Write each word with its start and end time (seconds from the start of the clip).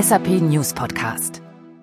SAP 0.00 0.28
News 0.28 0.72
Podcast. 0.72 1.42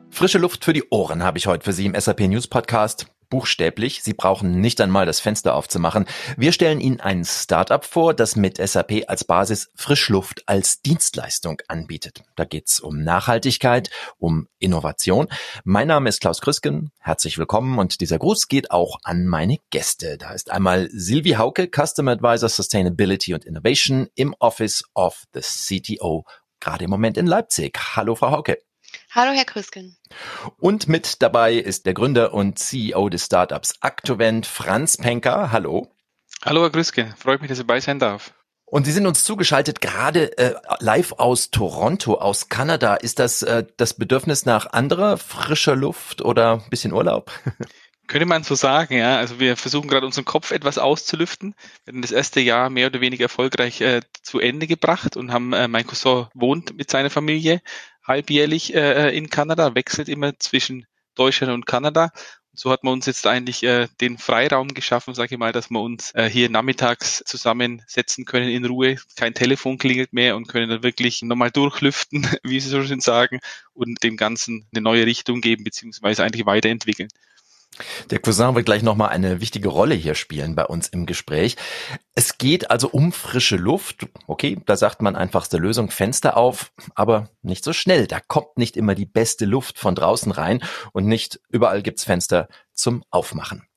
Frische 0.09 0.39
Luft 0.39 0.65
für 0.65 0.73
die 0.73 0.89
Ohren 0.89 1.21
habe 1.21 1.37
ich 1.37 1.45
heute 1.45 1.65
für 1.65 1.73
Sie 1.73 1.85
im 1.85 1.93
SAP 1.93 2.21
News 2.21 2.47
Podcast. 2.47 3.07
Buchstäblich, 3.29 4.01
Sie 4.01 4.13
brauchen 4.13 4.59
nicht 4.59 4.81
einmal 4.81 5.05
das 5.05 5.19
Fenster 5.19 5.53
aufzumachen. 5.53 6.05
Wir 6.35 6.51
stellen 6.51 6.79
Ihnen 6.79 6.99
ein 6.99 7.25
Startup 7.25 7.85
vor, 7.85 8.15
das 8.15 8.35
mit 8.35 8.57
SAP 8.57 9.03
als 9.07 9.23
Basis 9.23 9.69
Frischluft 9.75 10.41
als 10.47 10.81
Dienstleistung 10.81 11.61
anbietet. 11.67 12.23
Da 12.35 12.45
geht's 12.45 12.79
um 12.79 13.03
Nachhaltigkeit, 13.03 13.91
um 14.17 14.47
Innovation. 14.57 15.27
Mein 15.63 15.89
Name 15.89 16.09
ist 16.09 16.21
Klaus 16.21 16.41
Krüsken. 16.41 16.91
Herzlich 16.99 17.37
willkommen 17.37 17.77
und 17.77 18.01
dieser 18.01 18.17
Gruß 18.17 18.47
geht 18.47 18.71
auch 18.71 18.97
an 19.03 19.27
meine 19.27 19.57
Gäste. 19.69 20.17
Da 20.17 20.31
ist 20.31 20.49
einmal 20.49 20.89
Silvi 20.91 21.31
Hauke, 21.31 21.69
Customer 21.69 22.13
Advisor 22.13 22.49
Sustainability 22.49 23.35
und 23.35 23.45
Innovation 23.45 24.07
im 24.15 24.33
Office 24.39 24.85
of 24.95 25.25
the 25.33 25.41
CTO, 25.41 26.23
gerade 26.59 26.85
im 26.85 26.89
Moment 26.89 27.17
in 27.17 27.27
Leipzig. 27.27 27.77
Hallo, 27.95 28.15
Frau 28.15 28.31
Hauke. 28.31 28.57
Hallo, 29.11 29.31
Herr 29.31 29.45
Krüsken. 29.45 29.97
Und 30.57 30.87
mit 30.87 31.21
dabei 31.21 31.55
ist 31.55 31.85
der 31.85 31.93
Gründer 31.93 32.33
und 32.33 32.59
CEO 32.59 33.09
des 33.09 33.25
Startups 33.25 33.75
Actovent, 33.81 34.45
Franz 34.45 34.97
Penker. 34.97 35.51
Hallo. 35.51 35.91
Hallo, 36.43 36.61
Herr 36.61 36.69
Krüsken. 36.69 37.13
Freut 37.17 37.41
mich, 37.41 37.49
dass 37.49 37.59
ich 37.59 37.65
dabei 37.65 37.79
sein 37.79 37.99
darf. 37.99 38.33
Und 38.69 38.85
Sie 38.85 38.91
sind 38.91 39.07
uns 39.07 39.23
zugeschaltet 39.23 39.79
gerade 39.79 40.37
äh, 40.37 40.55
live 40.79 41.13
aus 41.13 41.51
Toronto, 41.51 42.15
aus 42.15 42.49
Kanada. 42.49 42.95
Ist 42.95 43.17
das 43.19 43.41
äh, 43.41 43.65
das 43.77 43.93
Bedürfnis 43.93 44.45
nach 44.45 44.65
anderer 44.73 45.17
frischer 45.17 45.75
Luft 45.75 46.21
oder 46.21 46.55
ein 46.55 46.69
bisschen 46.69 46.91
Urlaub? 46.91 47.31
Könnte 48.07 48.25
man 48.25 48.43
so 48.43 48.55
sagen, 48.55 48.95
ja. 48.95 49.17
Also 49.17 49.39
wir 49.39 49.57
versuchen 49.57 49.89
gerade 49.89 50.05
unseren 50.05 50.25
Kopf 50.25 50.51
etwas 50.51 50.77
auszulüften. 50.77 51.55
Wir 51.83 51.93
haben 51.93 52.01
das 52.01 52.11
erste 52.11 52.39
Jahr 52.39 52.69
mehr 52.69 52.87
oder 52.87 53.01
weniger 53.01 53.23
erfolgreich 53.23 53.81
äh, 53.81 54.01
zu 54.21 54.39
Ende 54.39 54.65
gebracht 54.65 55.17
und 55.17 55.33
haben, 55.33 55.51
äh, 55.53 55.67
mein 55.67 55.85
Cousin 55.85 56.27
wohnt 56.33 56.77
mit 56.77 56.89
seiner 56.89 57.09
Familie 57.09 57.61
halbjährlich 58.05 58.73
äh, 58.73 59.15
in 59.15 59.29
Kanada, 59.29 59.75
wechselt 59.75 60.07
immer 60.07 60.39
zwischen 60.39 60.85
Deutschland 61.15 61.51
und 61.53 61.65
Kanada. 61.65 62.11
Und 62.51 62.59
so 62.59 62.71
hat 62.71 62.85
man 62.85 62.93
uns 62.93 63.05
jetzt 63.07 63.27
eigentlich 63.27 63.63
äh, 63.63 63.87
den 63.99 64.17
Freiraum 64.17 64.73
geschaffen, 64.73 65.13
sage 65.13 65.35
ich 65.35 65.39
mal, 65.39 65.51
dass 65.51 65.69
wir 65.69 65.81
uns 65.81 66.15
äh, 66.15 66.29
hier 66.29 66.49
nachmittags 66.49 67.23
zusammensetzen 67.25 68.23
können 68.23 68.49
in 68.49 68.63
Ruhe. 68.63 68.95
Kein 69.17 69.33
Telefon 69.33 69.77
klingelt 69.77 70.13
mehr 70.13 70.37
und 70.37 70.47
können 70.47 70.69
dann 70.69 70.83
wirklich 70.83 71.23
nochmal 71.23 71.51
durchlüften, 71.51 72.25
wie 72.43 72.61
Sie 72.61 72.69
so 72.69 72.81
schön 72.83 73.01
sagen, 73.01 73.41
und 73.73 74.01
dem 74.03 74.15
Ganzen 74.15 74.65
eine 74.73 74.81
neue 74.81 75.05
Richtung 75.05 75.41
geben, 75.41 75.65
beziehungsweise 75.65 76.23
eigentlich 76.23 76.45
weiterentwickeln. 76.45 77.09
Der 78.09 78.19
Cousin 78.19 78.55
wird 78.55 78.65
gleich 78.65 78.83
nochmal 78.83 79.09
eine 79.09 79.41
wichtige 79.41 79.69
Rolle 79.69 79.95
hier 79.95 80.15
spielen 80.15 80.55
bei 80.55 80.65
uns 80.65 80.87
im 80.87 81.05
Gespräch. 81.05 81.55
Es 82.15 82.37
geht 82.37 82.71
also 82.71 82.89
um 82.89 83.11
frische 83.11 83.57
Luft. 83.57 84.07
Okay, 84.27 84.59
da 84.65 84.75
sagt 84.75 85.01
man 85.01 85.15
einfachste 85.15 85.57
Lösung, 85.57 85.91
Fenster 85.91 86.37
auf, 86.37 86.71
aber 86.95 87.29
nicht 87.41 87.63
so 87.63 87.73
schnell. 87.73 88.07
Da 88.07 88.19
kommt 88.19 88.57
nicht 88.57 88.77
immer 88.77 88.95
die 88.95 89.05
beste 89.05 89.45
Luft 89.45 89.79
von 89.79 89.95
draußen 89.95 90.31
rein 90.31 90.63
und 90.93 91.05
nicht 91.05 91.39
überall 91.49 91.81
gibt's 91.81 92.03
Fenster 92.03 92.47
zum 92.73 93.03
Aufmachen. 93.09 93.67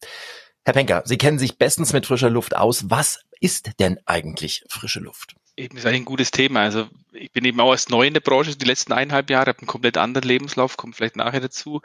Herr 0.64 0.74
Penker, 0.74 1.02
Sie 1.04 1.18
kennen 1.18 1.38
sich 1.38 1.58
bestens 1.58 1.92
mit 1.92 2.06
frischer 2.06 2.30
Luft 2.30 2.54
aus. 2.54 2.90
Was 2.90 3.20
ist 3.40 3.80
denn 3.80 3.98
eigentlich 4.04 4.64
frische 4.68 5.00
Luft? 5.00 5.34
Eben 5.56 5.76
ist 5.76 5.84
eigentlich 5.84 6.02
ein 6.02 6.06
gutes 6.06 6.30
Thema. 6.30 6.60
Also 6.60 6.88
ich 7.12 7.32
bin 7.32 7.44
eben 7.44 7.60
auch 7.60 7.72
erst 7.72 7.90
neu 7.90 8.06
in 8.06 8.14
der 8.14 8.20
Branche, 8.20 8.56
die 8.56 8.66
letzten 8.66 8.92
eineinhalb 8.92 9.30
Jahre, 9.30 9.48
habe 9.48 9.58
einen 9.58 9.66
komplett 9.66 9.96
anderen 9.96 10.28
Lebenslauf, 10.28 10.76
kommt 10.76 10.96
vielleicht 10.96 11.16
nachher 11.16 11.40
dazu. 11.40 11.80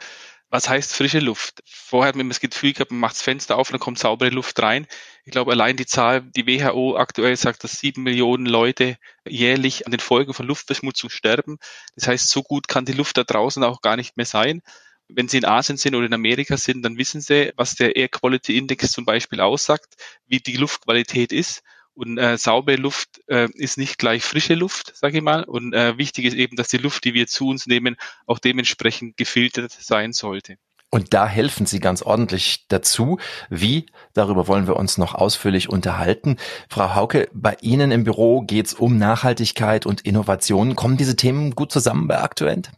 Was 0.48 0.68
heißt 0.68 0.92
frische 0.94 1.18
Luft? 1.18 1.60
Vorher 1.66 2.08
hat 2.08 2.16
man 2.16 2.28
das 2.28 2.38
Gefühl 2.38 2.72
gehabt, 2.72 2.92
man 2.92 3.00
macht 3.00 3.16
das 3.16 3.22
Fenster 3.22 3.56
auf 3.56 3.68
und 3.68 3.74
dann 3.74 3.80
kommt 3.80 3.98
saubere 3.98 4.30
Luft 4.30 4.60
rein. 4.62 4.86
Ich 5.24 5.32
glaube, 5.32 5.50
allein 5.50 5.76
die 5.76 5.86
Zahl, 5.86 6.22
die 6.22 6.46
WHO 6.46 6.96
aktuell 6.96 7.36
sagt, 7.36 7.64
dass 7.64 7.80
sieben 7.80 8.04
Millionen 8.04 8.46
Leute 8.46 8.96
jährlich 9.26 9.86
an 9.86 9.90
den 9.90 10.00
Folgen 10.00 10.34
von 10.34 10.46
Luftverschmutzung 10.46 11.10
sterben. 11.10 11.58
Das 11.96 12.06
heißt, 12.06 12.30
so 12.30 12.44
gut 12.44 12.68
kann 12.68 12.84
die 12.84 12.92
Luft 12.92 13.16
da 13.16 13.24
draußen 13.24 13.64
auch 13.64 13.80
gar 13.80 13.96
nicht 13.96 14.16
mehr 14.16 14.26
sein. 14.26 14.62
Wenn 15.08 15.28
Sie 15.28 15.38
in 15.38 15.44
Asien 15.44 15.78
sind 15.78 15.94
oder 15.96 16.06
in 16.06 16.14
Amerika 16.14 16.56
sind, 16.56 16.82
dann 16.82 16.96
wissen 16.96 17.20
Sie, 17.20 17.52
was 17.56 17.74
der 17.74 17.96
Air 17.96 18.08
Quality 18.08 18.56
Index 18.56 18.92
zum 18.92 19.04
Beispiel 19.04 19.40
aussagt, 19.40 19.94
wie 20.26 20.40
die 20.40 20.56
Luftqualität 20.56 21.32
ist. 21.32 21.62
Und 21.96 22.18
äh, 22.18 22.36
saubere 22.36 22.76
Luft 22.76 23.22
äh, 23.26 23.48
ist 23.54 23.78
nicht 23.78 23.96
gleich 23.96 24.22
frische 24.22 24.54
Luft, 24.54 24.94
sage 24.94 25.16
ich 25.16 25.22
mal. 25.22 25.44
Und 25.44 25.72
äh, 25.72 25.96
wichtig 25.96 26.26
ist 26.26 26.34
eben, 26.34 26.54
dass 26.54 26.68
die 26.68 26.76
Luft, 26.76 27.04
die 27.04 27.14
wir 27.14 27.26
zu 27.26 27.48
uns 27.48 27.66
nehmen, 27.66 27.96
auch 28.26 28.38
dementsprechend 28.38 29.16
gefiltert 29.16 29.72
sein 29.72 30.12
sollte. 30.12 30.58
Und 30.90 31.14
da 31.14 31.26
helfen 31.26 31.64
Sie 31.66 31.80
ganz 31.80 32.02
ordentlich 32.02 32.66
dazu. 32.68 33.18
Wie? 33.48 33.86
Darüber 34.12 34.46
wollen 34.46 34.66
wir 34.66 34.76
uns 34.76 34.98
noch 34.98 35.14
ausführlich 35.14 35.68
unterhalten. 35.70 36.36
Frau 36.68 36.94
Hauke, 36.94 37.28
bei 37.32 37.56
Ihnen 37.60 37.90
im 37.90 38.04
Büro 38.04 38.42
geht 38.42 38.66
es 38.66 38.74
um 38.74 38.98
Nachhaltigkeit 38.98 39.86
und 39.86 40.02
Innovation. 40.02 40.76
Kommen 40.76 40.96
diese 40.96 41.16
Themen 41.16 41.52
gut 41.52 41.72
zusammen 41.72 42.08
bei 42.08 42.20
Aktuent? 42.20 42.70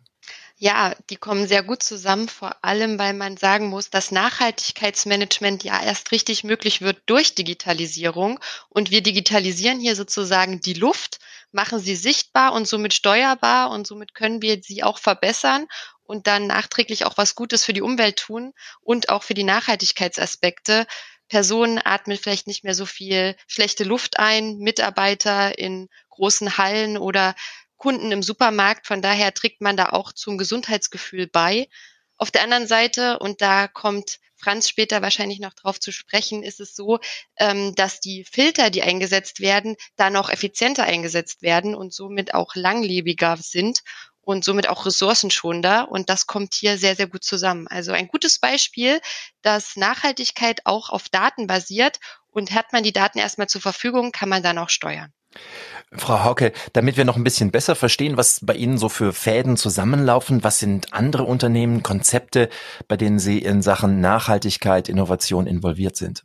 Ja, 0.61 0.93
die 1.09 1.17
kommen 1.17 1.47
sehr 1.47 1.63
gut 1.63 1.85
zusammen, 1.85 2.29
vor 2.29 2.57
allem 2.65 2.99
weil 2.99 3.15
man 3.15 3.37
sagen 3.37 3.69
muss, 3.69 3.91
dass 3.91 4.11
Nachhaltigkeitsmanagement 4.11 5.63
ja 5.63 5.81
erst 5.81 6.11
richtig 6.11 6.43
möglich 6.43 6.81
wird 6.81 7.01
durch 7.07 7.37
Digitalisierung. 7.37 8.41
Und 8.69 8.91
wir 8.91 9.01
digitalisieren 9.01 9.79
hier 9.79 9.95
sozusagen 9.95 10.61
die 10.61 10.73
Luft, 10.75 11.21
machen 11.53 11.79
sie 11.79 11.95
sichtbar 11.95 12.53
und 12.55 12.67
somit 12.67 12.93
steuerbar 12.93 13.71
und 13.71 13.87
somit 13.87 14.15
können 14.15 14.43
wir 14.43 14.61
sie 14.61 14.83
auch 14.83 14.99
verbessern 14.99 15.67
und 16.03 16.27
dann 16.27 16.49
nachträglich 16.49 17.05
auch 17.05 17.17
was 17.17 17.37
Gutes 17.37 17.65
für 17.65 17.73
die 17.73 17.83
Umwelt 17.83 18.17
tun 18.17 18.53
und 18.81 19.11
auch 19.11 19.23
für 19.23 19.35
die 19.35 19.45
Nachhaltigkeitsaspekte. 19.45 20.87
Personen 21.29 21.79
atmen 21.85 22.17
vielleicht 22.19 22.49
nicht 22.49 22.65
mehr 22.65 22.75
so 22.75 22.85
viel 22.87 23.37
schlechte 23.47 23.85
Luft 23.85 24.19
ein, 24.19 24.59
Mitarbeiter 24.59 25.57
in 25.57 25.89
großen 26.09 26.59
Hallen 26.59 26.99
oder 26.99 27.35
Kunden 27.79 28.13
im 28.13 28.23
Supermarkt. 28.23 28.87
Von 28.87 29.03
daher 29.03 29.33
trägt 29.33 29.61
man 29.61 29.77
da 29.77 29.91
auch 29.91 30.13
zum 30.13 30.37
Gesundheitsgefühl 30.37 31.27
bei. 31.27 31.69
Auf 32.17 32.31
der 32.31 32.43
anderen 32.43 32.67
Seite, 32.67 33.19
und 33.21 33.41
da 33.41 33.69
kommt 33.69 34.19
Franz 34.37 34.69
später 34.69 35.03
wahrscheinlich 35.03 35.41
noch 35.41 35.55
drauf 35.55 35.81
zu 35.81 35.93
sprechen, 35.93 36.43
ist 36.43 36.61
es 36.61 36.75
so, 36.75 36.99
ähm, 37.39 37.75
dass 37.75 38.01
die 38.01 38.25
Filter, 38.25 38.71
die 38.71 38.83
eingesetzt 38.83 39.41
werden, 39.41 39.77
da 39.97 40.11
noch 40.11 40.31
effizienter 40.31 40.85
eingesetzt 40.85 41.43
werden 41.43 41.75
und 41.75 41.93
somit 41.93 42.35
auch 42.35 42.55
langlebiger 42.55 43.37
sind 43.37 43.83
und 44.21 44.45
somit 44.45 44.69
auch 44.69 44.87
ressourcenschonender. 44.87 45.91
Und 45.91 46.09
das 46.09 46.27
kommt 46.27 46.55
hier 46.55 46.79
sehr, 46.79 46.97
sehr 46.97 47.09
gut 47.09 47.25
zusammen. 47.25 47.67
Also 47.69 47.93
ein 47.93 48.09
gutes 48.09 48.39
Beispiel, 48.39 49.01
dass 49.43 49.77
Nachhaltigkeit 49.77 50.61
auch 50.67 50.91
auf 50.91 51.09
Daten 51.09 51.47
basiert 51.47 51.99
und 52.29 52.53
hat 52.53 52.73
man 52.73 52.83
die 52.83 52.93
Daten 52.93 53.19
erstmal 53.19 53.49
zur 53.49 53.61
Verfügung, 53.61 54.13
kann 54.13 54.29
man 54.29 54.43
dann 54.43 54.59
auch 54.59 54.71
steuern. 54.71 55.13
Frau 55.93 56.25
Hauke, 56.25 56.53
damit 56.75 56.97
wir 56.97 57.05
noch 57.05 57.17
ein 57.17 57.25
bisschen 57.25 57.51
besser 57.51 57.75
verstehen, 57.75 58.17
was 58.17 58.41
bei 58.43 58.55
Ihnen 58.55 58.77
so 58.77 58.89
für 58.89 59.13
Fäden 59.13 59.57
zusammenlaufen, 59.57 60.45
was 60.45 60.59
sind 60.59 60.93
andere 60.93 61.25
Unternehmen, 61.25 61.83
Konzepte, 61.83 62.51
bei 62.89 62.97
denen 62.97 63.19
Sie 63.19 63.39
in 63.39 63.63
Sachen 63.63 64.01
Nachhaltigkeit, 64.01 64.89
Innovation 64.89 65.47
involviert 65.47 65.97
sind? 65.97 66.25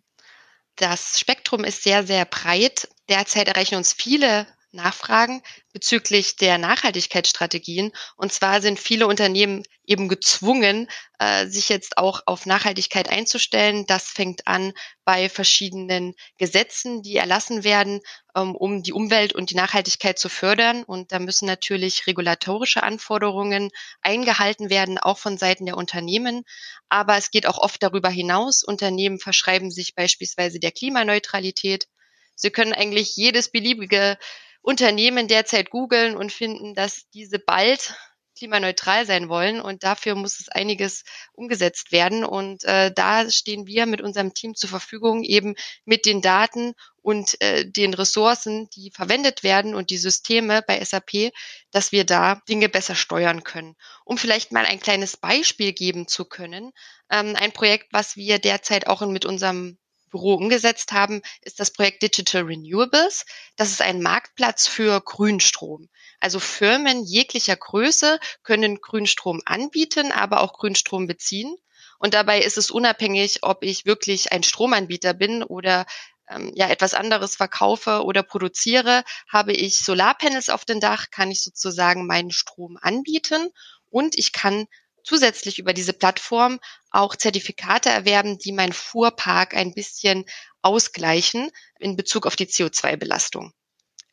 Das 0.75 1.19
Spektrum 1.19 1.64
ist 1.64 1.84
sehr, 1.84 2.03
sehr 2.03 2.25
breit. 2.25 2.90
Derzeit 3.08 3.47
erreichen 3.47 3.75
uns 3.75 3.94
viele 3.94 4.47
Nachfragen 4.73 5.41
bezüglich 5.72 6.35
der 6.35 6.57
Nachhaltigkeitsstrategien. 6.57 7.91
Und 8.16 8.34
zwar 8.34 8.61
sind 8.61 8.79
viele 8.79 9.07
Unternehmen 9.07 9.63
eben 9.85 10.07
gezwungen, 10.09 10.89
äh, 11.19 11.47
sich 11.47 11.69
jetzt 11.69 11.97
auch 11.97 12.22
auf 12.25 12.45
Nachhaltigkeit 12.45 13.09
einzustellen. 13.09 13.85
Das 13.85 14.09
fängt 14.09 14.47
an 14.47 14.73
bei 15.06 15.29
verschiedenen 15.29 16.16
Gesetzen, 16.38 17.01
die 17.01 17.17
erlassen 17.17 17.63
werden, 17.63 18.01
ähm, 18.35 18.56
um 18.56 18.84
die 18.84 18.94
Umwelt 18.94 19.34
und 19.34 19.50
die 19.50 19.56
Nachhaltigkeit 19.56 20.17
zu 20.17 20.29
fördern. 20.29 20.84
Und 20.84 21.11
da 21.11 21.19
müssen 21.19 21.45
natürlich 21.45 22.07
regulatorische 22.07 22.84
Anforderungen 22.84 23.69
eingehalten 24.01 24.69
werden, 24.69 24.97
auch 24.97 25.17
von 25.17 25.38
Seiten 25.38 25.66
der 25.66 25.78
Unternehmen. 25.78 26.44
Aber 26.90 27.17
es 27.17 27.31
geht 27.31 27.45
auch 27.45 27.57
oft 27.57 27.84
darüber 27.84 28.09
hinaus. 28.09 28.63
Unternehmen 28.63 29.19
verschreiben 29.19 29.72
sich 29.72 29.95
beispielsweise 29.95 30.59
der 30.59 30.72
Klimaneutralität. 30.72 31.88
Sie 32.35 32.50
können 32.50 32.73
eigentlich 32.73 33.16
jedes 33.16 33.52
beliebige 33.52 34.17
Unternehmen 34.64 35.28
derzeit 35.28 35.70
googeln 35.70 36.16
und 36.16 36.32
finden, 36.32 36.74
dass 36.74 37.10
diese 37.14 37.38
bald 37.38 37.94
klimaneutral 38.36 39.06
sein 39.06 39.30
wollen 39.30 39.62
und 39.62 39.84
dafür 39.84 40.16
muss 40.16 40.40
es 40.40 40.50
einiges 40.50 41.04
umgesetzt 41.34 41.92
werden 41.92 42.24
und 42.24 42.64
äh, 42.64 42.92
da 42.92 43.30
stehen 43.30 43.68
wir 43.68 43.86
mit 43.86 44.02
unserem 44.02 44.34
Team 44.34 44.56
zur 44.56 44.70
Verfügung 44.70 45.24
eben 45.24 45.54
mit 45.86 46.06
den 46.06 46.22
Daten 46.22 46.74
und 47.02 47.40
äh, 47.42 47.70
den 47.70 47.94
Ressourcen, 47.94 48.70
die 48.76 48.90
verwendet 48.92 49.44
werden 49.44 49.76
und 49.76 49.90
die 49.90 49.98
Systeme 49.98 50.64
bei 50.66 50.84
SAP, 50.84 51.32
dass 51.72 51.92
wir 51.92 52.06
da 52.06 52.42
Dinge 52.50 52.70
besser 52.70 52.96
steuern 52.96 53.44
können. 53.44 53.76
Um 54.06 54.18
vielleicht 54.18 54.52
mal 54.52 54.66
ein 54.66 54.80
kleines 54.80 55.18
Beispiel 55.18 55.74
geben 55.74 56.08
zu 56.08 56.26
können, 56.26 56.72
ähm, 57.12 57.36
ein 57.36 57.52
Projekt, 57.52 57.88
was 57.92 58.16
wir 58.16 58.40
derzeit 58.40 58.88
auch 58.88 59.06
mit 59.06 59.26
unserem 59.26 59.78
Büro 60.14 60.36
umgesetzt 60.36 60.92
haben, 60.92 61.24
ist 61.42 61.60
das 61.60 61.72
Projekt 61.72 62.04
Digital 62.04 62.44
Renewables. 62.44 63.26
Das 63.56 63.72
ist 63.72 63.82
ein 63.82 64.02
Marktplatz 64.02 64.68
für 64.68 65.02
Grünstrom. 65.02 65.90
Also 66.20 66.40
Firmen 66.40 67.04
jeglicher 67.04 67.56
Größe 67.56 68.20
können 68.44 68.80
Grünstrom 68.80 69.42
anbieten, 69.46 70.12
aber 70.12 70.42
auch 70.42 70.54
Grünstrom 70.54 71.08
beziehen. 71.08 71.56
Und 71.98 72.14
dabei 72.14 72.42
ist 72.42 72.60
es 72.60 72.70
unabhängig, 72.70 73.40
ob 73.42 73.64
ich 73.64 73.86
wirklich 73.86 74.32
ein 74.32 74.44
Stromanbieter 74.44 75.16
bin 75.16 75.42
oder 75.42 75.88
ähm, 76.30 76.52
ja 76.54 76.70
etwas 76.70 76.94
anderes 76.94 77.36
verkaufe 77.36 78.04
oder 78.04 78.22
produziere, 78.22 79.04
habe 79.28 79.54
ich 79.54 79.80
Solarpanels 79.80 80.50
auf 80.50 80.64
dem 80.64 80.80
Dach, 80.80 81.08
kann 81.10 81.32
ich 81.32 81.42
sozusagen 81.42 82.06
meinen 82.06 82.32
Strom 82.32 82.78
anbieten 82.80 83.50
und 83.90 84.16
ich 84.18 84.32
kann 84.32 84.68
zusätzlich 85.03 85.59
über 85.59 85.73
diese 85.73 85.94
Plattform 85.94 86.59
auch 86.91 87.16
Zertifikate 87.16 87.90
erwerben, 87.90 88.38
die 88.38 88.52
mein 88.52 88.73
Fuhrpark 88.73 89.55
ein 89.55 89.73
bisschen 89.73 90.26
ausgleichen 90.61 91.52
in 91.79 91.96
Bezug 91.96 92.26
auf 92.26 92.35
die 92.35 92.47
CO2-Belastung. 92.47 93.53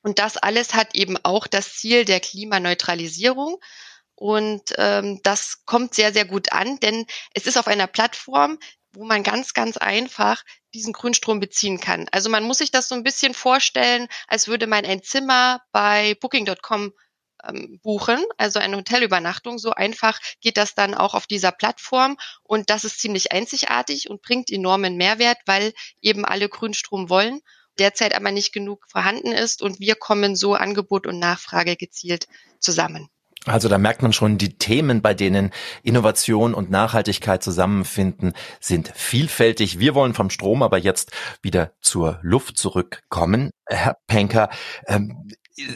Und 0.02 0.19
das 0.19 0.37
alles 0.37 0.75
hat 0.75 0.94
eben 0.94 1.16
auch 1.22 1.46
das 1.46 1.75
Ziel 1.75 2.04
der 2.04 2.20
Klimaneutralisierung. 2.20 3.58
Und 4.14 4.75
ähm, 4.76 5.20
das 5.22 5.64
kommt 5.64 5.94
sehr, 5.94 6.12
sehr 6.12 6.26
gut 6.26 6.52
an, 6.52 6.78
denn 6.81 7.06
es 7.34 7.46
ist 7.46 7.56
auf 7.56 7.66
einer 7.66 7.87
Plattform, 7.87 8.58
wo 8.92 9.04
man 9.04 9.22
ganz, 9.22 9.54
ganz 9.54 9.76
einfach 9.76 10.42
diesen 10.75 10.92
Grünstrom 10.92 11.40
beziehen 11.40 11.81
kann. 11.81 12.06
Also 12.12 12.28
man 12.28 12.44
muss 12.44 12.58
sich 12.58 12.70
das 12.70 12.88
so 12.88 12.94
ein 12.94 13.02
bisschen 13.02 13.34
vorstellen, 13.34 14.08
als 14.26 14.48
würde 14.48 14.66
man 14.66 14.84
ein 14.84 15.02
Zimmer 15.02 15.62
bei 15.72 16.16
Booking.com 16.20 16.92
ähm, 17.46 17.81
buchen, 17.82 18.19
also 18.37 18.58
eine 18.58 18.76
Hotelübernachtung. 18.76 19.58
So 19.58 19.72
einfach 19.72 20.19
geht 20.40 20.56
das 20.56 20.75
dann 20.75 20.94
auch 20.94 21.14
auf 21.14 21.26
dieser 21.26 21.52
Plattform 21.52 22.16
und 22.42 22.70
das 22.70 22.84
ist 22.84 23.00
ziemlich 23.00 23.32
einzigartig 23.32 24.10
und 24.10 24.22
bringt 24.22 24.50
enormen 24.50 24.96
Mehrwert, 24.96 25.38
weil 25.46 25.72
eben 26.00 26.25
alle 26.25 26.48
Grünstrom 26.48 27.10
wollen, 27.10 27.40
derzeit 27.78 28.14
aber 28.14 28.31
nicht 28.31 28.52
genug 28.52 28.84
vorhanden 28.88 29.32
ist 29.32 29.62
und 29.62 29.81
wir 29.81 29.94
kommen 29.94 30.37
so 30.37 30.54
Angebot 30.54 31.06
und 31.06 31.19
Nachfrage 31.19 31.76
gezielt 31.76 32.26
zusammen. 32.58 33.08
Also 33.46 33.69
da 33.69 33.78
merkt 33.78 34.02
man 34.02 34.12
schon, 34.12 34.37
die 34.37 34.58
Themen, 34.58 35.00
bei 35.00 35.14
denen 35.14 35.50
Innovation 35.82 36.52
und 36.52 36.70
Nachhaltigkeit 36.70 37.42
zusammenfinden, 37.42 38.34
sind 38.60 38.92
vielfältig. 38.94 39.78
Wir 39.78 39.94
wollen 39.94 40.12
vom 40.12 40.28
Strom 40.28 40.62
aber 40.62 40.76
jetzt 40.76 41.12
wieder 41.40 41.72
zur 41.81 42.19
Luft 42.20 42.58
zurückkommen. 42.58 43.50
Herr 43.66 43.96
Penker, 44.06 44.50
ähm, 44.87 45.31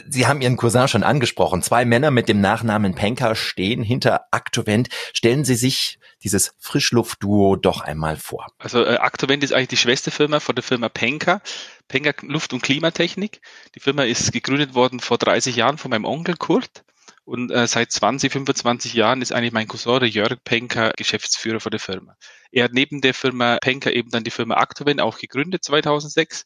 Sie 0.07 0.27
haben 0.27 0.41
Ihren 0.41 0.57
Cousin 0.57 0.87
schon 0.87 1.03
angesprochen. 1.03 1.61
Zwei 1.61 1.85
Männer 1.85 2.11
mit 2.11 2.29
dem 2.29 2.41
Nachnamen 2.41 2.95
Penker 2.95 3.35
stehen 3.35 3.83
hinter 3.83 4.25
Aktovent. 4.31 4.89
Stellen 5.13 5.45
Sie 5.45 5.55
sich 5.55 5.99
dieses 6.23 6.55
Frischluftduo 6.59 7.55
doch 7.55 7.81
einmal 7.81 8.17
vor. 8.17 8.47
Also 8.57 8.83
äh, 8.83 8.97
Aktovent 8.97 9.43
ist 9.43 9.53
eigentlich 9.53 9.67
die 9.67 9.77
Schwesterfirma 9.77 10.39
von 10.39 10.55
der 10.55 10.63
Firma 10.63 10.89
Penker. 10.89 11.41
Penker 11.87 12.13
Luft- 12.23 12.53
und 12.53 12.63
Klimatechnik. 12.63 13.41
Die 13.75 13.79
Firma 13.79 14.03
ist 14.03 14.31
gegründet 14.31 14.73
worden 14.73 14.99
vor 14.99 15.17
30 15.17 15.55
Jahren 15.55 15.77
von 15.77 15.91
meinem 15.91 16.05
Onkel 16.05 16.35
Kurt. 16.35 16.83
Und 17.25 17.51
äh, 17.51 17.67
seit 17.67 17.91
20, 17.91 18.31
25 18.31 18.93
Jahren 18.93 19.21
ist 19.21 19.31
eigentlich 19.31 19.51
mein 19.51 19.67
Cousin, 19.67 19.99
der 19.99 20.09
Jörg 20.09 20.43
Penker, 20.43 20.93
Geschäftsführer 20.95 21.59
von 21.59 21.71
der 21.71 21.79
Firma. 21.79 22.15
Er 22.51 22.65
hat 22.65 22.73
neben 22.73 23.01
der 23.01 23.15
Firma 23.15 23.57
Penker 23.61 23.93
eben 23.93 24.11
dann 24.11 24.23
die 24.23 24.31
Firma 24.31 24.55
Actovent 24.55 25.01
auch 25.01 25.17
gegründet 25.17 25.63
2006. 25.63 26.45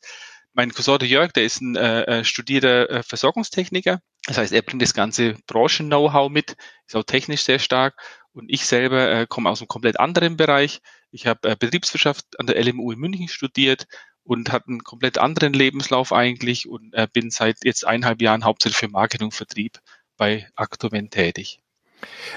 Mein 0.59 0.73
Cousin, 0.73 1.07
Jörg, 1.07 1.31
der 1.31 1.45
ist 1.45 1.61
ein 1.61 1.77
äh, 1.77 2.01
äh, 2.01 2.23
studierter 2.25 2.89
äh, 2.89 3.01
Versorgungstechniker. 3.01 4.01
Das 4.25 4.37
heißt, 4.37 4.51
er 4.51 4.61
bringt 4.61 4.81
das 4.81 4.93
ganze 4.93 5.35
Branchen-Know-how 5.47 6.29
mit, 6.29 6.57
ist 6.85 6.97
auch 6.97 7.05
technisch 7.05 7.43
sehr 7.43 7.59
stark. 7.59 7.95
Und 8.33 8.49
ich 8.49 8.65
selber 8.65 9.09
äh, 9.09 9.25
komme 9.25 9.49
aus 9.49 9.61
einem 9.61 9.69
komplett 9.69 10.01
anderen 10.01 10.35
Bereich. 10.35 10.81
Ich 11.11 11.27
habe 11.27 11.51
äh, 11.51 11.55
Betriebswirtschaft 11.57 12.37
an 12.41 12.45
der 12.45 12.61
LMU 12.61 12.91
in 12.91 12.99
München 12.99 13.29
studiert 13.29 13.87
und 14.23 14.51
hatte 14.51 14.67
einen 14.67 14.83
komplett 14.83 15.17
anderen 15.17 15.53
Lebenslauf 15.53 16.11
eigentlich 16.11 16.67
und 16.67 16.93
äh, 16.93 17.07
bin 17.07 17.31
seit 17.31 17.63
jetzt 17.63 17.87
eineinhalb 17.87 18.21
Jahren 18.21 18.43
hauptsächlich 18.43 18.79
für 18.79 18.89
Marketing 18.89 19.27
und 19.27 19.33
Vertrieb 19.33 19.79
bei 20.17 20.49
Aktument 20.55 21.11
tätig. 21.11 21.61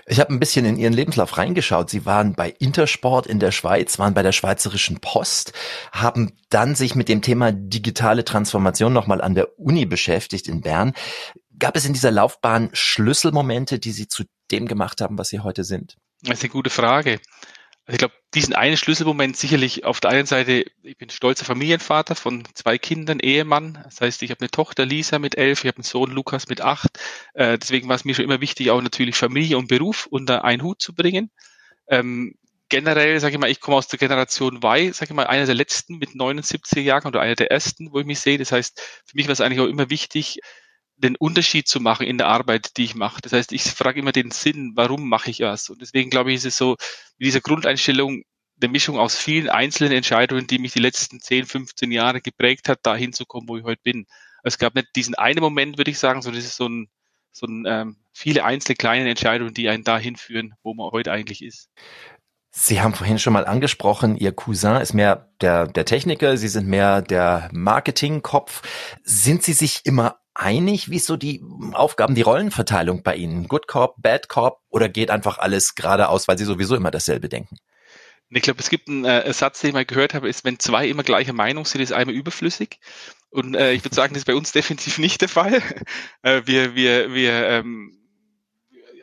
Ich 0.06 0.20
habe 0.20 0.32
ein 0.32 0.40
bisschen 0.40 0.64
in 0.64 0.76
Ihren 0.76 0.92
Lebenslauf 0.92 1.38
reingeschaut. 1.38 1.90
Sie 1.90 2.06
waren 2.06 2.34
bei 2.34 2.50
Intersport 2.58 3.26
in 3.26 3.38
der 3.38 3.52
Schweiz, 3.52 3.98
waren 3.98 4.14
bei 4.14 4.22
der 4.22 4.32
Schweizerischen 4.32 5.00
Post, 5.00 5.52
haben 5.92 6.32
dann 6.50 6.74
sich 6.74 6.94
mit 6.94 7.08
dem 7.08 7.22
Thema 7.22 7.52
digitale 7.52 8.24
Transformation 8.24 8.92
nochmal 8.92 9.20
an 9.20 9.34
der 9.34 9.58
Uni 9.58 9.86
beschäftigt 9.86 10.48
in 10.48 10.60
Bern. 10.60 10.92
Gab 11.58 11.76
es 11.76 11.84
in 11.84 11.92
dieser 11.92 12.10
Laufbahn 12.10 12.70
Schlüsselmomente, 12.72 13.78
die 13.78 13.92
Sie 13.92 14.08
zu 14.08 14.24
dem 14.50 14.66
gemacht 14.66 15.00
haben, 15.00 15.18
was 15.18 15.28
Sie 15.28 15.40
heute 15.40 15.64
sind? 15.64 15.96
Das 16.22 16.38
ist 16.38 16.44
eine 16.44 16.50
gute 16.50 16.70
Frage. 16.70 17.20
Also 17.84 17.94
ich 17.94 17.98
glaube, 17.98 18.14
diesen 18.34 18.54
einen 18.54 18.76
Schlüsselmoment 18.76 19.36
sicherlich 19.36 19.84
auf 19.84 19.98
der 19.98 20.10
einen 20.10 20.26
Seite, 20.26 20.64
ich 20.82 20.96
bin 20.96 21.10
stolzer 21.10 21.44
Familienvater 21.44 22.14
von 22.14 22.44
zwei 22.54 22.78
Kindern, 22.78 23.18
Ehemann. 23.18 23.80
Das 23.84 24.00
heißt, 24.00 24.22
ich 24.22 24.30
habe 24.30 24.40
eine 24.40 24.50
Tochter 24.50 24.86
Lisa 24.86 25.18
mit 25.18 25.36
elf, 25.36 25.64
ich 25.64 25.68
habe 25.68 25.78
einen 25.78 25.84
Sohn 25.84 26.12
Lukas 26.12 26.48
mit 26.48 26.60
acht. 26.60 27.00
Äh, 27.34 27.58
deswegen 27.58 27.88
war 27.88 27.96
es 27.96 28.04
mir 28.04 28.14
schon 28.14 28.24
immer 28.24 28.40
wichtig, 28.40 28.70
auch 28.70 28.80
natürlich 28.80 29.16
Familie 29.16 29.58
und 29.58 29.66
Beruf 29.66 30.06
unter 30.06 30.44
einen 30.44 30.62
Hut 30.62 30.80
zu 30.80 30.94
bringen. 30.94 31.32
Ähm, 31.88 32.36
generell, 32.68 33.18
sage 33.18 33.34
ich 33.34 33.40
mal, 33.40 33.50
ich 33.50 33.60
komme 33.60 33.76
aus 33.76 33.88
der 33.88 33.98
Generation 33.98 34.62
Y, 34.62 34.92
sage 34.92 35.10
ich 35.10 35.16
mal, 35.16 35.26
einer 35.26 35.46
der 35.46 35.54
letzten 35.56 35.98
mit 35.98 36.14
79 36.14 36.84
Jahren 36.84 37.08
oder 37.08 37.20
einer 37.20 37.34
der 37.34 37.50
ersten, 37.50 37.92
wo 37.92 37.98
ich 37.98 38.06
mich 38.06 38.20
sehe. 38.20 38.38
Das 38.38 38.52
heißt, 38.52 38.80
für 39.04 39.16
mich 39.16 39.26
war 39.26 39.32
es 39.32 39.40
eigentlich 39.40 39.60
auch 39.60 39.66
immer 39.66 39.90
wichtig, 39.90 40.38
den 41.02 41.16
Unterschied 41.16 41.68
zu 41.68 41.80
machen 41.80 42.06
in 42.06 42.18
der 42.18 42.28
Arbeit, 42.28 42.76
die 42.76 42.84
ich 42.84 42.94
mache. 42.94 43.20
Das 43.22 43.32
heißt, 43.32 43.52
ich 43.52 43.62
frage 43.64 44.00
immer 44.00 44.12
den 44.12 44.30
Sinn, 44.30 44.72
warum 44.74 45.08
mache 45.08 45.30
ich 45.30 45.40
was? 45.40 45.68
Und 45.70 45.80
deswegen 45.82 46.10
glaube 46.10 46.30
ich, 46.30 46.36
ist 46.36 46.46
es 46.46 46.56
so, 46.56 46.76
mit 47.18 47.26
dieser 47.26 47.40
Grundeinstellung 47.40 48.22
der 48.56 48.68
Mischung 48.68 48.98
aus 48.98 49.16
vielen 49.16 49.48
einzelnen 49.48 49.92
Entscheidungen, 49.92 50.46
die 50.46 50.58
mich 50.58 50.72
die 50.72 50.80
letzten 50.80 51.20
10, 51.20 51.46
15 51.46 51.90
Jahre 51.90 52.20
geprägt 52.20 52.68
hat, 52.68 52.80
da 52.82 52.94
hinzukommen, 52.94 53.48
wo 53.48 53.56
ich 53.56 53.64
heute 53.64 53.82
bin. 53.82 54.06
Also 54.42 54.54
es 54.54 54.58
gab 54.58 54.74
nicht 54.74 54.88
diesen 54.94 55.14
einen 55.14 55.40
Moment, 55.40 55.78
würde 55.78 55.90
ich 55.90 55.98
sagen, 55.98 56.22
sondern 56.22 56.40
es 56.40 56.46
ist 56.46 56.56
so 56.56 56.68
ein, 56.68 56.88
so 57.32 57.46
ein 57.46 57.64
ähm, 57.66 57.96
viele 58.12 58.44
einzelne 58.44 58.76
kleine 58.76 59.08
Entscheidungen, 59.08 59.54
die 59.54 59.68
einen 59.68 59.84
dahin 59.84 60.16
führen, 60.16 60.54
wo 60.62 60.74
man 60.74 60.90
heute 60.90 61.12
eigentlich 61.12 61.42
ist. 61.42 61.70
Sie 62.54 62.82
haben 62.82 62.92
vorhin 62.92 63.18
schon 63.18 63.32
mal 63.32 63.46
angesprochen, 63.46 64.14
Ihr 64.14 64.32
Cousin 64.32 64.76
ist 64.76 64.92
mehr 64.92 65.30
der, 65.40 65.66
der 65.66 65.86
Techniker, 65.86 66.36
Sie 66.36 66.48
sind 66.48 66.68
mehr 66.68 67.00
der 67.00 67.48
Marketingkopf. 67.50 68.60
Sind 69.04 69.42
Sie 69.42 69.54
sich 69.54 69.80
immer 69.84 70.18
einig? 70.34 70.90
Wie 70.90 70.96
ist 70.96 71.06
so 71.06 71.16
die 71.16 71.42
Aufgaben, 71.72 72.14
die 72.14 72.20
Rollenverteilung 72.20 73.02
bei 73.02 73.16
Ihnen? 73.16 73.48
Good 73.48 73.68
Cop, 73.68 73.94
Bad 73.96 74.28
Cop 74.28 74.60
oder 74.68 74.90
geht 74.90 75.10
einfach 75.10 75.38
alles 75.38 75.74
geradeaus, 75.74 76.28
weil 76.28 76.36
Sie 76.36 76.44
sowieso 76.44 76.76
immer 76.76 76.90
dasselbe 76.90 77.30
denken? 77.30 77.56
Ich 78.28 78.42
glaube, 78.42 78.60
es 78.60 78.68
gibt 78.68 78.86
einen 78.86 79.06
äh, 79.06 79.32
Satz, 79.32 79.60
den 79.60 79.68
ich 79.68 79.74
mal 79.74 79.86
gehört 79.86 80.12
habe, 80.12 80.28
ist, 80.28 80.44
wenn 80.44 80.58
zwei 80.58 80.88
immer 80.88 81.04
gleicher 81.04 81.32
Meinung 81.32 81.64
sind, 81.64 81.80
ist 81.80 81.92
einmal 81.92 82.14
überflüssig. 82.14 82.80
Und 83.30 83.54
äh, 83.54 83.72
ich 83.72 83.82
würde 83.82 83.94
sagen, 83.94 84.12
das 84.12 84.22
ist 84.22 84.26
bei 84.26 84.34
uns 84.34 84.52
definitiv 84.52 84.98
nicht 84.98 85.22
der 85.22 85.30
Fall. 85.30 85.62
Äh, 86.20 86.42
wir 86.44 86.74
wir, 86.74 87.14
wir 87.14 87.48
ähm, 87.48 88.01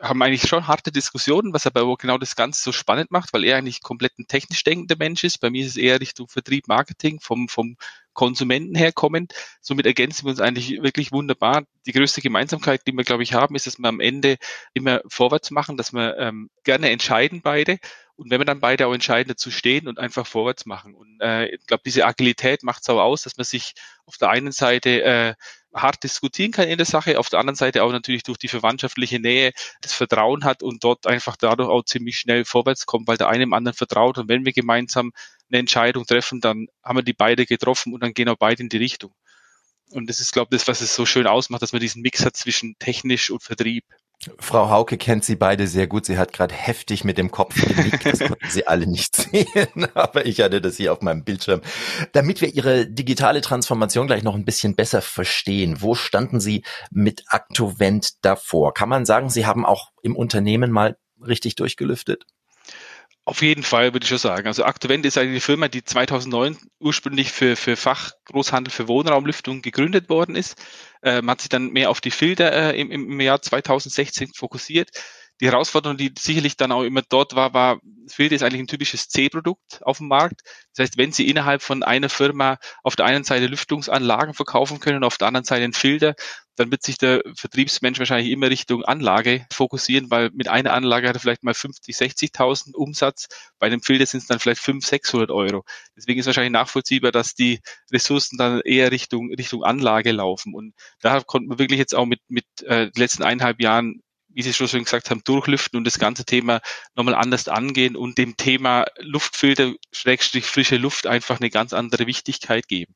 haben 0.00 0.22
eigentlich 0.22 0.48
schon 0.48 0.66
harte 0.66 0.90
Diskussionen, 0.90 1.52
was 1.52 1.66
aber 1.66 1.96
genau 1.96 2.18
das 2.18 2.36
Ganze 2.36 2.62
so 2.62 2.72
spannend 2.72 3.10
macht, 3.10 3.32
weil 3.32 3.44
er 3.44 3.58
eigentlich 3.58 3.82
komplett 3.82 4.18
ein 4.18 4.26
technisch 4.26 4.64
denkender 4.64 4.96
Mensch 4.98 5.24
ist. 5.24 5.38
Bei 5.38 5.50
mir 5.50 5.64
ist 5.64 5.72
es 5.72 5.76
eher 5.76 6.00
Richtung 6.00 6.28
Vertrieb, 6.28 6.68
Marketing, 6.68 7.20
vom, 7.20 7.48
vom 7.48 7.76
Konsumenten 8.12 8.74
herkommend. 8.74 9.34
Somit 9.60 9.86
ergänzen 9.86 10.24
wir 10.24 10.30
uns 10.30 10.40
eigentlich 10.40 10.82
wirklich 10.82 11.12
wunderbar. 11.12 11.64
Die 11.86 11.92
größte 11.92 12.22
Gemeinsamkeit, 12.22 12.86
die 12.86 12.92
wir, 12.92 13.04
glaube 13.04 13.22
ich, 13.22 13.34
haben, 13.34 13.54
ist, 13.54 13.66
dass 13.66 13.78
wir 13.78 13.88
am 13.88 14.00
Ende 14.00 14.36
immer 14.74 15.02
vorwärts 15.06 15.50
machen, 15.50 15.76
dass 15.76 15.92
wir 15.92 16.16
ähm, 16.18 16.50
gerne 16.64 16.90
entscheiden 16.90 17.42
beide. 17.42 17.78
Und 18.16 18.30
wenn 18.30 18.40
wir 18.40 18.44
dann 18.44 18.60
beide 18.60 18.86
auch 18.86 18.92
entscheiden, 18.92 19.28
dazu 19.28 19.50
stehen 19.50 19.88
und 19.88 19.98
einfach 19.98 20.26
vorwärts 20.26 20.66
machen. 20.66 20.94
Und 20.94 21.20
äh, 21.20 21.46
ich 21.54 21.66
glaube, 21.66 21.82
diese 21.86 22.04
Agilität 22.04 22.62
macht 22.62 22.82
es 22.82 22.88
auch 22.88 23.00
aus, 23.00 23.22
dass 23.22 23.36
man 23.36 23.44
sich 23.44 23.74
auf 24.04 24.18
der 24.18 24.30
einen 24.30 24.52
Seite 24.52 25.02
äh, 25.02 25.34
hart 25.74 26.02
diskutieren 26.02 26.50
kann 26.50 26.68
in 26.68 26.78
der 26.78 26.86
Sache, 26.86 27.18
auf 27.18 27.28
der 27.28 27.38
anderen 27.38 27.56
Seite 27.56 27.84
auch 27.84 27.92
natürlich 27.92 28.22
durch 28.22 28.38
die 28.38 28.48
verwandtschaftliche 28.48 29.20
Nähe 29.20 29.52
das 29.80 29.92
Vertrauen 29.92 30.44
hat 30.44 30.62
und 30.62 30.82
dort 30.82 31.06
einfach 31.06 31.36
dadurch 31.36 31.68
auch 31.68 31.84
ziemlich 31.84 32.18
schnell 32.18 32.44
vorwärts 32.44 32.86
kommt, 32.86 33.06
weil 33.08 33.16
der 33.16 33.28
eine 33.28 33.44
dem 33.44 33.52
anderen 33.52 33.76
vertraut 33.76 34.18
und 34.18 34.28
wenn 34.28 34.44
wir 34.44 34.52
gemeinsam 34.52 35.12
eine 35.48 35.58
Entscheidung 35.58 36.06
treffen, 36.06 36.40
dann 36.40 36.66
haben 36.82 36.98
wir 36.98 37.02
die 37.02 37.12
beide 37.12 37.46
getroffen 37.46 37.92
und 37.92 38.02
dann 38.02 38.14
gehen 38.14 38.28
auch 38.28 38.36
beide 38.36 38.62
in 38.62 38.68
die 38.68 38.78
Richtung. 38.78 39.14
Und 39.90 40.08
das 40.08 40.20
ist, 40.20 40.32
glaube 40.32 40.48
ich, 40.54 40.60
das, 40.60 40.68
was 40.68 40.80
es 40.80 40.94
so 40.94 41.04
schön 41.04 41.26
ausmacht, 41.26 41.62
dass 41.62 41.72
man 41.72 41.80
diesen 41.80 42.02
Mix 42.02 42.24
hat 42.24 42.36
zwischen 42.36 42.76
technisch 42.78 43.30
und 43.30 43.42
Vertrieb. 43.42 43.84
Frau 44.38 44.68
Hauke 44.68 44.98
kennt 44.98 45.24
Sie 45.24 45.36
beide 45.36 45.66
sehr 45.66 45.86
gut. 45.86 46.04
Sie 46.04 46.18
hat 46.18 46.34
gerade 46.34 46.54
heftig 46.54 47.04
mit 47.04 47.16
dem 47.16 47.30
Kopf 47.30 47.54
genickt. 47.54 48.04
Das 48.04 48.18
konnten 48.18 48.50
Sie 48.50 48.66
alle 48.66 48.86
nicht 48.86 49.16
sehen, 49.30 49.88
aber 49.94 50.26
ich 50.26 50.40
hatte 50.40 50.60
das 50.60 50.76
hier 50.76 50.92
auf 50.92 51.00
meinem 51.00 51.24
Bildschirm. 51.24 51.62
Damit 52.12 52.42
wir 52.42 52.52
Ihre 52.54 52.86
digitale 52.86 53.40
Transformation 53.40 54.06
gleich 54.06 54.22
noch 54.22 54.34
ein 54.34 54.44
bisschen 54.44 54.76
besser 54.76 55.00
verstehen, 55.00 55.80
wo 55.80 55.94
standen 55.94 56.38
Sie 56.38 56.64
mit 56.90 57.24
Aktovent 57.28 58.22
davor? 58.22 58.74
Kann 58.74 58.90
man 58.90 59.06
sagen, 59.06 59.30
Sie 59.30 59.46
haben 59.46 59.64
auch 59.64 59.90
im 60.02 60.16
Unternehmen 60.16 60.70
mal 60.70 60.98
richtig 61.26 61.54
durchgelüftet? 61.54 62.26
Auf 63.26 63.42
jeden 63.42 63.62
Fall 63.62 63.92
würde 63.92 64.04
ich 64.04 64.08
schon 64.08 64.18
sagen. 64.18 64.46
Also 64.46 64.64
Aktovent 64.64 65.04
ist 65.04 65.18
eine 65.18 65.40
Firma, 65.40 65.68
die 65.68 65.84
2009 65.84 66.56
ursprünglich 66.80 67.30
für, 67.30 67.54
für 67.54 67.76
Fachgroßhandel 67.76 68.72
für 68.72 68.88
Wohnraumlüftung 68.88 69.62
gegründet 69.62 70.08
worden 70.08 70.34
ist. 70.34 70.56
Äh, 71.02 71.22
man 71.22 71.32
hat 71.32 71.42
sich 71.42 71.50
dann 71.50 71.70
mehr 71.70 71.90
auf 71.90 72.00
die 72.00 72.10
Filter 72.10 72.50
äh, 72.52 72.80
im, 72.80 72.90
im 72.90 73.20
Jahr 73.20 73.40
2016 73.40 74.32
fokussiert. 74.34 74.90
Die 75.40 75.46
Herausforderung, 75.46 75.96
die 75.96 76.12
sicherlich 76.18 76.56
dann 76.56 76.72
auch 76.72 76.82
immer 76.82 77.02
dort 77.08 77.34
war, 77.34 77.54
war, 77.54 77.80
Filter 78.08 78.34
ist 78.34 78.42
eigentlich 78.42 78.60
ein 78.60 78.66
typisches 78.66 79.08
C-Produkt 79.08 79.80
auf 79.82 79.98
dem 79.98 80.08
Markt. 80.08 80.42
Das 80.74 80.84
heißt, 80.84 80.98
wenn 80.98 81.12
Sie 81.12 81.28
innerhalb 81.28 81.62
von 81.62 81.82
einer 81.82 82.10
Firma 82.10 82.58
auf 82.82 82.94
der 82.94 83.06
einen 83.06 83.24
Seite 83.24 83.46
Lüftungsanlagen 83.46 84.34
verkaufen 84.34 84.80
können 84.80 85.02
auf 85.04 85.16
der 85.16 85.28
anderen 85.28 85.44
Seite 85.44 85.64
einen 85.64 85.72
Filter, 85.72 86.14
dann 86.60 86.70
wird 86.70 86.82
sich 86.82 86.98
der 86.98 87.22
Vertriebsmensch 87.34 87.98
wahrscheinlich 87.98 88.30
immer 88.30 88.50
Richtung 88.50 88.84
Anlage 88.84 89.46
fokussieren, 89.50 90.10
weil 90.10 90.30
mit 90.34 90.48
einer 90.48 90.74
Anlage 90.74 91.08
hat 91.08 91.16
er 91.16 91.20
vielleicht 91.20 91.42
mal 91.42 91.54
50, 91.54 91.96
60.000 91.96 92.74
Umsatz. 92.74 93.28
Bei 93.58 93.66
einem 93.66 93.80
Filter 93.80 94.04
sind 94.04 94.20
es 94.20 94.26
dann 94.26 94.40
vielleicht 94.40 94.60
500, 94.60 94.90
600 94.90 95.30
Euro. 95.30 95.64
Deswegen 95.96 96.20
ist 96.20 96.26
wahrscheinlich 96.26 96.52
nachvollziehbar, 96.52 97.12
dass 97.12 97.34
die 97.34 97.60
Ressourcen 97.90 98.36
dann 98.36 98.60
eher 98.60 98.92
Richtung, 98.92 99.32
Richtung 99.32 99.64
Anlage 99.64 100.12
laufen. 100.12 100.54
Und 100.54 100.74
da 101.00 101.22
konnten 101.22 101.48
wir 101.48 101.58
wirklich 101.58 101.78
jetzt 101.78 101.94
auch 101.94 102.04
mit, 102.04 102.20
mit 102.28 102.44
äh, 102.64 102.90
den 102.90 103.00
letzten 103.00 103.22
eineinhalb 103.22 103.62
Jahren 103.62 104.02
wie 104.32 104.42
Sie 104.42 104.52
schon 104.52 104.84
gesagt 104.84 105.10
haben, 105.10 105.22
durchlüften 105.24 105.76
und 105.76 105.84
das 105.84 105.98
ganze 105.98 106.24
Thema 106.24 106.60
nochmal 106.94 107.16
anders 107.16 107.48
angehen 107.48 107.96
und 107.96 108.16
dem 108.16 108.36
Thema 108.36 108.84
Luftfilter, 108.98 109.72
Schrägstrich 109.90 110.44
frische 110.44 110.76
Luft 110.76 111.08
einfach 111.08 111.40
eine 111.40 111.50
ganz 111.50 111.72
andere 111.72 112.06
Wichtigkeit 112.06 112.68
geben. 112.68 112.94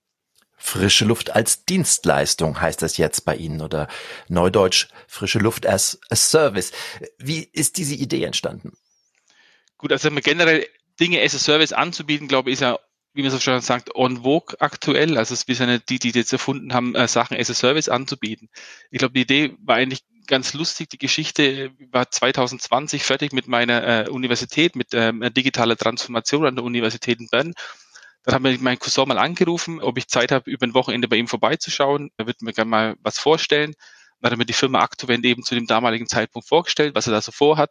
Frische 0.56 1.04
Luft 1.04 1.34
als 1.34 1.64
Dienstleistung 1.64 2.60
heißt 2.60 2.80
das 2.82 2.96
jetzt 2.96 3.24
bei 3.24 3.36
Ihnen 3.36 3.60
oder 3.60 3.88
Neudeutsch 4.28 4.88
frische 5.06 5.38
Luft 5.38 5.66
as 5.66 5.98
a 6.10 6.16
Service. 6.16 6.72
Wie 7.18 7.48
ist 7.52 7.76
diese 7.76 7.94
Idee 7.94 8.24
entstanden? 8.24 8.72
Gut, 9.76 9.92
also 9.92 10.10
generell 10.10 10.66
Dinge 11.00 11.20
as 11.22 11.34
a 11.34 11.38
Service 11.38 11.72
anzubieten, 11.72 12.28
glaube 12.28 12.50
ich, 12.50 12.54
ist 12.54 12.60
ja, 12.60 12.78
wie 13.12 13.22
man 13.22 13.30
so 13.30 13.38
schon 13.38 13.60
sagt, 13.60 13.94
on 13.94 14.22
vogue 14.22 14.56
aktuell. 14.60 15.18
Also 15.18 15.36
wir 15.46 15.54
sind 15.54 15.68
ja 15.68 15.78
die, 15.78 15.98
die 15.98 16.10
jetzt 16.10 16.32
erfunden 16.32 16.72
haben, 16.72 16.94
äh, 16.94 17.08
Sachen 17.08 17.36
as 17.36 17.50
a 17.50 17.54
Service 17.54 17.88
anzubieten. 17.88 18.48
Ich 18.90 18.98
glaube, 18.98 19.14
die 19.14 19.22
Idee 19.22 19.56
war 19.62 19.76
eigentlich 19.76 20.04
ganz 20.26 20.54
lustig. 20.54 20.88
Die 20.90 20.98
Geschichte 20.98 21.72
war 21.90 22.10
2020 22.10 23.02
fertig 23.02 23.32
mit 23.32 23.48
meiner 23.48 24.06
äh, 24.06 24.08
Universität, 24.08 24.76
mit 24.76 24.88
ähm, 24.92 25.22
digitaler 25.34 25.76
Transformation 25.76 26.46
an 26.46 26.56
der 26.56 26.64
Universität 26.64 27.20
in 27.20 27.28
Bern. 27.28 27.54
Dann 28.24 28.34
hat 28.36 28.42
mir 28.42 28.58
mein 28.58 28.78
Cousin 28.78 29.06
mal 29.06 29.18
angerufen, 29.18 29.80
ob 29.80 29.98
ich 29.98 30.08
Zeit 30.08 30.32
habe, 30.32 30.50
über 30.50 30.66
ein 30.66 30.74
Wochenende 30.74 31.08
bei 31.08 31.16
ihm 31.16 31.28
vorbeizuschauen. 31.28 32.10
Er 32.16 32.26
würde 32.26 32.44
mir 32.44 32.52
gerne 32.52 32.70
mal 32.70 32.96
was 33.00 33.18
vorstellen. 33.18 33.74
Dann 34.20 34.30
hat 34.30 34.36
er 34.36 34.38
mir 34.38 34.46
die 34.46 34.54
Firma 34.54 34.80
Aktovent 34.80 35.24
eben 35.26 35.42
zu 35.42 35.54
dem 35.54 35.66
damaligen 35.66 36.06
Zeitpunkt 36.06 36.48
vorgestellt, 36.48 36.94
was 36.94 37.06
er 37.06 37.12
da 37.12 37.20
so 37.20 37.32
vorhat 37.32 37.70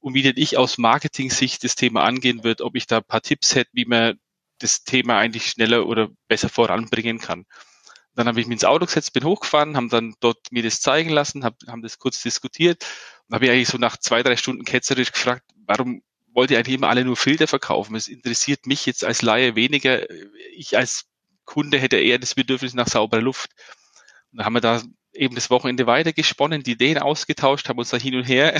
und 0.00 0.12
wie 0.12 0.22
denn 0.22 0.34
ich 0.36 0.58
aus 0.58 0.76
Marketing-Sicht 0.76 1.64
das 1.64 1.76
Thema 1.76 2.04
angehen 2.04 2.44
wird, 2.44 2.60
ob 2.60 2.76
ich 2.76 2.86
da 2.86 2.98
ein 2.98 3.04
paar 3.04 3.22
Tipps 3.22 3.54
hätte, 3.54 3.70
wie 3.72 3.86
man 3.86 4.20
das 4.58 4.84
Thema 4.84 5.18
eigentlich 5.18 5.46
schneller 5.46 5.86
oder 5.86 6.10
besser 6.28 6.50
voranbringen 6.50 7.18
kann. 7.18 7.46
Dann 8.14 8.28
habe 8.28 8.38
ich 8.38 8.46
mich 8.46 8.56
ins 8.56 8.64
Auto 8.64 8.84
gesetzt, 8.84 9.14
bin 9.14 9.24
hochgefahren, 9.24 9.76
haben 9.76 9.88
dann 9.88 10.14
dort 10.20 10.52
mir 10.52 10.62
das 10.62 10.80
zeigen 10.80 11.08
lassen, 11.08 11.42
hab, 11.42 11.56
haben 11.66 11.82
das 11.82 11.98
kurz 11.98 12.22
diskutiert 12.22 12.84
und 13.26 13.34
habe 13.34 13.46
ich 13.46 13.50
eigentlich 13.50 13.68
so 13.68 13.78
nach 13.78 13.96
zwei, 13.96 14.22
drei 14.22 14.36
Stunden 14.36 14.64
ketzerisch 14.64 15.10
gefragt, 15.10 15.44
warum 15.66 16.02
wollt 16.34 16.50
ihr 16.50 16.58
eigentlich 16.58 16.76
immer 16.76 16.88
alle 16.88 17.04
nur 17.04 17.16
Filter 17.16 17.46
verkaufen? 17.46 17.94
Es 17.94 18.08
interessiert 18.08 18.66
mich 18.66 18.86
jetzt 18.86 19.04
als 19.04 19.22
Laie 19.22 19.56
weniger. 19.56 20.08
Ich 20.56 20.76
als 20.76 21.06
Kunde 21.44 21.78
hätte 21.78 21.96
eher 21.96 22.18
das 22.18 22.34
Bedürfnis 22.34 22.74
nach 22.74 22.88
sauberer 22.88 23.22
Luft. 23.22 23.50
Und 24.32 24.38
dann 24.38 24.46
haben 24.46 24.54
wir 24.54 24.60
da 24.60 24.82
eben 25.12 25.34
das 25.34 25.50
Wochenende 25.50 25.86
weitergesponnen, 25.86 26.62
die 26.62 26.72
Ideen 26.72 26.98
ausgetauscht, 26.98 27.68
haben 27.68 27.78
uns 27.78 27.90
da 27.90 27.96
hin 27.96 28.16
und 28.16 28.24
her 28.24 28.52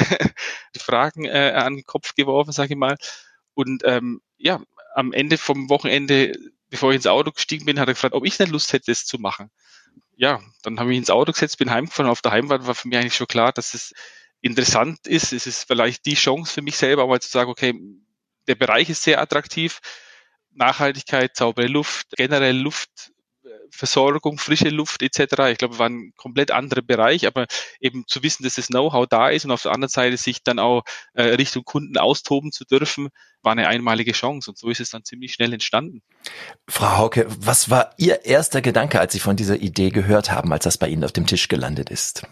die 0.74 0.78
Fragen 0.78 1.24
äh, 1.24 1.52
an 1.56 1.76
den 1.76 1.84
Kopf 1.84 2.14
geworfen, 2.14 2.52
sage 2.52 2.74
ich 2.74 2.78
mal. 2.78 2.96
Und 3.54 3.82
ähm, 3.84 4.20
ja, 4.38 4.62
am 4.94 5.12
Ende 5.12 5.36
vom 5.36 5.68
Wochenende 5.68 6.32
bevor 6.74 6.90
ich 6.90 6.96
ins 6.96 7.06
Auto 7.06 7.30
gestiegen 7.30 7.66
bin, 7.66 7.78
hat 7.78 7.86
er 7.86 7.94
gefragt, 7.94 8.14
ob 8.14 8.26
ich 8.26 8.36
nicht 8.36 8.50
Lust 8.50 8.72
hätte, 8.72 8.90
das 8.90 9.06
zu 9.06 9.18
machen. 9.18 9.48
Ja, 10.16 10.40
dann 10.62 10.80
habe 10.80 10.90
ich 10.90 10.98
ins 10.98 11.08
Auto 11.08 11.30
gesetzt, 11.30 11.58
bin 11.58 11.70
heimgefahren. 11.70 12.10
Auf 12.10 12.20
der 12.20 12.32
Heimfahrt 12.32 12.66
war 12.66 12.74
für 12.74 12.88
mich 12.88 12.98
eigentlich 12.98 13.14
schon 13.14 13.28
klar, 13.28 13.52
dass 13.52 13.74
es 13.74 13.92
interessant 14.44 15.06
ist. 15.06 15.32
Es 15.32 15.46
ist 15.46 15.64
vielleicht 15.66 16.04
die 16.06 16.14
Chance 16.14 16.52
für 16.52 16.62
mich 16.62 16.76
selber, 16.76 17.06
mal 17.06 17.20
zu 17.20 17.30
sagen, 17.30 17.50
okay, 17.50 17.74
der 18.46 18.54
Bereich 18.54 18.90
ist 18.90 19.02
sehr 19.02 19.20
attraktiv. 19.20 19.80
Nachhaltigkeit, 20.52 21.36
saubere 21.36 21.66
Luft, 21.66 22.08
generell 22.16 22.56
Luft 22.56 23.10
Versorgung, 23.70 24.38
frische 24.38 24.68
Luft 24.68 25.02
etc. 25.02 25.50
Ich 25.50 25.58
glaube, 25.58 25.78
war 25.78 25.88
ein 25.88 26.12
komplett 26.16 26.50
anderer 26.50 26.82
Bereich, 26.82 27.26
aber 27.26 27.46
eben 27.80 28.04
zu 28.06 28.22
wissen, 28.22 28.42
dass 28.42 28.54
das 28.54 28.68
Know-how 28.68 29.06
da 29.06 29.28
ist 29.28 29.44
und 29.44 29.50
auf 29.50 29.62
der 29.62 29.72
anderen 29.72 29.90
Seite 29.90 30.16
sich 30.16 30.42
dann 30.42 30.58
auch 30.58 30.82
äh, 31.14 31.22
Richtung 31.22 31.64
Kunden 31.64 31.98
austoben 31.98 32.52
zu 32.52 32.64
dürfen, 32.64 33.08
war 33.42 33.52
eine 33.52 33.68
einmalige 33.68 34.12
Chance 34.12 34.50
und 34.50 34.58
so 34.58 34.68
ist 34.70 34.80
es 34.80 34.90
dann 34.90 35.04
ziemlich 35.04 35.32
schnell 35.32 35.52
entstanden. 35.52 36.02
Frau 36.68 36.96
Hauke, 36.96 37.26
was 37.28 37.68
war 37.70 37.90
Ihr 37.98 38.24
erster 38.24 38.62
Gedanke, 38.62 39.00
als 39.00 39.12
Sie 39.12 39.20
von 39.20 39.36
dieser 39.36 39.56
Idee 39.56 39.90
gehört 39.90 40.30
haben, 40.30 40.52
als 40.52 40.64
das 40.64 40.78
bei 40.78 40.88
Ihnen 40.88 41.04
auf 41.04 41.12
dem 41.12 41.26
Tisch 41.26 41.48
gelandet 41.48 41.90
ist? 41.90 42.26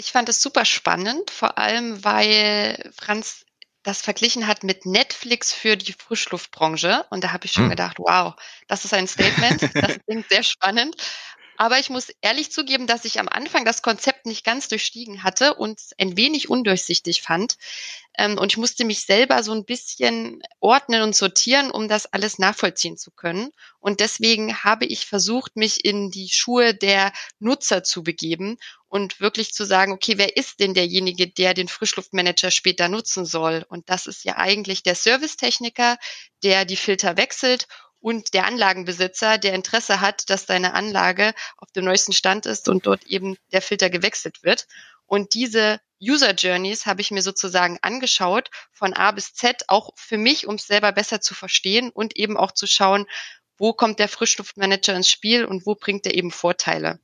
Ich 0.00 0.12
fand 0.12 0.28
es 0.28 0.40
super 0.40 0.64
spannend, 0.64 1.30
vor 1.30 1.58
allem 1.58 2.04
weil 2.04 2.92
Franz 2.96 3.44
das 3.82 4.00
verglichen 4.00 4.46
hat 4.46 4.62
mit 4.62 4.86
Netflix 4.86 5.52
für 5.52 5.76
die 5.76 5.92
Frischluftbranche. 5.92 7.04
Und 7.10 7.24
da 7.24 7.32
habe 7.32 7.46
ich 7.46 7.52
schon 7.52 7.64
hm. 7.64 7.70
gedacht, 7.70 7.98
wow, 7.98 8.34
das 8.68 8.84
ist 8.84 8.94
ein 8.94 9.08
Statement. 9.08 9.62
Das 9.74 9.98
klingt 10.06 10.28
sehr 10.28 10.42
spannend. 10.44 10.94
Aber 11.60 11.80
ich 11.80 11.90
muss 11.90 12.12
ehrlich 12.20 12.52
zugeben, 12.52 12.86
dass 12.86 13.04
ich 13.04 13.18
am 13.18 13.28
Anfang 13.28 13.64
das 13.64 13.82
Konzept 13.82 14.26
nicht 14.26 14.44
ganz 14.44 14.68
durchstiegen 14.68 15.24
hatte 15.24 15.54
und 15.54 15.80
ein 15.98 16.16
wenig 16.16 16.48
undurchsichtig 16.48 17.20
fand. 17.20 17.56
Ähm, 18.16 18.38
und 18.38 18.52
ich 18.52 18.58
musste 18.58 18.84
mich 18.84 19.04
selber 19.04 19.42
so 19.42 19.50
ein 19.50 19.64
bisschen 19.64 20.40
ordnen 20.60 21.02
und 21.02 21.16
sortieren, 21.16 21.72
um 21.72 21.88
das 21.88 22.06
alles 22.06 22.38
nachvollziehen 22.38 22.96
zu 22.96 23.10
können. 23.10 23.50
Und 23.80 23.98
deswegen 23.98 24.62
habe 24.62 24.86
ich 24.86 25.06
versucht, 25.06 25.56
mich 25.56 25.84
in 25.84 26.12
die 26.12 26.28
Schuhe 26.28 26.74
der 26.74 27.12
Nutzer 27.40 27.82
zu 27.82 28.04
begeben 28.04 28.56
und 28.86 29.18
wirklich 29.18 29.52
zu 29.52 29.64
sagen, 29.64 29.90
okay, 29.90 30.16
wer 30.16 30.36
ist 30.36 30.60
denn 30.60 30.74
derjenige, 30.74 31.26
der 31.26 31.54
den 31.54 31.66
Frischluftmanager 31.66 32.52
später 32.52 32.88
nutzen 32.88 33.26
soll? 33.26 33.66
Und 33.68 33.90
das 33.90 34.06
ist 34.06 34.24
ja 34.24 34.36
eigentlich 34.36 34.84
der 34.84 34.94
Servicetechniker, 34.94 35.98
der 36.44 36.64
die 36.64 36.76
Filter 36.76 37.16
wechselt 37.16 37.66
und 38.00 38.34
der 38.34 38.46
Anlagenbesitzer, 38.46 39.38
der 39.38 39.54
Interesse 39.54 40.00
hat, 40.00 40.30
dass 40.30 40.46
deine 40.46 40.74
Anlage 40.74 41.34
auf 41.56 41.70
dem 41.72 41.84
neuesten 41.84 42.12
Stand 42.12 42.46
ist 42.46 42.68
und 42.68 42.86
dort 42.86 43.04
eben 43.06 43.36
der 43.52 43.62
Filter 43.62 43.90
gewechselt 43.90 44.42
wird. 44.42 44.66
Und 45.06 45.34
diese 45.34 45.80
User 46.00 46.32
Journeys 46.34 46.86
habe 46.86 47.00
ich 47.00 47.10
mir 47.10 47.22
sozusagen 47.22 47.78
angeschaut 47.82 48.50
von 48.72 48.94
A 48.94 49.10
bis 49.10 49.34
Z, 49.34 49.64
auch 49.68 49.90
für 49.96 50.18
mich, 50.18 50.46
um 50.46 50.56
es 50.56 50.66
selber 50.66 50.92
besser 50.92 51.20
zu 51.20 51.34
verstehen 51.34 51.90
und 51.90 52.16
eben 52.16 52.36
auch 52.36 52.52
zu 52.52 52.66
schauen, 52.66 53.06
wo 53.56 53.72
kommt 53.72 53.98
der 53.98 54.08
Frischluftmanager 54.08 54.94
ins 54.94 55.10
Spiel 55.10 55.44
und 55.44 55.66
wo 55.66 55.74
bringt 55.74 56.06
er 56.06 56.14
eben 56.14 56.30
Vorteile. 56.30 57.00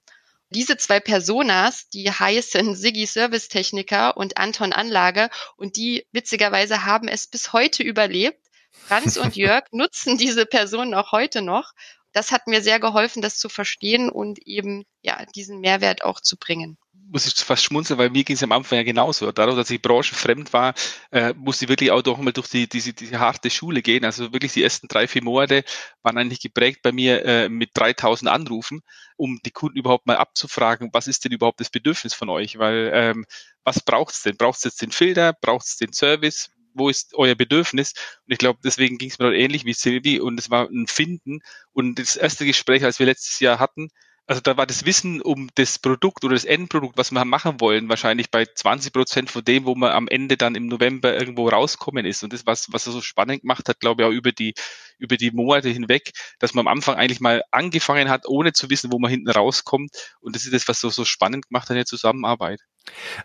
Diese 0.51 0.77
zwei 0.77 1.01
Personas, 1.01 1.89
die 1.89 2.13
heißen 2.13 2.77
Siggi 2.77 3.07
Service 3.07 3.49
Techniker 3.49 4.17
und 4.17 4.37
Anton 4.37 4.73
Anlage 4.73 5.31
und 5.57 5.77
die 5.77 6.07
witzigerweise 6.13 6.85
haben 6.85 7.09
es 7.09 7.27
bis 7.27 7.53
heute 7.53 7.83
überlebt 7.83 8.44
Franz 8.75 9.17
und 9.17 9.37
Jörg 9.37 9.65
nutzen 9.73 10.19
diese 10.19 10.47
Personen 10.47 10.95
auch 10.95 11.13
heute 11.13 11.43
noch. 11.43 11.73
Das 12.13 12.31
hat 12.31 12.47
mir 12.47 12.63
sehr 12.63 12.79
geholfen, 12.79 13.23
das 13.23 13.39
zu 13.39 13.49
verstehen 13.49 14.09
und 14.09 14.39
eben 14.47 14.85
ja 15.03 15.25
diesen 15.35 15.61
Mehrwert 15.61 16.05
auch 16.05 16.21
zu 16.21 16.37
bringen 16.37 16.79
muss 17.11 17.27
ich 17.27 17.35
fast 17.35 17.65
schmunzeln, 17.65 17.99
weil 17.99 18.11
mir 18.11 18.25
ging 18.25 18.37
es 18.37 18.43
am 18.43 18.53
Anfang 18.53 18.79
ja 18.79 18.83
genauso. 18.83 19.31
Dadurch, 19.33 19.57
dass 19.57 19.71
ich 19.71 19.83
branchenfremd 19.83 20.53
war, 20.53 20.75
äh, 21.11 21.33
musste 21.35 21.65
ich 21.65 21.69
wirklich 21.69 21.91
auch 21.91 22.03
doch 22.03 22.19
mal 22.19 22.33
durch 22.33 22.49
die, 22.49 22.69
diese, 22.69 22.93
diese 22.93 23.19
harte 23.19 23.51
Schule 23.51 23.83
gehen. 23.83 24.05
Also 24.05 24.33
wirklich 24.33 24.53
die 24.53 24.63
ersten 24.63 24.89
drei, 24.89 25.07
vier 25.07 25.23
Monate 25.23 25.65
waren 26.03 26.19
eigentlich 26.19 26.41
geprägt 26.41 26.81
bei 26.83 26.93
mir 26.93 27.25
äh, 27.25 27.49
mit 27.49 27.71
3000 27.75 28.31
Anrufen, 28.31 28.83
um 29.17 29.39
die 29.45 29.51
Kunden 29.51 29.79
überhaupt 29.79 30.07
mal 30.07 30.17
abzufragen, 30.17 30.91
was 30.93 31.07
ist 31.07 31.25
denn 31.25 31.33
überhaupt 31.33 31.61
das 31.61 31.71
Bedürfnis 31.71 32.15
von 32.15 32.29
euch? 32.31 32.59
Weil 32.59 32.91
ähm, 32.93 33.27
was 33.65 33.81
braucht's 33.81 34.23
denn? 34.23 34.37
Braucht's 34.37 34.65
jetzt 34.65 34.83
den 34.83 34.91
Filter? 34.91 35.33
Braucht's 35.33 35.77
den 35.77 35.93
Service? 35.93 36.51
Wo 36.75 36.89
ist 36.89 37.15
euer 37.15 37.35
Bedürfnis? 37.35 37.95
Und 38.27 38.33
ich 38.33 38.39
glaube, 38.39 38.61
deswegen 38.65 38.99
ging 38.99 39.11
es 39.11 39.19
mir 39.19 39.27
dort 39.27 39.37
ähnlich 39.37 39.65
wie 39.65 39.75
Silvi 39.75 40.21
und 40.21 40.39
es 40.39 40.51
war 40.51 40.69
ein 40.69 40.87
Finden. 40.87 41.41
Und 41.73 41.99
das 41.99 42.17
erste 42.17 42.47
Gespräch, 42.47 42.85
als 42.85 42.99
wir 42.99 43.07
letztes 43.07 43.41
Jahr 43.41 43.59
hatten, 43.59 43.91
also 44.27 44.41
da 44.41 44.57
war 44.57 44.67
das 44.67 44.87
Wissen 44.87 45.21
um 45.21 45.51
das 45.55 45.79
Produkt 45.79 46.25
oder 46.25 46.35
das 46.35 46.47
Endprodukt, 46.47 46.97
was 46.97 47.11
wir 47.11 47.25
machen 47.27 47.61
wollen, 47.61 47.91
wahrscheinlich 47.91 48.31
bei 48.31 48.47
20 48.47 48.93
Prozent 48.93 49.31
von 49.31 49.45
dem, 49.45 49.67
wo 49.67 49.75
man 49.75 49.93
am 49.93 50.09
Ende 50.09 50.39
dann 50.39 50.55
im 50.55 50.67
November 50.67 51.13
irgendwo 51.13 51.49
rauskommen 51.49 52.07
ist. 52.07 52.23
Und 52.25 52.33
das, 52.33 52.47
was, 52.47 52.73
was 52.73 52.87
er 52.87 52.93
so 52.93 53.03
spannend 53.03 53.43
gemacht 53.43 53.69
hat, 53.69 53.81
glaube 53.81 54.03
ich, 54.03 54.09
auch 54.09 54.13
über 54.13 54.33
die, 54.33 54.55
über 54.99 55.19
die 55.19 55.31
Monate 55.31 55.69
hinweg, 55.69 56.13
dass 56.39 56.55
man 56.55 56.67
am 56.67 56.73
Anfang 56.73 56.97
eigentlich 56.97 57.21
mal 57.21 57.43
angefangen 57.51 58.09
hat, 58.09 58.27
ohne 58.27 58.55
zu 58.55 58.71
wissen, 58.71 58.91
wo 58.93 58.99
man 58.99 59.11
hinten 59.11 59.29
rauskommt. 59.31 59.91
Und 60.21 60.35
das 60.35 60.45
ist 60.45 60.55
das, 60.55 60.69
was 60.69 60.81
so, 60.81 60.89
so 60.89 61.05
spannend 61.05 61.49
gemacht 61.49 61.65
hat 61.65 61.73
in 61.73 61.77
der 61.77 61.87
Zusammenarbeit. 61.87 62.61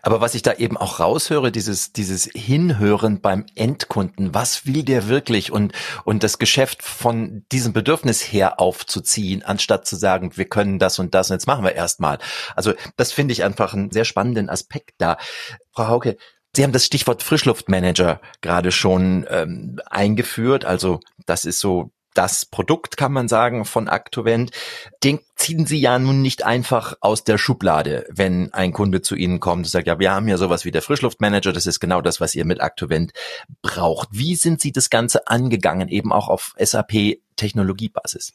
Aber 0.02 0.20
was 0.20 0.34
ich 0.34 0.42
da 0.42 0.54
eben 0.54 0.76
auch 0.76 1.00
raushöre, 1.00 1.52
dieses, 1.52 1.92
dieses 1.92 2.24
Hinhören 2.34 3.20
beim 3.20 3.46
Endkunden, 3.54 4.34
was 4.34 4.66
will 4.66 4.82
der 4.82 5.08
wirklich 5.08 5.52
und, 5.52 5.72
und 6.04 6.22
das 6.22 6.38
Geschäft 6.38 6.82
von 6.82 7.44
diesem 7.52 7.72
Bedürfnis 7.72 8.20
her 8.20 8.60
aufzuziehen, 8.60 9.42
anstatt 9.42 9.86
zu 9.86 9.96
sagen, 9.96 10.36
wir 10.36 10.46
können 10.46 10.78
das 10.78 10.98
und 10.98 11.14
das 11.14 11.30
und 11.30 11.34
jetzt 11.34 11.46
machen 11.46 11.64
wir 11.64 11.74
erstmal. 11.74 12.18
Also 12.56 12.72
das 12.96 13.12
finde 13.12 13.32
ich 13.32 13.44
einfach 13.44 13.74
einen 13.74 13.90
sehr 13.90 14.04
spannenden 14.04 14.48
Aspekt 14.48 14.94
da. 14.98 15.18
Frau 15.72 15.88
Hauke, 15.88 16.16
Sie 16.54 16.64
haben 16.64 16.72
das 16.72 16.84
Stichwort 16.84 17.22
Frischluftmanager 17.22 18.20
gerade 18.40 18.72
schon 18.72 19.24
ähm, 19.30 19.80
eingeführt. 19.88 20.64
Also 20.64 20.98
das 21.26 21.44
ist 21.44 21.60
so 21.60 21.92
das 22.14 22.44
Produkt, 22.44 22.96
kann 22.96 23.12
man 23.12 23.28
sagen, 23.28 23.64
von 23.64 23.88
Aktovent, 23.88 24.50
den 25.04 25.20
ziehen 25.36 25.66
Sie 25.66 25.78
ja 25.78 25.98
nun 25.98 26.22
nicht 26.22 26.44
einfach 26.44 26.94
aus 27.00 27.24
der 27.24 27.38
Schublade, 27.38 28.06
wenn 28.10 28.52
ein 28.52 28.72
Kunde 28.72 29.00
zu 29.00 29.14
Ihnen 29.14 29.40
kommt 29.40 29.66
und 29.66 29.70
sagt, 29.70 29.86
ja, 29.86 29.98
wir 29.98 30.12
haben 30.12 30.28
ja 30.28 30.36
sowas 30.36 30.64
wie 30.64 30.70
der 30.70 30.82
Frischluftmanager, 30.82 31.52
das 31.52 31.66
ist 31.66 31.80
genau 31.80 32.00
das, 32.00 32.20
was 32.20 32.34
ihr 32.34 32.44
mit 32.44 32.60
Aktovent 32.60 33.12
braucht. 33.62 34.08
Wie 34.12 34.34
sind 34.34 34.60
Sie 34.60 34.72
das 34.72 34.90
Ganze 34.90 35.28
angegangen, 35.28 35.88
eben 35.88 36.12
auch 36.12 36.28
auf 36.28 36.54
SAP 36.58 37.18
Technologiebasis? 37.36 38.32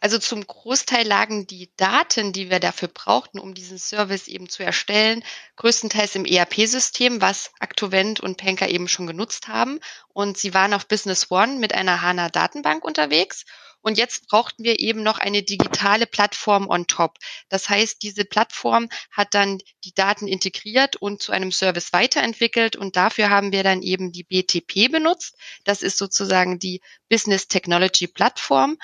Also 0.00 0.18
zum 0.18 0.46
Großteil 0.46 1.06
lagen 1.06 1.46
die 1.46 1.70
Daten, 1.76 2.32
die 2.32 2.50
wir 2.50 2.60
dafür 2.60 2.88
brauchten, 2.88 3.38
um 3.38 3.54
diesen 3.54 3.78
Service 3.78 4.28
eben 4.28 4.48
zu 4.48 4.62
erstellen, 4.62 5.24
größtenteils 5.56 6.14
im 6.14 6.24
ERP-System, 6.24 7.20
was 7.20 7.50
Actovent 7.60 8.20
und 8.20 8.36
Penker 8.36 8.68
eben 8.68 8.88
schon 8.88 9.06
genutzt 9.06 9.48
haben. 9.48 9.80
Und 10.08 10.38
sie 10.38 10.54
waren 10.54 10.74
auf 10.74 10.86
Business 10.86 11.30
One 11.30 11.58
mit 11.58 11.74
einer 11.74 12.02
HANA-Datenbank 12.02 12.84
unterwegs. 12.84 13.44
Und 13.86 13.98
jetzt 13.98 14.26
brauchten 14.26 14.64
wir 14.64 14.80
eben 14.80 15.04
noch 15.04 15.18
eine 15.18 15.44
digitale 15.44 16.06
Plattform 16.06 16.68
on 16.68 16.88
top. 16.88 17.18
Das 17.48 17.68
heißt, 17.68 18.02
diese 18.02 18.24
Plattform 18.24 18.88
hat 19.12 19.32
dann 19.32 19.58
die 19.84 19.94
Daten 19.94 20.26
integriert 20.26 20.96
und 20.96 21.22
zu 21.22 21.30
einem 21.30 21.52
Service 21.52 21.92
weiterentwickelt. 21.92 22.74
Und 22.74 22.96
dafür 22.96 23.30
haben 23.30 23.52
wir 23.52 23.62
dann 23.62 23.82
eben 23.82 24.10
die 24.10 24.24
BTP 24.24 24.90
benutzt. 24.90 25.36
Das 25.62 25.82
ist 25.82 25.98
sozusagen 25.98 26.58
die 26.58 26.80
Business 27.08 27.46
Technology 27.46 28.08
Plattform 28.08 28.76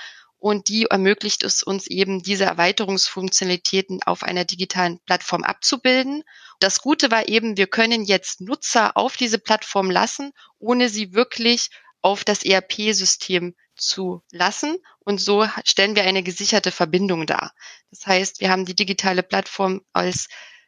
und 0.43 0.69
die 0.69 0.87
ermöglicht 0.87 1.45
es 1.45 1.63
uns 1.63 1.87
eben, 1.87 2.21
diese 2.21 2.47
Erweiterungsfunktionalitäten 2.47 4.03
auf 4.03 4.25
einer 4.25 4.45
digitalen 4.45 4.99
Plattform 5.07 5.45
abzubilden. 5.45 6.25
Das 6.59 6.81
Gute 6.81 7.13
war 7.13 7.29
eben, 7.29 7.57
wir 7.57 7.69
können 7.69 8.03
jetzt 8.03 8.41
Nutzer 8.41 8.97
auf 8.97 9.17
diese 9.17 9.39
Plattform 9.39 9.89
lassen, 9.89 10.33
ohne 10.59 10.89
sie 10.89 11.13
wirklich 11.13 11.71
auf 12.01 12.25
das 12.25 12.43
ERP-System 12.43 13.55
zu 13.77 14.25
lassen. 14.33 14.79
Und 14.99 15.21
so 15.21 15.47
stellen 15.65 15.95
wir 15.95 16.03
eine 16.03 16.25
gesicherte 16.25 16.73
Verbindung 16.73 17.25
dar. 17.25 17.55
Das 17.91 18.05
heißt, 18.05 18.41
wir 18.41 18.51
haben 18.51 18.65
die 18.65 18.75
digitale 18.75 19.23
Plattform 19.23 19.83
als 19.93 20.27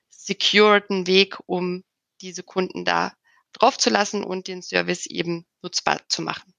secureden 0.09 1.09
Weg, 1.09 1.39
um 1.47 1.83
diese 2.21 2.45
Kunden 2.45 2.85
da 2.85 3.13
drauf 3.53 3.77
zu 3.77 3.91
lassen 3.91 4.23
und 4.23 4.47
den 4.47 4.63
Service 4.63 5.07
eben 5.07 5.47
nutzbar 5.63 6.01
zu 6.09 6.23
machen. 6.23 6.55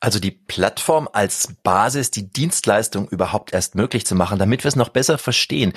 Also 0.00 0.20
die 0.20 0.30
Plattform 0.30 1.08
als 1.12 1.54
Basis, 1.62 2.10
die 2.10 2.30
Dienstleistung 2.30 3.08
überhaupt 3.08 3.52
erst 3.52 3.74
möglich 3.74 4.06
zu 4.06 4.14
machen, 4.14 4.38
damit 4.38 4.64
wir 4.64 4.68
es 4.68 4.76
noch 4.76 4.90
besser 4.90 5.18
verstehen. 5.18 5.72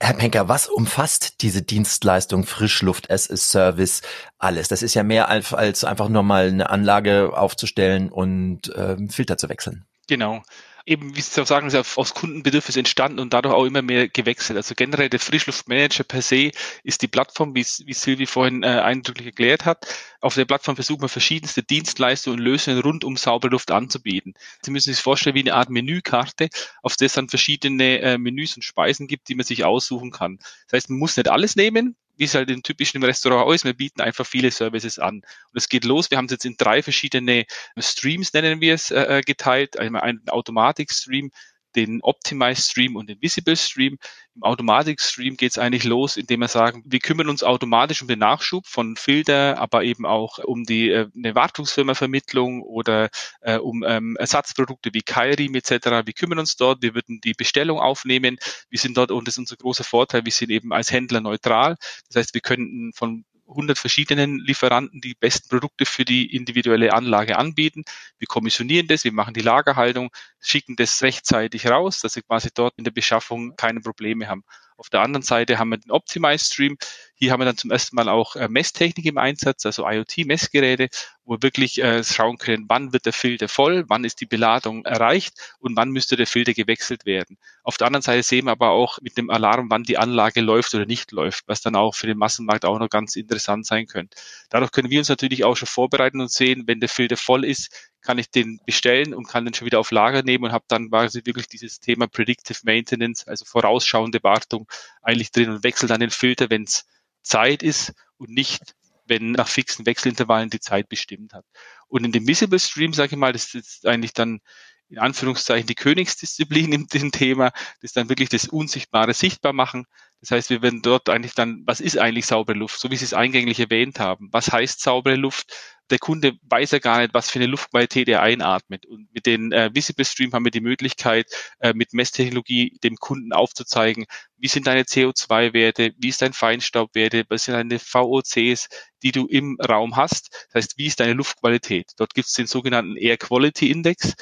Herr 0.00 0.14
Penker, 0.14 0.48
was 0.48 0.68
umfasst 0.68 1.42
diese 1.42 1.62
Dienstleistung 1.62 2.44
Frischluft 2.44 3.10
as 3.10 3.30
a 3.30 3.36
Service 3.36 4.02
alles? 4.38 4.68
Das 4.68 4.82
ist 4.82 4.94
ja 4.94 5.02
mehr 5.02 5.28
als, 5.28 5.84
einfach 5.84 6.08
nur 6.08 6.22
mal 6.22 6.48
eine 6.48 6.70
Anlage 6.70 7.32
aufzustellen 7.36 8.10
und 8.10 8.68
äh, 8.74 8.96
Filter 9.08 9.36
zu 9.36 9.48
wechseln. 9.48 9.84
Genau 10.06 10.42
eben, 10.86 11.16
wie 11.16 11.20
Sie 11.20 11.40
auch 11.40 11.46
sagen, 11.46 11.66
ist 11.66 11.98
aus 11.98 12.14
Kundenbedürfnis 12.14 12.76
entstanden 12.76 13.18
und 13.18 13.32
dadurch 13.32 13.54
auch 13.54 13.64
immer 13.64 13.82
mehr 13.82 14.08
gewechselt. 14.08 14.56
Also 14.56 14.74
generell 14.74 15.08
der 15.08 15.20
Frischluftmanager 15.20 16.04
per 16.04 16.22
se 16.22 16.50
ist 16.82 17.02
die 17.02 17.08
Plattform, 17.08 17.54
wie, 17.54 17.64
wie 17.86 17.92
Silvi 17.92 18.26
vorhin 18.26 18.62
äh, 18.62 18.66
eindrücklich 18.66 19.26
erklärt 19.26 19.64
hat. 19.64 19.86
Auf 20.20 20.34
der 20.34 20.44
Plattform 20.44 20.76
versuchen 20.76 21.02
wir 21.02 21.08
verschiedenste 21.08 21.62
Dienstleistungen 21.62 22.38
und 22.38 22.44
Lösungen 22.44 22.80
rund 22.80 23.04
um 23.04 23.16
saubere 23.16 23.52
Luft 23.52 23.70
anzubieten. 23.70 24.34
Sie 24.62 24.70
müssen 24.70 24.92
sich 24.92 25.02
vorstellen 25.02 25.36
wie 25.36 25.40
eine 25.40 25.54
Art 25.54 25.70
Menükarte, 25.70 26.48
auf 26.82 26.96
der 26.96 27.06
es 27.06 27.14
dann 27.14 27.28
verschiedene 27.28 28.00
äh, 28.00 28.18
Menüs 28.18 28.56
und 28.56 28.62
Speisen 28.62 29.06
gibt, 29.06 29.28
die 29.28 29.34
man 29.34 29.46
sich 29.46 29.64
aussuchen 29.64 30.10
kann. 30.10 30.38
Das 30.66 30.78
heißt, 30.78 30.90
man 30.90 30.98
muss 30.98 31.16
nicht 31.16 31.30
alles 31.30 31.56
nehmen, 31.56 31.96
wie 32.16 32.24
es 32.24 32.34
halt 32.34 32.50
in 32.50 32.62
typischen 32.62 33.02
Restaurant 33.02 33.52
ist, 33.54 33.64
wir 33.64 33.74
bieten 33.74 34.00
einfach 34.00 34.26
viele 34.26 34.50
Services 34.50 34.98
an. 34.98 35.16
Und 35.16 35.56
es 35.56 35.68
geht 35.68 35.84
los, 35.84 36.10
wir 36.10 36.18
haben 36.18 36.26
es 36.26 36.32
jetzt 36.32 36.44
in 36.44 36.56
drei 36.56 36.82
verschiedene 36.82 37.44
Streams, 37.78 38.32
nennen 38.32 38.60
wir 38.60 38.74
es, 38.74 38.90
äh, 38.90 39.18
äh 39.18 39.20
geteilt. 39.22 39.78
Einmal 39.78 40.02
einen 40.02 40.28
Automatik-Stream, 40.28 41.30
den 41.76 42.00
Optimize 42.02 42.62
Stream 42.62 42.96
und 42.96 43.08
den 43.08 43.20
Visible 43.20 43.56
Stream. 43.56 43.98
Im 44.34 44.42
Automatic 44.42 45.00
Stream 45.00 45.36
geht 45.36 45.52
es 45.52 45.58
eigentlich 45.58 45.84
los, 45.84 46.16
indem 46.16 46.40
wir 46.40 46.48
sagen, 46.48 46.82
wir 46.86 46.98
kümmern 46.98 47.28
uns 47.28 47.42
automatisch 47.42 48.02
um 48.02 48.08
den 48.08 48.18
Nachschub 48.18 48.66
von 48.66 48.96
Filter, 48.96 49.58
aber 49.58 49.84
eben 49.84 50.06
auch 50.06 50.38
um 50.38 50.64
die 50.64 50.90
äh, 50.90 51.08
eine 51.14 51.34
Wartungsfirma-Vermittlung 51.34 52.62
oder 52.62 53.10
äh, 53.40 53.58
um 53.58 53.84
ähm, 53.86 54.16
Ersatzprodukte 54.16 54.90
wie 54.92 55.02
Kairim 55.02 55.54
etc. 55.54 55.70
Wir 56.04 56.14
kümmern 56.14 56.38
uns 56.38 56.56
dort, 56.56 56.82
wir 56.82 56.94
würden 56.94 57.20
die 57.20 57.34
Bestellung 57.34 57.78
aufnehmen. 57.78 58.38
Wir 58.70 58.78
sind 58.78 58.96
dort, 58.96 59.10
und 59.10 59.28
das 59.28 59.34
ist 59.34 59.38
unser 59.38 59.56
großer 59.56 59.84
Vorteil, 59.84 60.24
wir 60.24 60.32
sind 60.32 60.50
eben 60.50 60.72
als 60.72 60.90
Händler 60.90 61.20
neutral. 61.20 61.76
Das 62.08 62.16
heißt, 62.16 62.34
wir 62.34 62.40
könnten 62.40 62.92
von 62.92 63.24
100 63.48 63.78
verschiedenen 63.78 64.38
Lieferanten 64.38 65.00
die 65.00 65.14
besten 65.14 65.48
Produkte 65.48 65.86
für 65.86 66.04
die 66.04 66.34
individuelle 66.34 66.92
Anlage 66.92 67.36
anbieten. 67.36 67.84
Wir 68.18 68.26
kommissionieren 68.26 68.86
das, 68.86 69.04
wir 69.04 69.12
machen 69.12 69.34
die 69.34 69.40
Lagerhaltung, 69.40 70.10
schicken 70.44 70.76
das 70.76 71.02
rechtzeitig 71.02 71.66
raus, 71.66 72.00
dass 72.00 72.16
wir 72.16 72.22
quasi 72.22 72.50
dort 72.54 72.74
in 72.76 72.84
der 72.84 72.90
Beschaffung 72.90 73.56
keine 73.56 73.80
Probleme 73.80 74.28
haben. 74.28 74.44
Auf 74.76 74.90
der 74.90 75.02
anderen 75.02 75.22
Seite 75.22 75.58
haben 75.58 75.68
wir 75.68 75.78
den 75.78 75.92
Optimize 75.92 76.44
Stream. 76.44 76.76
Hier 77.14 77.30
haben 77.30 77.40
wir 77.40 77.44
dann 77.44 77.56
zum 77.56 77.70
ersten 77.70 77.94
Mal 77.94 78.08
auch 78.08 78.34
äh, 78.34 78.48
Messtechnik 78.48 79.06
im 79.06 79.18
Einsatz, 79.18 79.64
also 79.64 79.88
IoT-Messgeräte, 79.88 80.88
wo 81.24 81.34
wir 81.34 81.42
wirklich 81.42 81.80
äh, 81.80 82.02
schauen 82.02 82.38
können, 82.38 82.64
wann 82.68 82.92
wird 82.92 83.06
der 83.06 83.12
Filter 83.12 83.48
voll, 83.48 83.84
wann 83.88 84.04
ist 84.04 84.20
die 84.20 84.26
Beladung 84.26 84.84
erreicht 84.84 85.34
und 85.60 85.76
wann 85.76 85.90
müsste 85.90 86.16
der 86.16 86.26
Filter 86.26 86.54
gewechselt 86.54 87.06
werden. 87.06 87.38
Auf 87.62 87.76
der 87.76 87.86
anderen 87.86 88.02
Seite 88.02 88.24
sehen 88.24 88.46
wir 88.46 88.50
aber 88.50 88.70
auch 88.70 88.98
mit 89.00 89.16
dem 89.16 89.30
Alarm, 89.30 89.70
wann 89.70 89.84
die 89.84 89.96
Anlage 89.96 90.40
läuft 90.40 90.74
oder 90.74 90.86
nicht 90.86 91.12
läuft, 91.12 91.44
was 91.46 91.60
dann 91.60 91.76
auch 91.76 91.94
für 91.94 92.08
den 92.08 92.18
Massenmarkt 92.18 92.64
auch 92.64 92.78
noch 92.78 92.90
ganz 92.90 93.14
interessant 93.14 93.66
sein 93.66 93.86
könnte. 93.86 94.18
Dadurch 94.50 94.72
können 94.72 94.90
wir 94.90 94.98
uns 94.98 95.08
natürlich 95.08 95.44
auch 95.44 95.56
schon 95.56 95.68
vorbereiten 95.68 96.20
und 96.20 96.32
sehen, 96.32 96.64
wenn 96.66 96.80
der 96.80 96.88
Filter 96.88 97.16
voll 97.16 97.44
ist, 97.44 97.92
kann 98.04 98.18
ich 98.18 98.30
den 98.30 98.60
bestellen 98.64 99.14
und 99.14 99.26
kann 99.26 99.44
den 99.44 99.54
schon 99.54 99.66
wieder 99.66 99.80
auf 99.80 99.90
Lager 99.90 100.22
nehmen 100.22 100.44
und 100.44 100.52
habe 100.52 100.64
dann 100.68 100.90
quasi 100.90 101.22
wirklich 101.24 101.48
dieses 101.48 101.80
Thema 101.80 102.06
Predictive 102.06 102.58
Maintenance, 102.62 103.26
also 103.26 103.44
vorausschauende 103.44 104.22
Wartung 104.22 104.68
eigentlich 105.02 105.32
drin 105.32 105.50
und 105.50 105.64
wechsle 105.64 105.88
dann 105.88 106.00
den 106.00 106.10
Filter, 106.10 106.50
wenn 106.50 106.64
es 106.64 106.84
Zeit 107.22 107.62
ist 107.62 107.94
und 108.18 108.30
nicht, 108.30 108.76
wenn 109.06 109.32
nach 109.32 109.48
fixen 109.48 109.86
Wechselintervallen 109.86 110.50
die 110.50 110.60
Zeit 110.60 110.88
bestimmt 110.88 111.32
hat. 111.32 111.44
Und 111.88 112.04
in 112.04 112.12
dem 112.12 112.28
Visible 112.28 112.58
Stream, 112.58 112.92
sage 112.92 113.14
ich 113.14 113.18
mal, 113.18 113.32
das 113.32 113.54
ist 113.54 113.86
eigentlich 113.86 114.12
dann 114.12 114.40
in 114.88 114.98
Anführungszeichen 114.98 115.66
die 115.66 115.74
Königsdisziplin 115.74 116.72
in 116.72 116.86
dem 116.86 117.10
Thema, 117.10 117.52
das 117.80 117.92
dann 117.92 118.08
wirklich 118.08 118.28
das 118.28 118.48
Unsichtbare 118.48 119.14
sichtbar 119.14 119.52
machen. 119.52 119.86
Das 120.20 120.30
heißt, 120.30 120.50
wir 120.50 120.62
werden 120.62 120.82
dort 120.82 121.08
eigentlich 121.08 121.34
dann, 121.34 121.62
was 121.66 121.80
ist 121.80 121.98
eigentlich 121.98 122.26
saubere 122.26 122.56
Luft, 122.56 122.78
so 122.78 122.90
wie 122.90 122.96
Sie 122.96 123.04
es 123.04 123.14
eingänglich 123.14 123.60
erwähnt 123.60 123.98
haben. 123.98 124.28
Was 124.32 124.52
heißt 124.52 124.80
saubere 124.80 125.16
Luft? 125.16 125.52
Der 125.90 125.98
Kunde 125.98 126.32
weiß 126.42 126.72
ja 126.72 126.78
gar 126.78 127.00
nicht, 127.00 127.14
was 127.14 127.30
für 127.30 127.38
eine 127.38 127.46
Luftqualität 127.46 128.08
er 128.08 128.22
einatmet. 128.22 128.86
Und 128.86 129.12
mit 129.12 129.26
den 129.26 129.52
äh, 129.52 129.70
Visible 129.74 130.04
Stream 130.04 130.32
haben 130.32 130.44
wir 130.44 130.50
die 130.50 130.60
Möglichkeit, 130.60 131.26
äh, 131.60 131.74
mit 131.74 131.92
Messtechnologie 131.92 132.78
dem 132.82 132.96
Kunden 132.96 133.32
aufzuzeigen, 133.32 134.06
wie 134.38 134.48
sind 134.48 134.66
deine 134.66 134.82
CO2-Werte, 134.82 135.92
wie 135.98 136.08
ist 136.08 136.22
dein 136.22 136.32
Feinstaubwerte, 136.32 137.24
was 137.28 137.44
sind 137.44 137.54
deine 137.54 137.78
VOCs, 137.78 138.68
die 139.02 139.12
du 139.12 139.26
im 139.26 139.58
Raum 139.60 139.96
hast. 139.96 140.30
Das 140.52 140.64
heißt, 140.64 140.78
wie 140.78 140.86
ist 140.86 141.00
deine 141.00 141.12
Luftqualität? 141.12 141.92
Dort 141.96 142.14
gibt 142.14 142.28
es 142.28 142.34
den 142.34 142.46
sogenannten 142.46 142.96
Air 142.96 143.18
Quality 143.18 143.70
Index. 143.70 144.14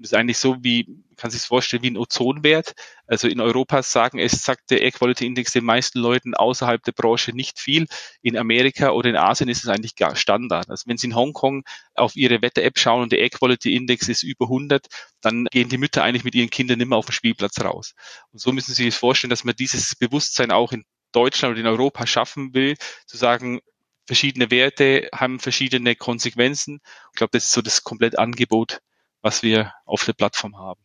Das 0.00 0.12
ist 0.12 0.18
eigentlich 0.18 0.38
so 0.38 0.56
wie, 0.62 0.86
kann 1.16 1.30
sich 1.30 1.42
vorstellen, 1.42 1.82
wie 1.82 1.90
ein 1.90 1.98
Ozonwert. 1.98 2.72
Also 3.06 3.28
in 3.28 3.38
Europa 3.38 3.82
sagen 3.82 4.18
es, 4.18 4.42
sagt 4.42 4.70
der 4.70 4.80
Air 4.80 4.92
Quality 4.92 5.26
Index 5.26 5.52
den 5.52 5.64
meisten 5.64 5.98
Leuten 5.98 6.34
außerhalb 6.34 6.82
der 6.82 6.92
Branche 6.92 7.32
nicht 7.32 7.58
viel. 7.58 7.86
In 8.22 8.38
Amerika 8.38 8.92
oder 8.92 9.10
in 9.10 9.16
Asien 9.16 9.50
ist 9.50 9.62
es 9.62 9.68
eigentlich 9.68 9.96
gar 9.96 10.16
Standard. 10.16 10.70
Also 10.70 10.84
wenn 10.86 10.96
Sie 10.96 11.08
in 11.08 11.14
Hongkong 11.14 11.64
auf 11.94 12.16
Ihre 12.16 12.40
Wetter-App 12.40 12.78
schauen 12.78 13.02
und 13.02 13.12
der 13.12 13.18
Air 13.18 13.28
Quality 13.28 13.76
Index 13.76 14.08
ist 14.08 14.22
über 14.22 14.46
100, 14.46 14.86
dann 15.20 15.44
gehen 15.50 15.68
die 15.68 15.76
Mütter 15.76 16.02
eigentlich 16.02 16.24
mit 16.24 16.34
ihren 16.34 16.48
Kindern 16.48 16.78
mehr 16.78 16.96
auf 16.96 17.06
den 17.06 17.12
Spielplatz 17.12 17.60
raus. 17.60 17.94
Und 18.32 18.40
so 18.40 18.52
müssen 18.52 18.72
Sie 18.72 18.84
sich 18.84 18.94
vorstellen, 18.94 19.28
dass 19.28 19.44
man 19.44 19.54
dieses 19.54 19.94
Bewusstsein 19.96 20.50
auch 20.50 20.72
in 20.72 20.84
Deutschland 21.12 21.52
oder 21.52 21.60
in 21.60 21.66
Europa 21.66 22.06
schaffen 22.06 22.54
will, 22.54 22.76
zu 23.06 23.18
sagen, 23.18 23.60
verschiedene 24.06 24.50
Werte 24.50 25.08
haben 25.14 25.40
verschiedene 25.40 25.94
Konsequenzen. 25.94 26.80
Ich 27.12 27.18
glaube, 27.18 27.32
das 27.32 27.44
ist 27.44 27.52
so 27.52 27.62
das 27.62 27.84
komplette 27.84 28.18
Angebot, 28.18 28.80
was 29.22 29.42
wir 29.42 29.72
auf 29.84 30.04
der 30.04 30.12
Plattform 30.12 30.56
haben. 30.56 30.80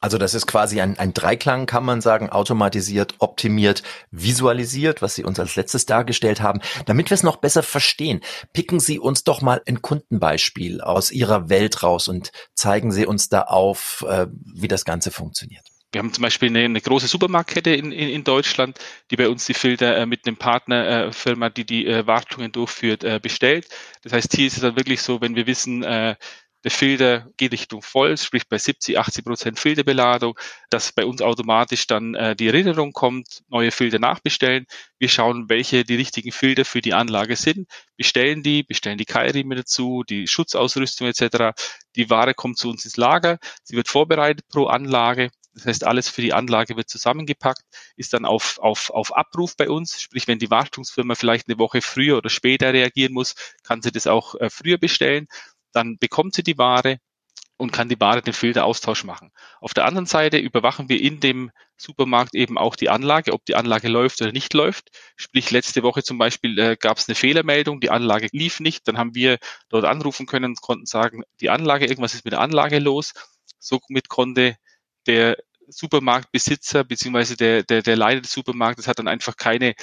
Also 0.00 0.16
das 0.16 0.34
ist 0.34 0.46
quasi 0.46 0.80
ein, 0.80 0.96
ein 0.98 1.12
Dreiklang, 1.12 1.66
kann 1.66 1.84
man 1.84 2.00
sagen, 2.00 2.30
automatisiert, 2.30 3.16
optimiert, 3.18 3.82
visualisiert, 4.12 5.02
was 5.02 5.16
Sie 5.16 5.24
uns 5.24 5.40
als 5.40 5.56
letztes 5.56 5.86
dargestellt 5.86 6.40
haben. 6.40 6.60
Damit 6.86 7.10
wir 7.10 7.16
es 7.16 7.24
noch 7.24 7.36
besser 7.36 7.64
verstehen, 7.64 8.20
picken 8.52 8.78
Sie 8.78 9.00
uns 9.00 9.24
doch 9.24 9.42
mal 9.42 9.60
ein 9.66 9.82
Kundenbeispiel 9.82 10.80
aus 10.82 11.10
Ihrer 11.10 11.48
Welt 11.48 11.82
raus 11.82 12.06
und 12.06 12.30
zeigen 12.54 12.92
Sie 12.92 13.06
uns 13.06 13.28
da 13.28 13.42
auf, 13.42 14.04
äh, 14.08 14.28
wie 14.30 14.68
das 14.68 14.84
Ganze 14.84 15.10
funktioniert. 15.10 15.64
Wir 15.90 16.00
haben 16.00 16.12
zum 16.12 16.22
Beispiel 16.22 16.50
eine, 16.50 16.64
eine 16.64 16.80
große 16.80 17.08
Supermarktkette 17.08 17.70
in, 17.70 17.92
in, 17.92 18.10
in, 18.10 18.22
Deutschland, 18.22 18.78
die 19.10 19.16
bei 19.16 19.28
uns 19.28 19.46
die 19.46 19.54
Filter 19.54 19.96
äh, 19.96 20.06
mit 20.06 20.26
einem 20.26 20.36
Partnerfirma, 20.36 21.46
äh, 21.46 21.50
die 21.50 21.64
die 21.64 21.86
äh, 21.86 22.06
Wartungen 22.06 22.52
durchführt, 22.52 23.04
äh, 23.04 23.18
bestellt. 23.20 23.68
Das 24.02 24.12
heißt, 24.12 24.36
hier 24.36 24.46
ist 24.46 24.56
es 24.56 24.60
dann 24.60 24.76
wirklich 24.76 25.00
so, 25.00 25.20
wenn 25.22 25.34
wir 25.34 25.46
wissen, 25.46 25.82
der 26.64 26.70
Filter 26.72 27.28
geht 27.36 27.52
Richtung 27.52 27.82
voll, 27.82 28.16
sprich 28.16 28.48
bei 28.48 28.58
70, 28.58 28.98
80 28.98 29.24
Prozent 29.24 29.58
Filterbeladung, 29.60 30.38
dass 30.70 30.92
bei 30.92 31.04
uns 31.04 31.22
automatisch 31.22 31.86
dann 31.86 32.14
äh, 32.14 32.34
die 32.34 32.48
Erinnerung 32.48 32.92
kommt, 32.92 33.44
neue 33.48 33.70
Filter 33.70 34.00
nachbestellen. 34.00 34.66
Wir 34.98 35.08
schauen, 35.08 35.48
welche 35.48 35.84
die 35.84 35.94
richtigen 35.94 36.32
Filter 36.32 36.64
für 36.64 36.80
die 36.80 36.94
Anlage 36.94 37.36
sind, 37.36 37.68
bestellen 37.96 38.42
die, 38.42 38.64
bestellen 38.64 38.98
die 38.98 39.04
Keilriemen 39.04 39.56
dazu, 39.56 40.02
die 40.02 40.26
Schutzausrüstung 40.26 41.06
etc. 41.06 41.56
Die 41.94 42.10
Ware 42.10 42.34
kommt 42.34 42.58
zu 42.58 42.70
uns 42.70 42.84
ins 42.84 42.96
Lager, 42.96 43.38
sie 43.62 43.76
wird 43.76 43.88
vorbereitet 43.88 44.48
pro 44.48 44.66
Anlage. 44.66 45.30
Das 45.54 45.66
heißt, 45.66 45.84
alles 45.84 46.08
für 46.08 46.22
die 46.22 46.32
Anlage 46.32 46.76
wird 46.76 46.88
zusammengepackt, 46.88 47.62
ist 47.96 48.12
dann 48.12 48.24
auf, 48.24 48.58
auf, 48.60 48.90
auf 48.90 49.16
Abruf 49.16 49.56
bei 49.56 49.68
uns. 49.68 50.00
Sprich, 50.00 50.28
wenn 50.28 50.38
die 50.38 50.50
Wartungsfirma 50.50 51.16
vielleicht 51.16 51.48
eine 51.48 51.58
Woche 51.58 51.82
früher 51.82 52.18
oder 52.18 52.30
später 52.30 52.72
reagieren 52.72 53.12
muss, 53.12 53.34
kann 53.64 53.82
sie 53.82 53.90
das 53.90 54.06
auch 54.06 54.36
äh, 54.36 54.50
früher 54.50 54.78
bestellen 54.78 55.26
dann 55.72 55.98
bekommt 55.98 56.34
sie 56.34 56.42
die 56.42 56.58
Ware 56.58 56.98
und 57.58 57.72
kann 57.72 57.88
die 57.88 58.00
Ware 58.00 58.22
den 58.22 58.32
Filteraustausch 58.32 59.04
machen. 59.04 59.32
Auf 59.60 59.74
der 59.74 59.84
anderen 59.84 60.06
Seite 60.06 60.38
überwachen 60.38 60.88
wir 60.88 61.00
in 61.00 61.20
dem 61.20 61.50
Supermarkt 61.76 62.34
eben 62.34 62.56
auch 62.56 62.76
die 62.76 62.88
Anlage, 62.88 63.32
ob 63.32 63.44
die 63.44 63.56
Anlage 63.56 63.88
läuft 63.88 64.22
oder 64.22 64.32
nicht 64.32 64.54
läuft. 64.54 64.90
Sprich, 65.16 65.50
letzte 65.50 65.82
Woche 65.82 66.02
zum 66.02 66.18
Beispiel 66.18 66.58
äh, 66.58 66.76
gab 66.78 66.98
es 66.98 67.08
eine 67.08 67.16
Fehlermeldung, 67.16 67.80
die 67.80 67.90
Anlage 67.90 68.28
lief 68.32 68.60
nicht. 68.60 68.86
Dann 68.86 68.96
haben 68.96 69.14
wir 69.14 69.38
dort 69.68 69.84
anrufen 69.84 70.26
können 70.26 70.52
und 70.52 70.60
konnten 70.60 70.86
sagen, 70.86 71.24
die 71.40 71.50
Anlage, 71.50 71.86
irgendwas 71.86 72.14
ist 72.14 72.24
mit 72.24 72.32
der 72.32 72.40
Anlage 72.40 72.78
los. 72.78 73.12
Somit 73.58 74.08
konnte 74.08 74.56
der 75.06 75.36
Supermarktbesitzer 75.68 76.84
beziehungsweise 76.84 77.36
der, 77.36 77.64
der, 77.64 77.82
der 77.82 77.96
Leiter 77.96 78.20
des 78.20 78.32
Supermarktes 78.32 78.86
hat 78.86 79.00
dann 79.00 79.08
einfach 79.08 79.36
keine 79.36 79.74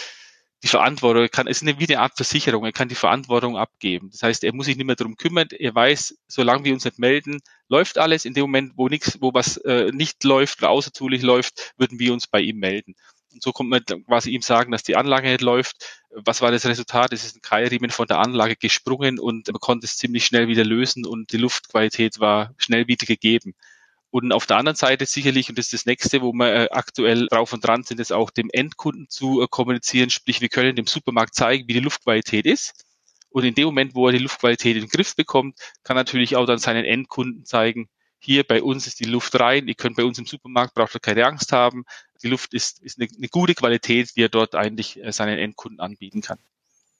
die 0.65 0.69
Verantwortung, 0.69 1.21
er 1.21 1.29
kann, 1.29 1.45
es 1.45 1.61
ist 1.61 1.79
wie 1.79 1.87
eine 1.87 1.99
Art 1.99 2.15
Versicherung, 2.15 2.65
er 2.65 2.71
kann 2.71 2.89
die 2.89 2.95
Verantwortung 2.95 3.55
abgeben. 3.55 4.09
Das 4.11 4.23
heißt, 4.23 4.43
er 4.43 4.51
muss 4.51 4.65
sich 4.65 4.77
nicht 4.77 4.87
mehr 4.87 4.95
darum 4.95 5.15
kümmern, 5.15 5.47
er 5.51 5.75
weiß, 5.75 6.17
solange 6.27 6.63
wir 6.63 6.73
uns 6.73 6.85
nicht 6.85 6.97
melden, 6.97 7.39
läuft 7.69 7.99
alles. 7.99 8.25
In 8.25 8.33
dem 8.33 8.41
Moment, 8.41 8.73
wo 8.75 8.87
nichts, 8.87 9.19
wo 9.21 9.31
was 9.31 9.57
äh, 9.57 9.91
nicht 9.91 10.23
läuft 10.23 10.59
oder 10.59 10.71
außerzulich 10.71 11.21
läuft, 11.21 11.73
würden 11.77 11.99
wir 11.99 12.11
uns 12.13 12.25
bei 12.25 12.41
ihm 12.41 12.57
melden. 12.57 12.95
Und 13.31 13.43
so 13.43 13.51
kommt 13.51 13.69
man 13.69 13.83
quasi 14.05 14.31
ihm 14.31 14.41
sagen, 14.41 14.71
dass 14.71 14.81
die 14.81 14.95
Anlage 14.95 15.29
nicht 15.29 15.41
läuft. 15.41 16.03
Was 16.09 16.41
war 16.41 16.49
das 16.49 16.65
Resultat? 16.65 17.13
Es 17.13 17.23
ist 17.23 17.35
ein 17.35 17.41
Keilriemen 17.41 17.91
von 17.91 18.07
der 18.07 18.17
Anlage 18.17 18.55
gesprungen 18.55 19.19
und 19.19 19.47
man 19.47 19.59
konnte 19.59 19.85
es 19.85 19.97
ziemlich 19.97 20.25
schnell 20.25 20.47
wieder 20.47 20.63
lösen 20.63 21.05
und 21.05 21.31
die 21.31 21.37
Luftqualität 21.37 22.19
war 22.19 22.55
schnell 22.57 22.87
wieder 22.87 23.05
gegeben. 23.05 23.53
Und 24.15 24.31
auf 24.31 24.45
der 24.45 24.55
anderen 24.55 24.77
Seite 24.77 25.05
sicherlich, 25.05 25.49
und 25.49 25.57
das 25.57 25.65
ist 25.65 25.73
das 25.73 25.85
nächste, 25.85 26.21
wo 26.21 26.31
wir 26.31 26.47
äh, 26.47 26.67
aktuell 26.71 27.27
drauf 27.27 27.51
und 27.51 27.67
dran 27.67 27.83
sind, 27.83 27.99
ist 27.99 28.13
auch 28.13 28.29
dem 28.29 28.49
Endkunden 28.49 29.09
zu 29.09 29.41
äh, 29.41 29.47
kommunizieren. 29.49 30.09
Sprich, 30.09 30.39
wir 30.39 30.47
können 30.47 30.73
dem 30.73 30.87
Supermarkt 30.87 31.35
zeigen, 31.35 31.67
wie 31.67 31.73
die 31.73 31.81
Luftqualität 31.81 32.45
ist. 32.45 32.85
Und 33.27 33.43
in 33.43 33.55
dem 33.55 33.65
Moment, 33.65 33.93
wo 33.93 34.07
er 34.07 34.13
die 34.13 34.19
Luftqualität 34.19 34.77
in 34.77 34.83
den 34.83 34.89
Griff 34.89 35.17
bekommt, 35.17 35.59
kann 35.83 35.97
natürlich 35.97 36.37
auch 36.37 36.45
dann 36.45 36.59
seinen 36.59 36.85
Endkunden 36.85 37.43
zeigen, 37.43 37.89
hier 38.17 38.45
bei 38.45 38.63
uns 38.63 38.87
ist 38.87 39.01
die 39.01 39.03
Luft 39.03 39.37
rein, 39.37 39.67
ihr 39.67 39.75
könnt 39.75 39.97
bei 39.97 40.05
uns 40.05 40.17
im 40.17 40.25
Supermarkt, 40.25 40.75
braucht 40.75 40.95
ihr 40.95 41.01
keine 41.01 41.25
Angst 41.25 41.51
haben. 41.51 41.83
Die 42.23 42.29
Luft 42.29 42.53
ist, 42.53 42.81
ist 42.83 42.97
eine, 42.97 43.09
eine 43.17 43.27
gute 43.27 43.53
Qualität, 43.53 44.15
die 44.15 44.23
er 44.23 44.29
dort 44.29 44.55
eigentlich 44.55 45.03
äh, 45.03 45.11
seinen 45.11 45.37
Endkunden 45.37 45.81
anbieten 45.81 46.21
kann. 46.21 46.39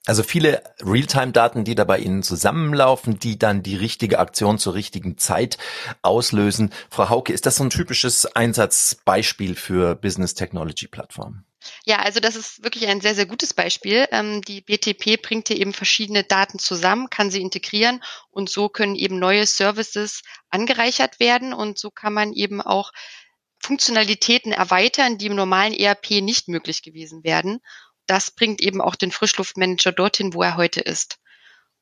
Also 0.06 0.22
viele 0.22 0.62
Realtime-Daten, 0.82 1.64
die 1.64 1.74
da 1.74 1.84
bei 1.84 1.98
Ihnen 1.98 2.22
zusammenlaufen, 2.22 3.18
die 3.18 3.40
dann 3.40 3.64
die 3.64 3.76
richtige 3.76 4.20
Aktion 4.20 4.60
zur 4.60 4.76
richtigen 4.76 5.18
Zeit 5.18 5.58
auslösen. 6.04 6.72
Frau 6.92 7.10
Hauke, 7.10 7.34
ist 7.34 7.48
das 7.48 7.56
so 7.56 7.64
ein 7.64 7.72
typisches 7.72 8.26
Einsatzbeispiel 8.26 9.56
für 9.56 9.96
Business 9.96 10.36
Technology 10.36 10.88
Plattformen? 10.88 11.46
Ja, 11.84 11.98
also 12.04 12.20
das 12.20 12.36
ist 12.36 12.64
wirklich 12.64 12.88
ein 12.88 13.02
sehr, 13.02 13.16
sehr 13.16 13.26
gutes 13.26 13.56
Beispiel. 13.56 14.08
Ähm, 14.12 14.44
die 14.44 14.62
BTP 14.62 15.20
bringt 15.20 15.48
hier 15.48 15.58
eben 15.58 15.74
verschiedene 15.74 16.24
Daten 16.24 16.60
zusammen, 16.60 17.10
kann 17.10 17.32
sie 17.32 17.42
integrieren 17.42 18.04
und 18.30 18.50
so 18.50 18.70
können 18.70 18.96
eben 18.96 19.18
neue 19.18 19.48
Services 19.48 20.22
angereichert 20.50 21.20
werden 21.20 21.54
und 21.54 21.80
so 21.80 21.90
kann 21.90 22.14
man 22.14 22.34
eben 22.34 22.62
auch 22.62 22.92
Funktionalitäten 23.60 24.52
erweitern, 24.52 25.18
die 25.18 25.26
im 25.26 25.36
normalen 25.36 25.74
ERP 25.74 26.22
nicht 26.22 26.48
möglich 26.48 26.84
gewesen 26.84 27.24
wären 27.24 27.62
das 28.08 28.32
bringt 28.32 28.62
eben 28.62 28.82
auch 28.82 28.96
den 28.96 29.12
Frischluftmanager 29.12 29.92
dorthin, 29.92 30.34
wo 30.34 30.44
er 30.44 30.58
heute 30.58 30.82
ist. 30.82 31.18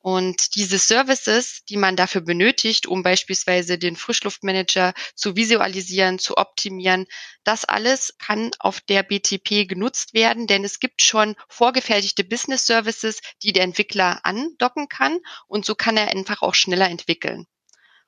Und 0.04 0.56
diese 0.56 0.76
Services, 0.76 1.64
die 1.70 1.78
man 1.78 1.96
dafür 1.96 2.20
benötigt, 2.20 2.86
um 2.86 3.02
beispielsweise 3.02 3.78
den 3.78 3.96
Frischluftmanager 3.96 4.92
zu 5.14 5.34
visualisieren, 5.34 6.18
zu 6.18 6.36
optimieren, 6.36 7.06
das 7.42 7.64
alles 7.64 8.14
kann 8.18 8.50
auf 8.58 8.82
der 8.82 9.02
BTP 9.02 9.66
genutzt 9.66 10.12
werden, 10.12 10.46
denn 10.46 10.62
es 10.62 10.78
gibt 10.78 11.00
schon 11.00 11.36
vorgefertigte 11.48 12.22
Business 12.22 12.66
Services, 12.66 13.20
die 13.42 13.54
der 13.54 13.64
Entwickler 13.64 14.20
andocken 14.24 14.90
kann 14.90 15.20
und 15.46 15.64
so 15.64 15.74
kann 15.74 15.96
er 15.96 16.08
einfach 16.08 16.42
auch 16.42 16.54
schneller 16.54 16.90
entwickeln. 16.90 17.46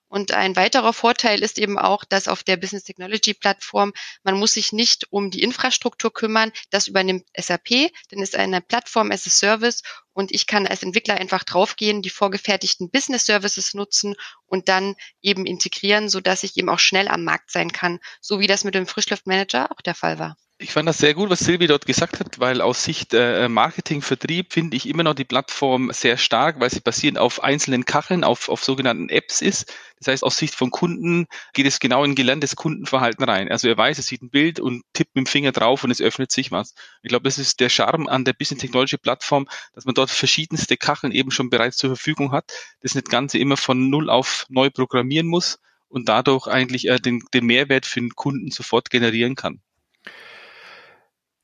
Und 0.08 0.32
ein 0.32 0.54
weiterer 0.54 0.92
Vorteil 0.92 1.42
ist 1.42 1.58
eben 1.58 1.78
auch, 1.78 2.04
dass 2.04 2.28
auf 2.28 2.44
der 2.44 2.56
Business 2.56 2.84
Technology 2.84 3.34
Plattform 3.34 3.92
man 4.22 4.38
muss 4.38 4.54
sich 4.54 4.72
nicht 4.72 5.12
um 5.12 5.30
die 5.30 5.42
Infrastruktur 5.42 6.12
kümmern. 6.12 6.52
Das 6.70 6.86
übernimmt 6.86 7.26
SAP, 7.36 7.68
denn 8.10 8.22
es 8.22 8.30
ist 8.30 8.36
eine 8.36 8.60
Plattform 8.60 9.10
as 9.10 9.26
a 9.26 9.30
Service 9.30 9.82
und 10.12 10.32
ich 10.32 10.46
kann 10.46 10.66
als 10.66 10.82
Entwickler 10.82 11.16
einfach 11.16 11.44
draufgehen, 11.44 12.02
die 12.02 12.10
vorgefertigten 12.10 12.90
Business 12.90 13.26
Services 13.26 13.74
nutzen 13.74 14.14
und 14.46 14.68
dann 14.68 14.94
eben 15.22 15.44
integrieren, 15.44 16.08
so 16.08 16.20
dass 16.20 16.42
ich 16.44 16.56
eben 16.56 16.68
auch 16.68 16.78
schnell 16.78 17.08
am 17.08 17.24
Markt 17.24 17.50
sein 17.50 17.72
kann, 17.72 17.98
so 18.20 18.40
wie 18.40 18.46
das 18.46 18.64
mit 18.64 18.74
dem 18.74 18.86
Frischluftmanager 18.86 19.70
auch 19.72 19.80
der 19.80 19.94
Fall 19.94 20.18
war. 20.18 20.36
Ich 20.58 20.72
fand 20.72 20.88
das 20.88 20.96
sehr 20.96 21.12
gut, 21.12 21.28
was 21.28 21.40
Silvi 21.40 21.66
dort 21.66 21.84
gesagt 21.84 22.18
hat, 22.18 22.38
weil 22.38 22.62
aus 22.62 22.82
Sicht 22.82 23.12
äh, 23.12 23.46
Marketing, 23.46 24.00
Vertrieb 24.00 24.54
finde 24.54 24.74
ich 24.74 24.88
immer 24.88 25.02
noch 25.02 25.12
die 25.12 25.26
Plattform 25.26 25.90
sehr 25.92 26.16
stark, 26.16 26.60
weil 26.60 26.70
sie 26.70 26.80
basierend 26.80 27.18
auf 27.18 27.42
einzelnen 27.44 27.84
Kacheln, 27.84 28.24
auf, 28.24 28.48
auf 28.48 28.64
sogenannten 28.64 29.10
Apps 29.10 29.42
ist. 29.42 29.70
Das 29.98 30.08
heißt, 30.08 30.24
aus 30.24 30.38
Sicht 30.38 30.54
von 30.54 30.70
Kunden 30.70 31.26
geht 31.52 31.66
es 31.66 31.78
genau 31.78 32.04
in 32.04 32.14
gelerntes 32.14 32.56
Kundenverhalten 32.56 33.22
rein. 33.22 33.50
Also 33.50 33.68
er 33.68 33.76
weiß, 33.76 33.98
er 33.98 34.02
sieht 34.02 34.22
ein 34.22 34.30
Bild 34.30 34.58
und 34.58 34.82
tippt 34.94 35.14
mit 35.14 35.26
dem 35.26 35.30
Finger 35.30 35.52
drauf 35.52 35.84
und 35.84 35.90
es 35.90 36.00
öffnet 36.00 36.32
sich 36.32 36.50
was. 36.52 36.72
Ich 37.02 37.10
glaube, 37.10 37.24
das 37.24 37.36
ist 37.36 37.60
der 37.60 37.68
Charme 37.68 38.08
an 38.08 38.24
der 38.24 38.32
Business 38.32 38.62
Technology 38.62 38.96
Plattform, 38.96 39.46
dass 39.74 39.84
man 39.84 39.94
dort 39.94 40.10
verschiedenste 40.10 40.78
Kacheln 40.78 41.12
eben 41.12 41.32
schon 41.32 41.50
bereits 41.50 41.76
zur 41.76 41.90
Verfügung 41.90 42.32
hat, 42.32 42.50
das 42.80 42.94
nicht 42.94 43.10
Ganze 43.10 43.36
immer 43.36 43.58
von 43.58 43.90
null 43.90 44.08
auf 44.08 44.46
neu 44.48 44.70
programmieren 44.70 45.26
muss 45.26 45.58
und 45.88 46.08
dadurch 46.08 46.46
eigentlich 46.46 46.88
äh, 46.88 46.98
den, 46.98 47.22
den 47.34 47.44
Mehrwert 47.44 47.84
für 47.84 48.00
den 48.00 48.14
Kunden 48.14 48.50
sofort 48.50 48.88
generieren 48.88 49.34
kann. 49.34 49.60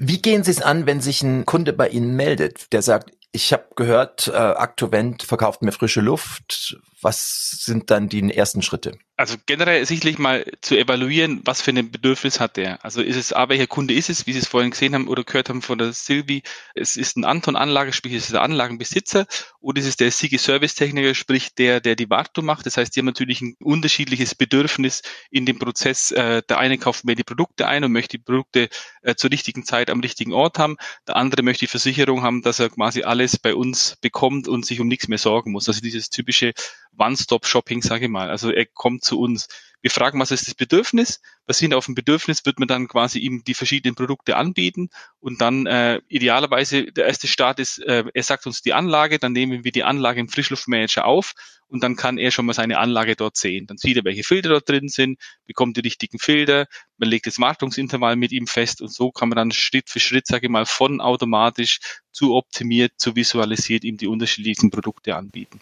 Wie 0.05 0.21
gehen 0.21 0.43
Sie 0.43 0.51
es 0.51 0.61
an, 0.61 0.87
wenn 0.87 1.01
sich 1.01 1.23
ein 1.23 1.47
Kunde 1.47 1.73
bei 1.73 1.89
Ihnen 1.89 2.17
meldet, 2.17 2.73
der 2.73 2.83
sagt, 2.83 3.13
ich 3.31 3.53
habe 3.53 3.67
gehört, 3.77 4.27
äh, 4.27 4.33
Aktovent 4.33 5.23
verkauft 5.23 5.63
mir 5.63 5.71
frische 5.71 6.01
Luft. 6.01 6.77
Was 7.01 7.59
sind 7.61 7.89
dann 7.93 8.09
die 8.09 8.37
ersten 8.37 8.63
Schritte? 8.63 8.99
Also 9.23 9.37
generell 9.47 9.87
sicherlich 9.87 10.19
mal 10.19 10.45
zu 10.63 10.77
evaluieren, 10.77 11.43
was 11.45 11.63
für 11.63 11.71
ein 11.71 11.93
Bedürfnis 11.93 12.41
hat 12.41 12.57
der. 12.57 12.85
Also 12.85 13.01
ist 13.01 13.15
es, 13.15 13.33
A, 13.33 13.49
welcher 13.49 13.69
Kunde 13.69 13.95
ist 13.95 14.11
es, 14.11 14.27
wie 14.27 14.33
Sie 14.33 14.41
es 14.41 14.49
vorhin 14.49 14.73
gesehen 14.73 14.97
haben 14.97 15.07
oder 15.07 15.23
gehört 15.23 15.49
haben 15.49 15.63
von 15.63 15.79
der 15.79 15.93
Silvi, 15.93 16.43
es 16.75 16.97
ist 16.97 17.17
ein 17.17 17.25
Anton-Anlage, 17.25 17.93
sprich 17.93 18.15
es 18.15 18.25
ist 18.25 18.33
der 18.33 18.43
Anlagenbesitzer 18.43 19.27
oder 19.61 19.81
ist 19.81 19.87
es 19.87 19.97
der 19.97 20.11
Sigi 20.11 20.39
Service-Techniker, 20.39 21.15
sprich 21.15 21.55
der, 21.55 21.81
der 21.81 21.95
die 21.95 22.11
Wartung 22.11 22.47
macht. 22.47 22.67
Das 22.67 22.77
heißt, 22.77 22.97
die 22.97 22.99
haben 22.99 23.07
natürlich 23.07 23.41
ein 23.43 23.55
unterschiedliches 23.61 24.35
Bedürfnis 24.35 25.03
in 25.31 25.47
dem 25.47 25.61
Prozess. 25.61 26.11
Äh, 26.11 26.43
der 26.49 26.59
eine 26.59 26.77
kauft 26.77 27.05
mehr 27.05 27.15
die 27.15 27.23
Produkte 27.23 27.69
ein 27.69 27.85
und 27.85 27.93
möchte 27.93 28.19
die 28.19 28.25
Produkte 28.25 28.71
äh, 29.03 29.15
zur 29.15 29.31
richtigen 29.31 29.65
Zeit 29.65 29.89
am 29.91 30.01
richtigen 30.01 30.33
Ort 30.33 30.59
haben. 30.59 30.79
Der 31.07 31.15
andere 31.15 31.45
möchte 31.45 31.67
die 31.67 31.71
Versicherung 31.71 32.25
haben, 32.25 32.43
dass 32.43 32.59
er 32.59 32.71
quasi 32.71 33.05
alles 33.05 33.39
bei 33.39 33.55
uns 33.55 33.99
bekommt 34.01 34.49
und 34.49 34.67
sich 34.67 34.81
um 34.81 34.89
nichts 34.89 35.07
mehr 35.07 35.19
sorgen 35.19 35.53
muss. 35.53 35.69
Also 35.69 35.81
dieses 35.81 36.11
typische 36.11 36.55
One-Stop-Shopping, 36.99 37.83
sage 37.83 38.07
ich 38.07 38.11
mal. 38.11 38.29
Also 38.29 38.51
er 38.51 38.67
kommt 38.67 39.05
zu 39.13 39.21
uns. 39.21 39.49
Wir 39.83 39.91
fragen, 39.91 40.19
was 40.21 40.31
ist 40.31 40.47
das 40.47 40.55
Bedürfnis? 40.55 41.21
Basierend 41.47 41.75
auf 41.75 41.85
dem 41.87 41.95
Bedürfnis 41.95 42.47
wird 42.47 42.59
man 42.59 42.69
dann 42.69 42.89
quasi 42.89 43.19
ihm 43.19 43.45
die 43.45 43.53
verschiedenen 43.53 43.95
Produkte 43.95 44.37
anbieten 44.37 44.89
und 45.21 45.41
dann 45.41 45.67
äh, 45.67 46.01
idealerweise 46.09 46.85
der 46.93 47.07
erste 47.07 47.27
Start 47.27 47.59
ist, 47.59 47.79
äh, 47.81 48.05
er 48.15 48.23
sagt 48.23 48.47
uns 48.47 48.63
die 48.63 48.73
Anlage, 48.73 49.19
dann 49.19 49.33
nehmen 49.33 49.65
wir 49.65 49.73
die 49.73 49.83
Anlage 49.83 50.21
im 50.21 50.29
Frischluftmanager 50.29 51.05
auf 51.05 51.35
und 51.67 51.83
dann 51.83 51.97
kann 51.97 52.17
er 52.17 52.31
schon 52.31 52.47
mal 52.47 52.55
seine 52.55 52.79
Anlage 52.79 53.17
dort 53.17 53.37
sehen. 53.37 53.67
Dann 53.67 53.77
sieht 53.77 53.97
er, 53.97 54.05
welche 54.05 54.23
Filter 54.23 54.51
dort 54.51 54.69
drin 54.69 54.89
sind, 54.89 55.19
bekommt 55.47 55.77
die 55.77 55.81
richtigen 55.81 56.19
Filter, 56.19 56.67
man 56.97 57.11
legt 57.11 57.27
das 57.27 57.39
Wartungsintervall 57.39 58.17
mit 58.17 58.33
ihm 58.33 58.47
fest 58.47 58.81
und 58.81 58.93
so 58.93 59.11
kann 59.11 59.29
man 59.29 59.37
dann 59.37 59.51
Schritt 59.51 59.91
für 59.91 60.01
Schritt, 60.01 60.27
sage 60.27 60.47
ich 60.47 60.51
mal, 60.51 60.65
von 60.65 61.03
automatisch 61.03 61.81
zu 62.13 62.35
optimiert, 62.35 62.93
zu 62.97 63.15
visualisiert 63.17 63.85
ihm 63.85 63.99
die 63.99 64.07
unterschiedlichen 64.07 64.71
Produkte 64.71 65.17
anbieten. 65.17 65.61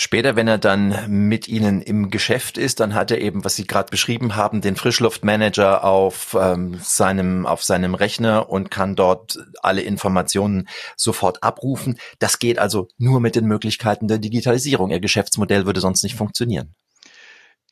Später, 0.00 0.36
wenn 0.36 0.46
er 0.46 0.58
dann 0.58 1.10
mit 1.10 1.48
Ihnen 1.48 1.82
im 1.82 2.08
Geschäft 2.08 2.56
ist, 2.56 2.78
dann 2.78 2.94
hat 2.94 3.10
er 3.10 3.20
eben, 3.20 3.44
was 3.44 3.56
Sie 3.56 3.66
gerade 3.66 3.90
beschrieben 3.90 4.36
haben, 4.36 4.60
den 4.60 4.76
Frischluftmanager 4.76 5.82
auf 5.82 6.36
ähm, 6.40 6.78
seinem 6.80 7.46
auf 7.46 7.64
seinem 7.64 7.96
Rechner 7.96 8.48
und 8.48 8.70
kann 8.70 8.94
dort 8.94 9.40
alle 9.60 9.82
Informationen 9.82 10.68
sofort 10.96 11.42
abrufen. 11.42 11.98
Das 12.20 12.38
geht 12.38 12.60
also 12.60 12.86
nur 12.96 13.18
mit 13.18 13.34
den 13.34 13.46
Möglichkeiten 13.46 14.06
der 14.06 14.18
Digitalisierung. 14.18 14.92
Ihr 14.92 15.00
Geschäftsmodell 15.00 15.66
würde 15.66 15.80
sonst 15.80 16.04
nicht 16.04 16.14
funktionieren. 16.14 16.76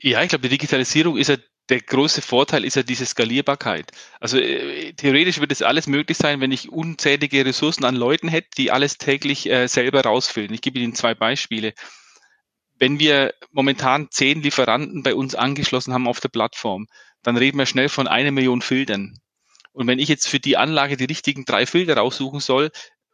Ja, 0.01 0.21
ich 0.21 0.29
glaube, 0.29 0.43
die 0.43 0.49
Digitalisierung 0.49 1.19
ist 1.19 1.29
ja 1.29 1.37
der 1.69 1.81
große 1.81 2.23
Vorteil 2.23 2.65
ist 2.65 2.75
ja 2.75 2.83
diese 2.83 3.07
Skalierbarkeit. 3.07 3.93
Also 4.19 4.39
äh, 4.39 4.95
theoretisch 4.95 5.41
wird 5.41 5.53
es 5.53 5.63
alles 5.63 5.87
möglich 5.87 6.19
sein, 6.19 6.41
wenn 6.41 6.51
ich 6.51 6.73
unzählige 6.73 7.47
Ressourcen 7.47 7.85
an 7.85 7.95
Leuten 7.95 8.27
hätte, 8.27 8.49
die 8.59 8.73
alles 8.73 8.99
täglich 8.99 9.49
äh, 9.49 9.69
selber 9.69 10.01
rausfüllen. 10.01 10.53
Ich 10.53 10.61
gebe 10.61 10.81
Ihnen 10.81 10.97
zwei 10.97 11.15
Beispiele 11.15 11.73
wenn 12.79 12.99
wir 12.99 13.35
momentan 13.53 14.09
zehn 14.11 14.43
Lieferanten 14.43 15.03
bei 15.03 15.15
uns 15.15 15.35
angeschlossen 15.35 15.95
haben 15.95 16.09
auf 16.09 16.21
der 16.21 16.29
Plattform, 16.29 16.87
dann 17.23 17.37
reden 17.37 17.59
wir 17.59 17.67
schnell 17.67 17.89
von 17.89 18.07
einer 18.07 18.31
Million 18.31 18.63
Filtern. 18.63 19.19
Und 19.73 19.87
wenn 19.87 19.99
ich 19.99 20.09
jetzt 20.09 20.29
für 20.29 20.41
die 20.41 20.57
Anlage 20.57 20.97
die 20.97 21.05
richtigen 21.05 21.45
drei 21.45 21.67
Filter 21.67 21.97
raussuchen 21.97 22.41
soll, 22.41 22.71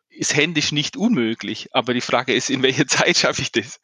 ist 0.09 0.37
händisch 0.37 0.73
nicht 0.73 0.97
unmöglich. 0.97 1.69
Aber 1.73 1.95
die 1.95 2.01
Frage 2.01 2.35
ist, 2.35 2.51
in 2.51 2.63
welcher 2.63 2.87
Zeit 2.89 3.17
schaffe 3.17 3.43
ich 3.43 3.53
das? 3.53 3.81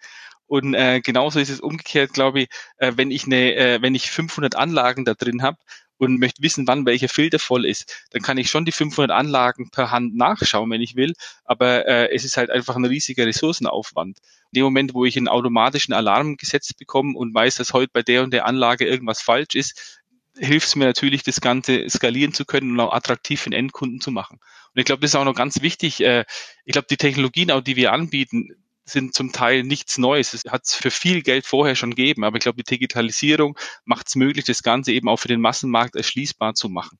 Und 0.47 0.75
äh, 0.75 1.01
genauso 1.01 1.41
ist 1.41 1.51
es 1.51 1.61
umgekehrt, 1.61 2.12
glaube 2.12 2.43
ich, 2.43 2.49
äh, 2.79 2.93
wenn 2.97 3.11
ich 3.11 3.27
eine, 3.27 3.55
äh, 3.55 3.83
wenn 3.83 3.95
ich 3.95 4.11
500 4.11 4.57
Anlagen 4.57 5.05
da 5.05 5.14
drin 5.14 5.43
habe 5.43 5.59
und 5.98 6.18
möchte 6.18 6.42
wissen, 6.42 6.66
wann 6.66 6.87
welcher 6.87 7.08
Filter 7.08 7.38
voll 7.38 7.66
ist, 7.66 8.06
dann 8.11 8.22
kann 8.22 8.38
ich 8.38 8.50
schon 8.50 8.64
die 8.64 8.72
500 8.72 9.11
Anlagen 9.11 9.70
per 9.70 9.90
Hand 9.90 10.16
nachschauen, 10.16 10.70
wenn 10.70 10.80
ich 10.80 10.96
will. 10.96 11.14
Aber 11.44 11.87
äh, 11.87 12.14
es 12.14 12.24
ist 12.24 12.37
halt 12.37 12.50
einfach 12.50 12.76
ein 12.76 12.84
riesiger 12.84 13.26
Ressourcenaufwand. 13.26 14.18
In 14.52 14.56
dem 14.56 14.64
Moment, 14.64 14.94
wo 14.94 15.04
ich 15.04 15.16
einen 15.16 15.28
automatischen 15.28 15.92
Alarm 15.92 16.37
gesetzt 16.37 16.78
bekomme 16.78 17.16
und 17.16 17.34
weiß, 17.34 17.56
dass 17.56 17.72
heute 17.72 17.90
bei 17.92 18.02
der 18.02 18.22
und 18.22 18.32
der 18.32 18.46
Anlage 18.46 18.87
irgendwas 18.87 19.20
falsch 19.20 19.54
ist, 19.54 20.00
hilft 20.37 20.68
es 20.68 20.76
mir 20.76 20.84
natürlich, 20.84 21.22
das 21.22 21.40
Ganze 21.40 21.88
skalieren 21.88 22.32
zu 22.32 22.44
können 22.44 22.72
und 22.72 22.80
auch 22.80 22.92
attraktiv 22.92 23.40
für 23.40 23.50
den 23.50 23.58
Endkunden 23.58 24.00
zu 24.00 24.11
machen. 24.11 24.38
Und 24.74 24.78
ich 24.78 24.84
glaube, 24.84 25.00
das 25.00 25.11
ist 25.11 25.16
auch 25.16 25.24
noch 25.24 25.34
ganz 25.34 25.62
wichtig. 25.62 26.00
Äh, 26.00 26.24
ich 26.64 26.72
glaube, 26.72 26.87
die 26.88 26.96
Technologien, 26.96 27.50
auch 27.50 27.61
die 27.61 27.76
wir 27.76 27.92
anbieten, 27.92 28.54
sind 28.88 29.14
zum 29.14 29.33
Teil 29.33 29.62
nichts 29.62 29.98
Neues. 29.98 30.35
Es 30.35 30.44
hat 30.44 30.64
es 30.64 30.74
für 30.74 30.90
viel 30.90 31.22
Geld 31.22 31.46
vorher 31.46 31.77
schon 31.77 31.90
gegeben, 31.90 32.24
aber 32.24 32.37
ich 32.37 32.42
glaube, 32.42 32.62
die 32.62 32.68
Digitalisierung 32.68 33.59
macht 33.85 34.09
es 34.09 34.16
möglich, 34.16 34.44
das 34.44 34.62
Ganze 34.62 34.92
eben 34.92 35.09
auch 35.09 35.18
für 35.18 35.29
den 35.29 35.40
Massenmarkt 35.40 35.96
erschließbar 35.96 36.55
zu 36.55 36.68
machen. 36.68 36.98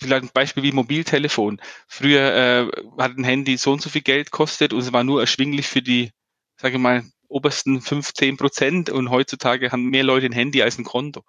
Vielleicht 0.00 0.24
ein 0.24 0.30
Beispiel 0.32 0.62
wie 0.62 0.72
Mobiltelefon. 0.72 1.60
Früher 1.86 2.20
äh, 2.20 3.00
hat 3.00 3.16
ein 3.16 3.24
Handy 3.24 3.56
so 3.56 3.72
und 3.72 3.82
so 3.82 3.88
viel 3.88 4.02
Geld 4.02 4.30
kostet 4.30 4.72
und 4.72 4.80
es 4.80 4.92
war 4.92 5.04
nur 5.04 5.20
erschwinglich 5.20 5.68
für 5.68 5.82
die, 5.82 6.10
sage 6.56 6.76
ich 6.76 6.80
mal, 6.80 7.04
obersten 7.28 7.80
15 7.80 8.36
Prozent 8.36 8.90
und 8.90 9.10
heutzutage 9.10 9.72
haben 9.72 9.90
mehr 9.90 10.04
Leute 10.04 10.26
ein 10.26 10.32
Handy 10.32 10.62
als 10.62 10.78
ein 10.78 10.84
Konto. 10.84 11.22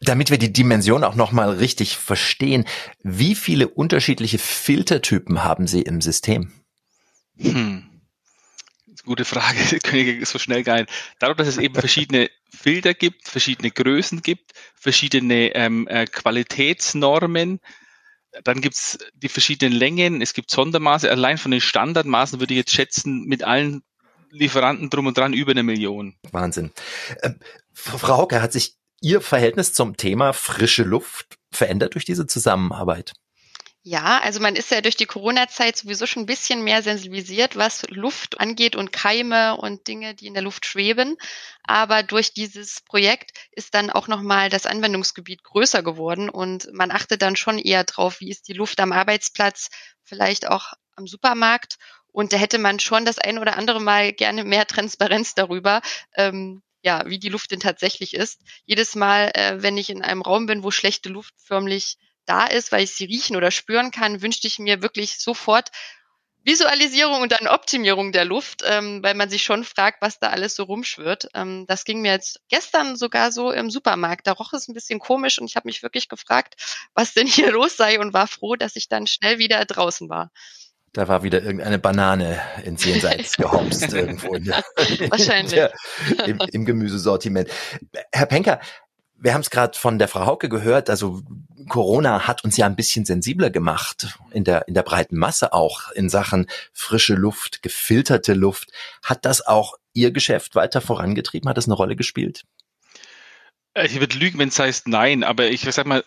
Damit 0.00 0.30
wir 0.30 0.38
die 0.38 0.52
Dimension 0.52 1.04
auch 1.04 1.14
nochmal 1.14 1.50
richtig 1.50 1.96
verstehen, 1.96 2.64
wie 3.02 3.34
viele 3.34 3.68
unterschiedliche 3.68 4.38
Filtertypen 4.38 5.42
haben 5.42 5.66
Sie 5.66 5.82
im 5.82 6.00
System? 6.00 6.52
Hm 7.38 7.95
gute 9.06 9.24
Frage, 9.24 9.78
Könige 9.82 10.24
so 10.26 10.38
schnell 10.38 10.62
nicht. 10.62 10.90
Dadurch, 11.18 11.38
dass 11.38 11.48
es 11.48 11.58
eben 11.58 11.74
verschiedene 11.74 12.28
Filter 12.50 12.94
gibt, 12.94 13.28
verschiedene 13.28 13.70
Größen 13.70 14.22
gibt, 14.22 14.52
verschiedene 14.74 15.54
ähm, 15.54 15.88
äh, 15.88 16.06
Qualitätsnormen, 16.06 17.60
dann 18.44 18.60
gibt's 18.60 18.98
die 19.14 19.28
verschiedenen 19.28 19.72
Längen, 19.72 20.20
es 20.20 20.34
gibt 20.34 20.50
Sondermaße. 20.50 21.10
Allein 21.10 21.38
von 21.38 21.50
den 21.50 21.60
Standardmaßen 21.60 22.40
würde 22.40 22.52
ich 22.52 22.58
jetzt 22.58 22.72
schätzen, 22.72 23.24
mit 23.24 23.42
allen 23.42 23.82
Lieferanten 24.30 24.90
drum 24.90 25.06
und 25.06 25.16
dran 25.16 25.32
über 25.32 25.52
eine 25.52 25.62
Million. 25.62 26.16
Wahnsinn. 26.32 26.72
Ähm, 27.22 27.38
Frau 27.72 28.18
Hauke, 28.18 28.42
hat 28.42 28.52
sich 28.52 28.76
Ihr 29.00 29.20
Verhältnis 29.20 29.72
zum 29.72 29.96
Thema 29.96 30.32
frische 30.32 30.82
Luft 30.82 31.38
verändert 31.50 31.94
durch 31.94 32.04
diese 32.04 32.26
Zusammenarbeit? 32.26 33.12
Ja, 33.88 34.18
also 34.20 34.40
man 34.40 34.56
ist 34.56 34.72
ja 34.72 34.80
durch 34.80 34.96
die 34.96 35.06
Corona-Zeit 35.06 35.76
sowieso 35.76 36.06
schon 36.06 36.24
ein 36.24 36.26
bisschen 36.26 36.64
mehr 36.64 36.82
sensibilisiert, 36.82 37.54
was 37.54 37.82
Luft 37.88 38.40
angeht 38.40 38.74
und 38.74 38.90
Keime 38.92 39.56
und 39.58 39.86
Dinge, 39.86 40.12
die 40.16 40.26
in 40.26 40.34
der 40.34 40.42
Luft 40.42 40.66
schweben. 40.66 41.16
Aber 41.62 42.02
durch 42.02 42.32
dieses 42.34 42.80
Projekt 42.80 43.30
ist 43.52 43.74
dann 43.74 43.90
auch 43.90 44.08
nochmal 44.08 44.50
das 44.50 44.66
Anwendungsgebiet 44.66 45.44
größer 45.44 45.84
geworden 45.84 46.28
und 46.28 46.68
man 46.72 46.90
achtet 46.90 47.22
dann 47.22 47.36
schon 47.36 47.60
eher 47.60 47.84
drauf, 47.84 48.18
wie 48.18 48.28
ist 48.28 48.48
die 48.48 48.54
Luft 48.54 48.80
am 48.80 48.90
Arbeitsplatz, 48.90 49.68
vielleicht 50.02 50.48
auch 50.48 50.72
am 50.96 51.06
Supermarkt. 51.06 51.76
Und 52.08 52.32
da 52.32 52.38
hätte 52.38 52.58
man 52.58 52.80
schon 52.80 53.04
das 53.04 53.18
ein 53.20 53.38
oder 53.38 53.56
andere 53.56 53.80
Mal 53.80 54.12
gerne 54.12 54.42
mehr 54.42 54.66
Transparenz 54.66 55.34
darüber, 55.36 55.80
ähm, 56.16 56.60
ja, 56.82 57.04
wie 57.06 57.20
die 57.20 57.28
Luft 57.28 57.52
denn 57.52 57.60
tatsächlich 57.60 58.14
ist. 58.14 58.40
Jedes 58.64 58.96
Mal, 58.96 59.30
äh, 59.34 59.62
wenn 59.62 59.76
ich 59.76 59.90
in 59.90 60.02
einem 60.02 60.22
Raum 60.22 60.46
bin, 60.46 60.64
wo 60.64 60.72
schlechte 60.72 61.08
Luft 61.08 61.34
förmlich 61.38 61.98
da 62.26 62.46
ist, 62.46 62.72
weil 62.72 62.84
ich 62.84 62.92
sie 62.92 63.04
riechen 63.04 63.36
oder 63.36 63.50
spüren 63.50 63.90
kann, 63.90 64.22
wünschte 64.22 64.46
ich 64.46 64.58
mir 64.58 64.82
wirklich 64.82 65.18
sofort 65.18 65.70
Visualisierung 66.46 67.22
und 67.22 67.32
dann 67.32 67.48
Optimierung 67.48 68.12
der 68.12 68.24
Luft, 68.24 68.62
ähm, 68.64 69.02
weil 69.02 69.14
man 69.14 69.28
sich 69.28 69.42
schon 69.42 69.64
fragt, 69.64 70.00
was 70.00 70.20
da 70.20 70.28
alles 70.28 70.54
so 70.54 70.62
rumschwirrt. 70.62 71.28
Ähm, 71.34 71.64
das 71.66 71.84
ging 71.84 72.02
mir 72.02 72.12
jetzt 72.12 72.40
gestern 72.48 72.94
sogar 72.94 73.32
so 73.32 73.50
im 73.50 73.68
Supermarkt. 73.68 74.28
Da 74.28 74.32
roch 74.32 74.52
es 74.52 74.68
ein 74.68 74.74
bisschen 74.74 75.00
komisch 75.00 75.40
und 75.40 75.46
ich 75.50 75.56
habe 75.56 75.66
mich 75.66 75.82
wirklich 75.82 76.08
gefragt, 76.08 76.54
was 76.94 77.14
denn 77.14 77.26
hier 77.26 77.50
los 77.52 77.76
sei 77.76 77.98
und 77.98 78.14
war 78.14 78.28
froh, 78.28 78.54
dass 78.54 78.76
ich 78.76 78.88
dann 78.88 79.08
schnell 79.08 79.38
wieder 79.38 79.64
draußen 79.64 80.08
war. 80.08 80.30
Da 80.92 81.08
war 81.08 81.24
wieder 81.24 81.42
irgendeine 81.42 81.80
Banane 81.80 82.40
ins 82.64 82.84
Jenseits 82.84 83.36
gehopst 83.36 83.92
irgendwo 83.92 84.38
der, 84.38 84.64
Wahrscheinlich. 85.10 85.52
In 86.16 86.16
der, 86.16 86.26
im, 86.26 86.38
im 86.52 86.64
Gemüsesortiment. 86.64 87.50
Herr 88.12 88.26
Penker, 88.26 88.60
wir 89.18 89.34
haben 89.34 89.40
es 89.40 89.50
gerade 89.50 89.78
von 89.78 89.98
der 89.98 90.08
Frau 90.08 90.26
Hauke 90.26 90.48
gehört, 90.48 90.90
also 90.90 91.22
Corona 91.68 92.26
hat 92.26 92.44
uns 92.44 92.56
ja 92.56 92.66
ein 92.66 92.76
bisschen 92.76 93.04
sensibler 93.04 93.50
gemacht, 93.50 94.18
in 94.30 94.44
der, 94.44 94.68
in 94.68 94.74
der 94.74 94.82
breiten 94.82 95.16
Masse 95.16 95.52
auch, 95.52 95.90
in 95.92 96.08
Sachen 96.08 96.46
frische 96.72 97.14
Luft, 97.14 97.62
gefilterte 97.62 98.34
Luft. 98.34 98.70
Hat 99.02 99.24
das 99.24 99.46
auch 99.46 99.74
Ihr 99.92 100.10
Geschäft 100.10 100.54
weiter 100.54 100.80
vorangetrieben? 100.80 101.48
Hat 101.48 101.56
das 101.56 101.66
eine 101.66 101.74
Rolle 101.74 101.96
gespielt? 101.96 102.44
Äh, 103.74 103.86
ich 103.86 103.98
würde 103.98 104.18
lügen, 104.18 104.38
wenn 104.38 104.48
es 104.48 104.58
heißt 104.58 104.88
nein, 104.88 105.24
aber 105.24 105.48
ich 105.48 105.62
sag 105.62 105.86
mal, 105.86 106.04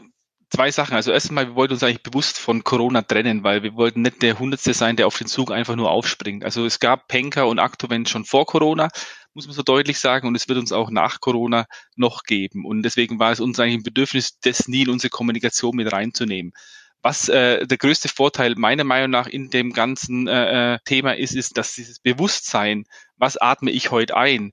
zwei 0.49 0.71
Sachen. 0.71 0.95
Also 0.95 1.11
erstmal, 1.11 1.47
wir 1.47 1.55
wollten 1.55 1.73
uns 1.73 1.83
eigentlich 1.83 2.03
bewusst 2.03 2.37
von 2.37 2.63
Corona 2.63 3.01
trennen, 3.01 3.43
weil 3.43 3.63
wir 3.63 3.75
wollten 3.75 4.01
nicht 4.01 4.21
der 4.21 4.39
Hundertste 4.39 4.73
sein, 4.73 4.95
der 4.95 5.07
auf 5.07 5.17
den 5.17 5.27
Zug 5.27 5.51
einfach 5.51 5.75
nur 5.75 5.91
aufspringt. 5.91 6.43
Also 6.43 6.65
es 6.65 6.79
gab 6.79 7.07
Penker 7.07 7.47
und 7.47 7.59
Aktovent 7.59 8.09
schon 8.09 8.25
vor 8.25 8.45
Corona, 8.45 8.89
muss 9.33 9.47
man 9.47 9.55
so 9.55 9.63
deutlich 9.63 9.99
sagen, 9.99 10.27
und 10.27 10.35
es 10.35 10.47
wird 10.47 10.59
uns 10.59 10.71
auch 10.71 10.89
nach 10.89 11.19
Corona 11.19 11.65
noch 11.95 12.23
geben. 12.23 12.65
Und 12.65 12.83
deswegen 12.83 13.19
war 13.19 13.31
es 13.31 13.39
uns 13.39 13.59
eigentlich 13.59 13.79
ein 13.79 13.83
Bedürfnis, 13.83 14.39
das 14.39 14.67
nie 14.67 14.83
in 14.83 14.89
unsere 14.89 15.09
Kommunikation 15.09 15.75
mit 15.75 15.91
reinzunehmen. 15.91 16.53
Was 17.01 17.29
äh, 17.29 17.65
der 17.65 17.77
größte 17.77 18.09
Vorteil 18.09 18.55
meiner 18.55 18.83
Meinung 18.83 19.11
nach 19.11 19.27
in 19.27 19.49
dem 19.49 19.71
ganzen 19.71 20.27
äh, 20.27 20.75
äh 20.75 20.79
Thema 20.83 21.15
ist, 21.15 21.33
ist, 21.33 21.57
dass 21.57 21.73
dieses 21.73 21.99
Bewusstsein, 21.99 22.85
was 23.15 23.37
atme 23.37 23.71
ich 23.71 23.91
heute 23.91 24.17
ein, 24.17 24.51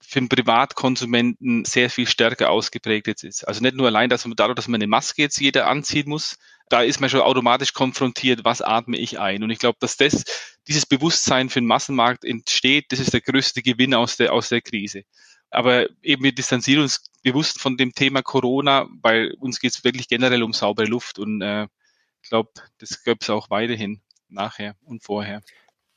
für 0.00 0.20
den 0.20 0.28
Privatkonsumenten 0.28 1.64
sehr 1.64 1.90
viel 1.90 2.06
stärker 2.06 2.50
ausgeprägt 2.50 3.06
jetzt 3.06 3.24
ist. 3.24 3.46
Also 3.46 3.62
nicht 3.62 3.76
nur 3.76 3.86
allein, 3.86 4.10
dass 4.10 4.26
man 4.26 4.36
dadurch, 4.36 4.56
dass 4.56 4.68
man 4.68 4.80
eine 4.80 4.88
Maske 4.88 5.22
jetzt 5.22 5.40
jeder 5.40 5.66
anziehen 5.66 6.08
muss, 6.08 6.38
da 6.70 6.82
ist 6.82 7.00
man 7.00 7.10
schon 7.10 7.20
automatisch 7.20 7.74
konfrontiert, 7.74 8.44
was 8.44 8.62
atme 8.62 8.96
ich 8.96 9.18
ein. 9.18 9.42
Und 9.42 9.50
ich 9.50 9.58
glaube, 9.58 9.76
dass 9.80 9.96
das, 9.96 10.24
dieses 10.68 10.86
Bewusstsein 10.86 11.50
für 11.50 11.60
den 11.60 11.66
Massenmarkt 11.66 12.24
entsteht, 12.24 12.92
das 12.92 13.00
ist 13.00 13.12
der 13.12 13.20
größte 13.20 13.60
Gewinn 13.60 13.92
aus 13.92 14.16
der, 14.16 14.32
aus 14.32 14.48
der 14.48 14.62
Krise. 14.62 15.02
Aber 15.50 15.88
eben 16.00 16.22
wir 16.22 16.32
distanzieren 16.32 16.82
uns 16.82 17.04
bewusst 17.22 17.60
von 17.60 17.76
dem 17.76 17.92
Thema 17.92 18.22
Corona, 18.22 18.86
weil 19.02 19.32
uns 19.40 19.58
geht 19.58 19.72
es 19.72 19.84
wirklich 19.84 20.08
generell 20.08 20.44
um 20.44 20.52
saubere 20.52 20.86
Luft 20.86 21.18
und 21.18 21.42
äh, 21.42 21.66
ich 22.22 22.28
glaube, 22.28 22.50
das 22.78 23.02
gäbe 23.02 23.18
es 23.20 23.30
auch 23.30 23.50
weiterhin 23.50 24.00
nachher 24.28 24.76
und 24.82 25.02
vorher. 25.02 25.42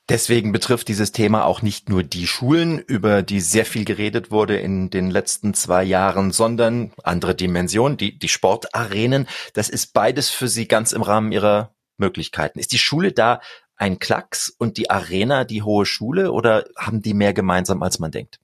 Deswegen 0.09 0.51
betrifft 0.51 0.89
dieses 0.89 1.13
Thema 1.13 1.45
auch 1.45 1.61
nicht 1.61 1.87
nur 1.87 2.03
die 2.03 2.27
Schulen, 2.27 2.79
über 2.79 3.23
die 3.23 3.39
sehr 3.39 3.65
viel 3.65 3.85
geredet 3.85 4.31
wurde 4.31 4.57
in 4.57 4.89
den 4.89 5.09
letzten 5.09 5.53
zwei 5.53 5.83
Jahren, 5.83 6.31
sondern 6.31 6.91
andere 7.03 7.35
Dimensionen, 7.35 7.97
die, 7.97 8.19
die 8.19 8.27
Sportarenen. 8.27 9.27
Das 9.53 9.69
ist 9.69 9.93
beides 9.93 10.29
für 10.29 10.49
Sie 10.49 10.67
ganz 10.67 10.91
im 10.91 11.03
Rahmen 11.03 11.31
Ihrer 11.31 11.73
Möglichkeiten. 11.97 12.59
Ist 12.59 12.73
die 12.73 12.79
Schule 12.79 13.13
da 13.13 13.39
ein 13.77 13.97
Klacks 13.97 14.49
und 14.49 14.77
die 14.77 14.89
Arena 14.89 15.45
die 15.45 15.63
hohe 15.63 15.85
Schule 15.85 16.33
oder 16.33 16.65
haben 16.77 17.01
die 17.01 17.13
mehr 17.13 17.33
gemeinsam, 17.33 17.81
als 17.81 17.99
man 17.99 18.11
denkt? 18.11 18.39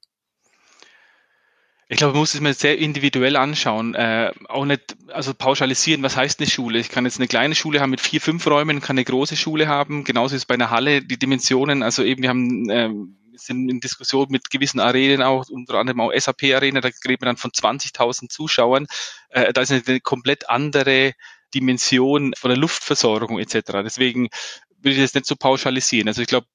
Ich 1.91 1.97
glaube, 1.97 2.13
man 2.13 2.19
muss 2.19 2.35
es 2.35 2.39
mir 2.39 2.53
sehr 2.53 2.77
individuell 2.77 3.35
anschauen. 3.35 3.95
Äh, 3.95 4.31
auch 4.47 4.63
nicht, 4.63 4.95
also 5.07 5.33
pauschalisieren, 5.33 6.03
was 6.03 6.15
heißt 6.15 6.39
eine 6.39 6.47
Schule? 6.47 6.77
Ich 6.77 6.89
kann 6.89 7.05
jetzt 7.05 7.17
eine 7.17 7.27
kleine 7.27 7.55
Schule 7.55 7.81
haben 7.81 7.89
mit 7.89 7.99
vier, 7.99 8.21
fünf 8.21 8.45
Räumen, 8.45 8.79
kann 8.79 8.93
eine 8.95 9.03
große 9.03 9.35
Schule 9.35 9.67
haben. 9.67 10.03
Genauso 10.03 10.35
ist 10.35 10.45
bei 10.45 10.53
einer 10.53 10.69
Halle 10.69 11.01
die 11.01 11.17
Dimensionen. 11.17 11.81
Also 11.81 12.03
eben, 12.03 12.21
wir 12.21 12.29
haben, 12.29 12.69
äh, 12.69 12.91
sind 13.33 13.69
in 13.69 13.79
Diskussion 13.79 14.27
mit 14.29 14.51
gewissen 14.51 14.79
Arenen 14.79 15.23
auch, 15.23 15.49
unter 15.49 15.79
anderem 15.79 15.99
auch 16.01 16.11
SAP-Arena, 16.15 16.79
da 16.79 16.89
reden 16.89 17.21
wir 17.21 17.25
dann 17.25 17.37
von 17.37 17.51
20.000 17.51 18.29
Zuschauern. 18.29 18.85
Äh, 19.29 19.51
da 19.51 19.61
ist 19.61 19.71
eine 19.71 19.99
komplett 19.99 20.47
andere 20.47 21.13
Dimension 21.55 22.33
von 22.37 22.49
der 22.49 22.57
Luftversorgung 22.57 23.39
etc. 23.39 23.81
Deswegen 23.83 24.29
würde 24.77 24.95
ich 24.95 25.01
das 25.01 25.15
nicht 25.15 25.25
so 25.25 25.35
pauschalisieren. 25.35 26.07
Also 26.07 26.21
ich 26.21 26.27
glaube, 26.27 26.45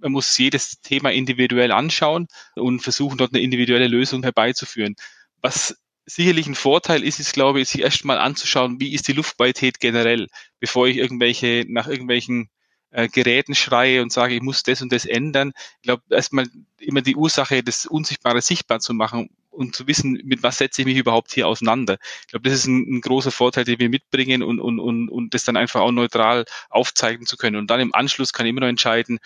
man 0.00 0.12
muss 0.12 0.36
jedes 0.38 0.80
Thema 0.80 1.12
individuell 1.12 1.72
anschauen 1.72 2.28
und 2.54 2.80
versuchen, 2.80 3.18
dort 3.18 3.34
eine 3.34 3.42
individuelle 3.42 3.88
Lösung 3.88 4.22
herbeizuführen. 4.22 4.96
Was 5.42 5.76
sicherlich 6.06 6.46
ein 6.46 6.54
Vorteil 6.54 7.02
ist, 7.02 7.20
ist, 7.20 7.32
glaube 7.32 7.60
ich, 7.60 7.68
sich 7.68 7.82
erstmal 7.82 8.18
anzuschauen, 8.18 8.80
wie 8.80 8.94
ist 8.94 9.08
die 9.08 9.12
Luftqualität 9.12 9.80
generell, 9.80 10.28
bevor 10.60 10.86
ich 10.86 10.96
irgendwelche, 10.96 11.64
nach 11.68 11.88
irgendwelchen 11.88 12.48
äh, 12.90 13.08
Geräten 13.08 13.54
schreie 13.54 14.02
und 14.02 14.12
sage, 14.12 14.34
ich 14.34 14.42
muss 14.42 14.62
das 14.62 14.82
und 14.82 14.92
das 14.92 15.04
ändern. 15.04 15.52
Ich 15.76 15.82
glaube, 15.82 16.02
erstmal 16.10 16.46
immer 16.78 17.02
die 17.02 17.16
Ursache, 17.16 17.62
das 17.62 17.86
Unsichtbare 17.86 18.40
sichtbar 18.40 18.78
zu 18.80 18.94
machen 18.94 19.30
und 19.50 19.74
zu 19.74 19.86
wissen, 19.86 20.20
mit 20.24 20.42
was 20.42 20.58
setze 20.58 20.82
ich 20.82 20.86
mich 20.86 20.96
überhaupt 20.96 21.32
hier 21.32 21.48
auseinander. 21.48 21.98
Ich 22.22 22.28
glaube, 22.28 22.48
das 22.48 22.60
ist 22.60 22.66
ein, 22.66 22.86
ein, 22.88 23.00
großer 23.00 23.30
Vorteil, 23.30 23.64
den 23.64 23.80
wir 23.80 23.88
mitbringen 23.88 24.42
und, 24.42 24.60
und, 24.60 24.78
und, 24.78 25.08
und 25.08 25.34
das 25.34 25.44
dann 25.44 25.56
einfach 25.56 25.80
auch 25.80 25.90
neutral 25.90 26.44
aufzeigen 26.70 27.26
zu 27.26 27.36
können. 27.36 27.56
Und 27.56 27.70
dann 27.70 27.80
im 27.80 27.94
Anschluss 27.94 28.32
kann 28.32 28.46
ich 28.46 28.50
immer 28.50 28.60
noch 28.60 28.68
entscheiden, 28.68 29.18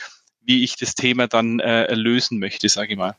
wie 0.43 0.65
ich 0.65 0.77
das 0.77 0.95
Thema 0.95 1.27
dann 1.27 1.61
äh, 1.61 1.93
lösen 1.95 2.39
möchte, 2.39 2.69
sage 2.69 2.93
ich 2.93 2.99
mal. 2.99 3.17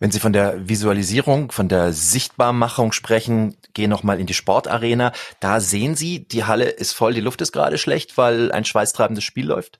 Wenn 0.00 0.10
Sie 0.10 0.20
von 0.20 0.32
der 0.32 0.68
Visualisierung, 0.68 1.52
von 1.52 1.68
der 1.68 1.92
Sichtbarmachung 1.92 2.92
sprechen, 2.92 3.56
gehen 3.74 3.90
nochmal 3.90 4.18
in 4.18 4.26
die 4.26 4.34
Sportarena. 4.34 5.12
Da 5.40 5.60
sehen 5.60 5.94
Sie, 5.94 6.26
die 6.26 6.44
Halle 6.44 6.64
ist 6.64 6.92
voll, 6.92 7.14
die 7.14 7.20
Luft 7.20 7.40
ist 7.40 7.52
gerade 7.52 7.78
schlecht, 7.78 8.16
weil 8.16 8.50
ein 8.50 8.64
schweißtreibendes 8.64 9.24
Spiel 9.24 9.46
läuft 9.46 9.78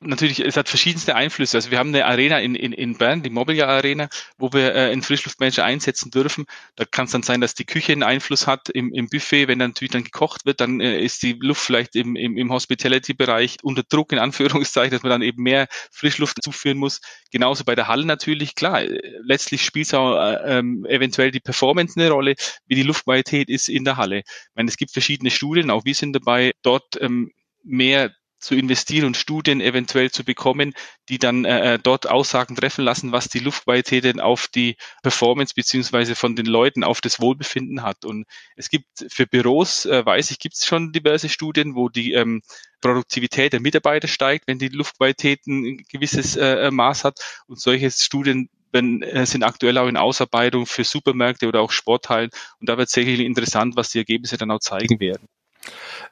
natürlich, 0.00 0.40
es 0.40 0.56
hat 0.56 0.68
verschiedenste 0.68 1.14
Einflüsse. 1.14 1.56
Also 1.56 1.70
wir 1.70 1.78
haben 1.78 1.88
eine 1.88 2.06
Arena 2.06 2.38
in, 2.38 2.54
in, 2.54 2.72
in 2.72 2.96
Bern, 2.96 3.22
die 3.22 3.30
Mobiliar 3.30 3.68
Arena, 3.68 4.08
wo 4.36 4.52
wir 4.52 4.74
äh, 4.74 4.90
einen 4.90 5.02
Frischluftmanager 5.02 5.64
einsetzen 5.64 6.10
dürfen. 6.10 6.46
Da 6.76 6.84
kann 6.84 7.06
es 7.06 7.12
dann 7.12 7.22
sein, 7.22 7.40
dass 7.40 7.54
die 7.54 7.64
Küche 7.64 7.92
einen 7.92 8.02
Einfluss 8.02 8.46
hat 8.46 8.68
im, 8.68 8.92
im 8.92 9.08
Buffet. 9.08 9.48
Wenn 9.48 9.58
dann 9.58 9.70
natürlich 9.70 9.92
dann 9.92 10.04
gekocht 10.04 10.46
wird, 10.46 10.60
dann 10.60 10.80
äh, 10.80 11.00
ist 11.00 11.22
die 11.22 11.38
Luft 11.40 11.62
vielleicht 11.62 11.96
im, 11.96 12.16
im, 12.16 12.36
im 12.36 12.52
Hospitality-Bereich 12.52 13.56
unter 13.62 13.82
Druck, 13.82 14.12
in 14.12 14.18
Anführungszeichen, 14.18 14.92
dass 14.92 15.02
man 15.02 15.10
dann 15.10 15.22
eben 15.22 15.42
mehr 15.42 15.68
Frischluft 15.90 16.42
zuführen 16.42 16.78
muss. 16.78 17.00
Genauso 17.30 17.64
bei 17.64 17.74
der 17.74 17.88
Halle 17.88 18.06
natürlich, 18.06 18.54
klar. 18.54 18.82
Äh, 18.82 19.00
letztlich 19.22 19.64
spielt 19.64 19.92
auch 19.94 20.16
äh, 20.16 20.58
ähm, 20.58 20.86
eventuell 20.88 21.30
die 21.30 21.40
Performance 21.40 21.98
eine 21.98 22.10
Rolle, 22.10 22.34
wie 22.66 22.74
die 22.74 22.82
Luftqualität 22.82 23.48
ist 23.48 23.68
in 23.68 23.84
der 23.84 23.96
Halle. 23.96 24.18
Ich 24.18 24.54
meine, 24.54 24.68
es 24.68 24.76
gibt 24.76 24.92
verschiedene 24.92 25.30
Studien, 25.30 25.70
auch 25.70 25.84
wir 25.84 25.94
sind 25.94 26.12
dabei, 26.12 26.52
dort 26.62 27.00
ähm, 27.00 27.32
mehr 27.62 28.12
zu 28.38 28.54
investieren 28.54 29.06
und 29.06 29.16
Studien 29.16 29.60
eventuell 29.60 30.10
zu 30.10 30.24
bekommen, 30.24 30.74
die 31.08 31.18
dann 31.18 31.44
äh, 31.44 31.74
äh, 31.74 31.78
dort 31.78 32.08
Aussagen 32.08 32.56
treffen 32.56 32.84
lassen, 32.84 33.12
was 33.12 33.28
die 33.28 33.40
Luftqualität 33.40 34.04
denn 34.04 34.20
auf 34.20 34.48
die 34.48 34.76
Performance 35.02 35.54
beziehungsweise 35.54 36.14
von 36.14 36.36
den 36.36 36.46
Leuten 36.46 36.84
auf 36.84 37.00
das 37.00 37.20
Wohlbefinden 37.20 37.82
hat. 37.82 38.04
Und 38.04 38.26
es 38.56 38.70
gibt 38.70 38.86
für 39.08 39.26
Büros, 39.26 39.86
äh, 39.86 40.04
weiß 40.04 40.30
ich, 40.30 40.38
gibt 40.38 40.54
es 40.54 40.66
schon 40.66 40.92
diverse 40.92 41.28
Studien, 41.28 41.74
wo 41.74 41.88
die 41.88 42.12
ähm, 42.12 42.42
Produktivität 42.80 43.52
der 43.52 43.60
Mitarbeiter 43.60 44.08
steigt, 44.08 44.46
wenn 44.46 44.58
die 44.58 44.68
Luftqualität 44.68 45.46
ein 45.46 45.78
gewisses 45.90 46.36
äh, 46.36 46.66
äh 46.66 46.70
Maß 46.70 47.04
hat. 47.04 47.20
Und 47.46 47.60
solche 47.60 47.90
Studien 47.90 48.48
wenn, 48.72 49.02
äh, 49.02 49.26
sind 49.26 49.42
aktuell 49.42 49.78
auch 49.78 49.88
in 49.88 49.96
Ausarbeitung 49.96 50.66
für 50.66 50.84
Supermärkte 50.84 51.48
oder 51.48 51.60
auch 51.60 51.72
Sporthallen. 51.72 52.30
Und 52.60 52.68
da 52.68 52.78
wird 52.78 52.90
sicherlich 52.90 53.26
interessant, 53.26 53.76
was 53.76 53.90
die 53.90 53.98
Ergebnisse 53.98 54.36
dann 54.36 54.50
auch 54.50 54.60
zeigen 54.60 55.00
werden. 55.00 55.28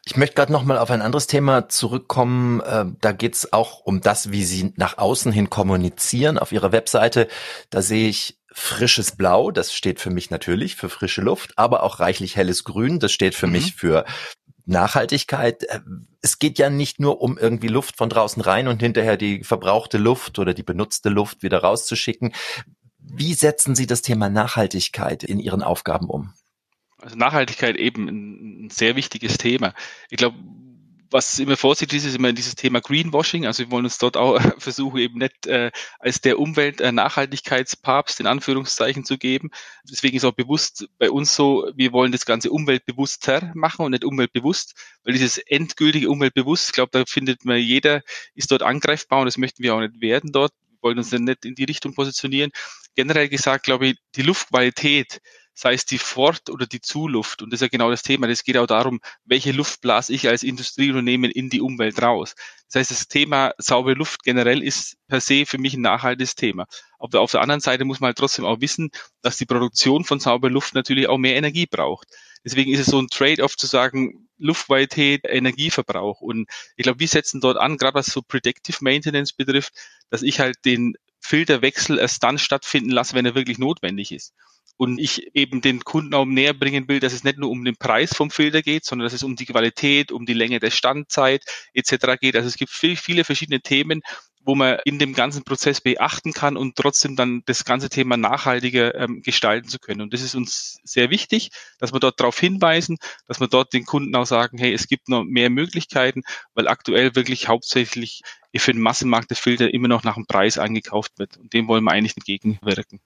Ich 0.08 0.16
möchte 0.16 0.36
gerade 0.36 0.52
noch 0.52 0.62
mal 0.62 0.78
auf 0.78 0.92
ein 0.92 1.02
anderes 1.02 1.26
Thema 1.26 1.68
zurückkommen. 1.68 2.60
Äh, 2.60 2.84
da 3.00 3.10
geht 3.10 3.34
es 3.34 3.52
auch 3.52 3.80
um 3.80 4.00
das, 4.00 4.30
wie 4.30 4.44
Sie 4.44 4.72
nach 4.76 4.98
außen 4.98 5.32
hin 5.32 5.50
kommunizieren. 5.50 6.38
Auf 6.38 6.52
Ihrer 6.52 6.70
Webseite, 6.70 7.26
da 7.70 7.82
sehe 7.82 8.08
ich 8.08 8.38
frisches 8.52 9.16
Blau, 9.16 9.50
das 9.50 9.74
steht 9.74 10.00
für 10.00 10.10
mich 10.10 10.30
natürlich 10.30 10.76
für 10.76 10.88
frische 10.88 11.22
Luft, 11.22 11.54
aber 11.56 11.82
auch 11.82 11.98
reichlich 11.98 12.36
helles 12.36 12.64
Grün, 12.64 13.00
das 13.00 13.12
steht 13.12 13.34
für 13.34 13.48
mhm. 13.48 13.52
mich 13.52 13.74
für 13.74 14.04
Nachhaltigkeit. 14.64 15.64
Äh, 15.64 15.80
es 16.22 16.38
geht 16.38 16.58
ja 16.58 16.70
nicht 16.70 17.00
nur 17.00 17.20
um 17.20 17.36
irgendwie 17.36 17.68
Luft 17.68 17.96
von 17.96 18.08
draußen 18.08 18.40
rein 18.40 18.68
und 18.68 18.80
hinterher 18.80 19.16
die 19.16 19.42
verbrauchte 19.42 19.98
Luft 19.98 20.38
oder 20.38 20.54
die 20.54 20.62
benutzte 20.62 21.08
Luft 21.08 21.42
wieder 21.42 21.58
rauszuschicken. 21.58 22.32
Wie 22.98 23.34
setzen 23.34 23.74
Sie 23.74 23.86
das 23.86 24.02
Thema 24.02 24.28
Nachhaltigkeit 24.28 25.24
in 25.24 25.40
Ihren 25.40 25.62
Aufgaben 25.62 26.08
um? 26.08 26.32
Also 27.06 27.18
Nachhaltigkeit 27.18 27.76
eben 27.76 28.08
ein, 28.08 28.66
ein 28.66 28.70
sehr 28.70 28.96
wichtiges 28.96 29.38
Thema. 29.38 29.74
Ich 30.10 30.16
glaube, 30.16 30.36
was 31.08 31.38
immer 31.38 31.56
vorsichtig 31.56 31.98
ist, 31.98 32.04
ist 32.04 32.16
immer 32.16 32.32
dieses 32.32 32.56
Thema 32.56 32.80
Greenwashing. 32.80 33.46
Also 33.46 33.62
wir 33.62 33.70
wollen 33.70 33.84
uns 33.84 33.98
dort 33.98 34.16
auch 34.16 34.40
versuchen, 34.58 34.98
eben 34.98 35.20
nicht 35.20 35.46
äh, 35.46 35.70
als 36.00 36.20
der 36.20 36.40
Umwelt-Nachhaltigkeitspapst 36.40 38.18
in 38.18 38.26
Anführungszeichen 38.26 39.04
zu 39.04 39.18
geben. 39.18 39.50
Deswegen 39.88 40.16
ist 40.16 40.24
auch 40.24 40.32
bewusst 40.32 40.88
bei 40.98 41.08
uns 41.08 41.36
so, 41.36 41.70
wir 41.76 41.92
wollen 41.92 42.10
das 42.10 42.26
Ganze 42.26 42.50
umweltbewusster 42.50 43.52
machen 43.54 43.86
und 43.86 43.92
nicht 43.92 44.04
umweltbewusst, 44.04 44.74
weil 45.04 45.12
dieses 45.12 45.38
endgültige 45.38 46.10
Umweltbewusst, 46.10 46.70
ich 46.70 46.74
glaube, 46.74 46.90
da 46.90 47.04
findet 47.06 47.44
man 47.44 47.58
jeder, 47.58 48.02
ist 48.34 48.50
dort 48.50 48.64
angreifbar 48.64 49.20
und 49.20 49.26
das 49.26 49.38
möchten 49.38 49.62
wir 49.62 49.76
auch 49.76 49.80
nicht 49.80 50.00
werden 50.00 50.32
dort. 50.32 50.50
Wir 50.70 50.78
wollen 50.82 50.98
uns 50.98 51.10
dann 51.10 51.22
nicht 51.22 51.44
in 51.44 51.54
die 51.54 51.64
Richtung 51.66 51.94
positionieren. 51.94 52.50
Generell 52.96 53.28
gesagt, 53.28 53.64
glaube 53.64 53.86
ich, 53.86 53.96
die 54.16 54.22
Luftqualität 54.22 55.20
sei 55.56 55.72
es 55.72 55.86
die 55.86 55.98
Fort- 55.98 56.50
oder 56.50 56.66
die 56.66 56.82
Zuluft. 56.82 57.40
Und 57.40 57.50
das 57.50 57.58
ist 57.58 57.62
ja 57.62 57.68
genau 57.68 57.90
das 57.90 58.02
Thema. 58.02 58.28
Das 58.28 58.44
geht 58.44 58.58
auch 58.58 58.66
darum, 58.66 59.00
welche 59.24 59.52
Luft 59.52 59.80
blase 59.80 60.12
ich 60.12 60.28
als 60.28 60.42
Industrieunternehmen 60.42 61.30
in 61.30 61.48
die 61.48 61.62
Umwelt 61.62 62.00
raus. 62.00 62.34
Das 62.68 62.80
heißt, 62.80 62.90
das 62.90 63.08
Thema 63.08 63.54
saubere 63.56 63.94
Luft 63.94 64.22
generell 64.22 64.62
ist 64.62 64.98
per 65.08 65.20
se 65.20 65.46
für 65.46 65.56
mich 65.56 65.72
ein 65.74 65.80
nachhaltiges 65.80 66.34
Thema. 66.34 66.66
Aber 66.98 67.20
auf 67.20 67.30
der 67.30 67.40
anderen 67.40 67.62
Seite 67.62 67.86
muss 67.86 68.00
man 68.00 68.08
halt 68.08 68.18
trotzdem 68.18 68.44
auch 68.44 68.60
wissen, 68.60 68.90
dass 69.22 69.38
die 69.38 69.46
Produktion 69.46 70.04
von 70.04 70.20
sauberer 70.20 70.50
Luft 70.50 70.74
natürlich 70.74 71.08
auch 71.08 71.16
mehr 71.16 71.36
Energie 71.36 71.66
braucht. 71.66 72.08
Deswegen 72.44 72.70
ist 72.70 72.80
es 72.80 72.86
so 72.86 73.00
ein 73.00 73.08
Trade-off 73.08 73.56
zu 73.56 73.66
sagen, 73.66 74.28
Luftqualität, 74.36 75.22
Energieverbrauch. 75.26 76.20
Und 76.20 76.50
ich 76.76 76.82
glaube, 76.82 77.00
wir 77.00 77.08
setzen 77.08 77.40
dort 77.40 77.56
an, 77.56 77.78
gerade 77.78 77.94
was 77.94 78.06
so 78.06 78.20
Predictive 78.20 78.76
Maintenance 78.82 79.32
betrifft, 79.32 79.72
dass 80.10 80.20
ich 80.20 80.38
halt 80.38 80.58
den 80.66 80.96
Filterwechsel 81.20 81.98
erst 81.98 82.22
dann 82.22 82.38
stattfinden 82.38 82.90
lasse, 82.90 83.14
wenn 83.14 83.24
er 83.24 83.34
wirklich 83.34 83.56
notwendig 83.56 84.12
ist 84.12 84.34
und 84.76 84.98
ich 84.98 85.34
eben 85.34 85.60
den 85.60 85.84
Kunden 85.84 86.14
auch 86.14 86.24
näher 86.24 86.54
bringen 86.54 86.88
will, 86.88 87.00
dass 87.00 87.12
es 87.12 87.24
nicht 87.24 87.38
nur 87.38 87.50
um 87.50 87.64
den 87.64 87.76
Preis 87.76 88.14
vom 88.14 88.30
Filter 88.30 88.62
geht, 88.62 88.84
sondern 88.84 89.06
dass 89.06 89.14
es 89.14 89.22
um 89.22 89.36
die 89.36 89.46
Qualität, 89.46 90.12
um 90.12 90.26
die 90.26 90.34
Länge 90.34 90.60
der 90.60 90.70
Standzeit 90.70 91.44
etc. 91.72 92.18
geht. 92.20 92.36
Also 92.36 92.48
es 92.48 92.56
gibt 92.56 92.70
viel, 92.70 92.96
viele 92.96 93.24
verschiedene 93.24 93.60
Themen, 93.60 94.02
wo 94.46 94.54
man 94.54 94.78
in 94.84 95.00
dem 95.00 95.12
ganzen 95.12 95.42
Prozess 95.42 95.80
beachten 95.80 96.32
kann 96.32 96.56
und 96.56 96.76
trotzdem 96.76 97.16
dann 97.16 97.42
das 97.46 97.64
ganze 97.64 97.88
Thema 97.88 98.16
nachhaltiger 98.16 98.94
ähm, 98.94 99.20
gestalten 99.22 99.68
zu 99.68 99.80
können. 99.80 100.02
Und 100.02 100.14
das 100.14 100.22
ist 100.22 100.36
uns 100.36 100.78
sehr 100.84 101.10
wichtig, 101.10 101.50
dass 101.80 101.92
wir 101.92 101.98
dort 101.98 102.20
darauf 102.20 102.38
hinweisen, 102.38 102.98
dass 103.26 103.40
wir 103.40 103.48
dort 103.48 103.72
den 103.72 103.84
Kunden 103.84 104.14
auch 104.14 104.26
sagen, 104.26 104.56
hey, 104.58 104.72
es 104.72 104.86
gibt 104.86 105.08
noch 105.08 105.24
mehr 105.24 105.50
Möglichkeiten, 105.50 106.22
weil 106.54 106.68
aktuell 106.68 107.16
wirklich 107.16 107.48
hauptsächlich 107.48 108.22
für 108.56 108.72
den 108.72 108.80
Massenmarkt 108.80 109.30
der 109.30 109.36
Filter 109.36 109.74
immer 109.74 109.88
noch 109.88 110.04
nach 110.04 110.14
dem 110.14 110.26
Preis 110.26 110.58
eingekauft 110.58 111.18
wird. 111.18 111.36
Und 111.36 111.52
dem 111.52 111.66
wollen 111.66 111.84
wir 111.84 111.92
eigentlich 111.92 112.16
entgegenwirken. 112.16 113.00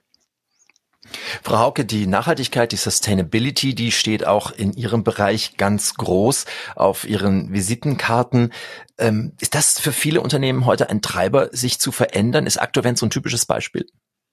Frau 1.42 1.58
Hauke, 1.58 1.84
die 1.84 2.06
Nachhaltigkeit, 2.06 2.72
die 2.72 2.76
Sustainability, 2.76 3.74
die 3.74 3.90
steht 3.90 4.26
auch 4.26 4.50
in 4.52 4.72
Ihrem 4.74 5.02
Bereich 5.02 5.56
ganz 5.56 5.94
groß 5.94 6.44
auf 6.76 7.04
Ihren 7.08 7.52
Visitenkarten. 7.52 8.52
Ähm, 8.98 9.32
ist 9.40 9.54
das 9.54 9.80
für 9.80 9.92
viele 9.92 10.20
Unternehmen 10.20 10.66
heute 10.66 10.90
ein 10.90 11.00
Treiber, 11.02 11.48
sich 11.52 11.80
zu 11.80 11.92
verändern? 11.92 12.46
Ist 12.46 12.60
Aktovent 12.60 12.98
so 12.98 13.06
ein 13.06 13.10
typisches 13.10 13.46
Beispiel? 13.46 13.86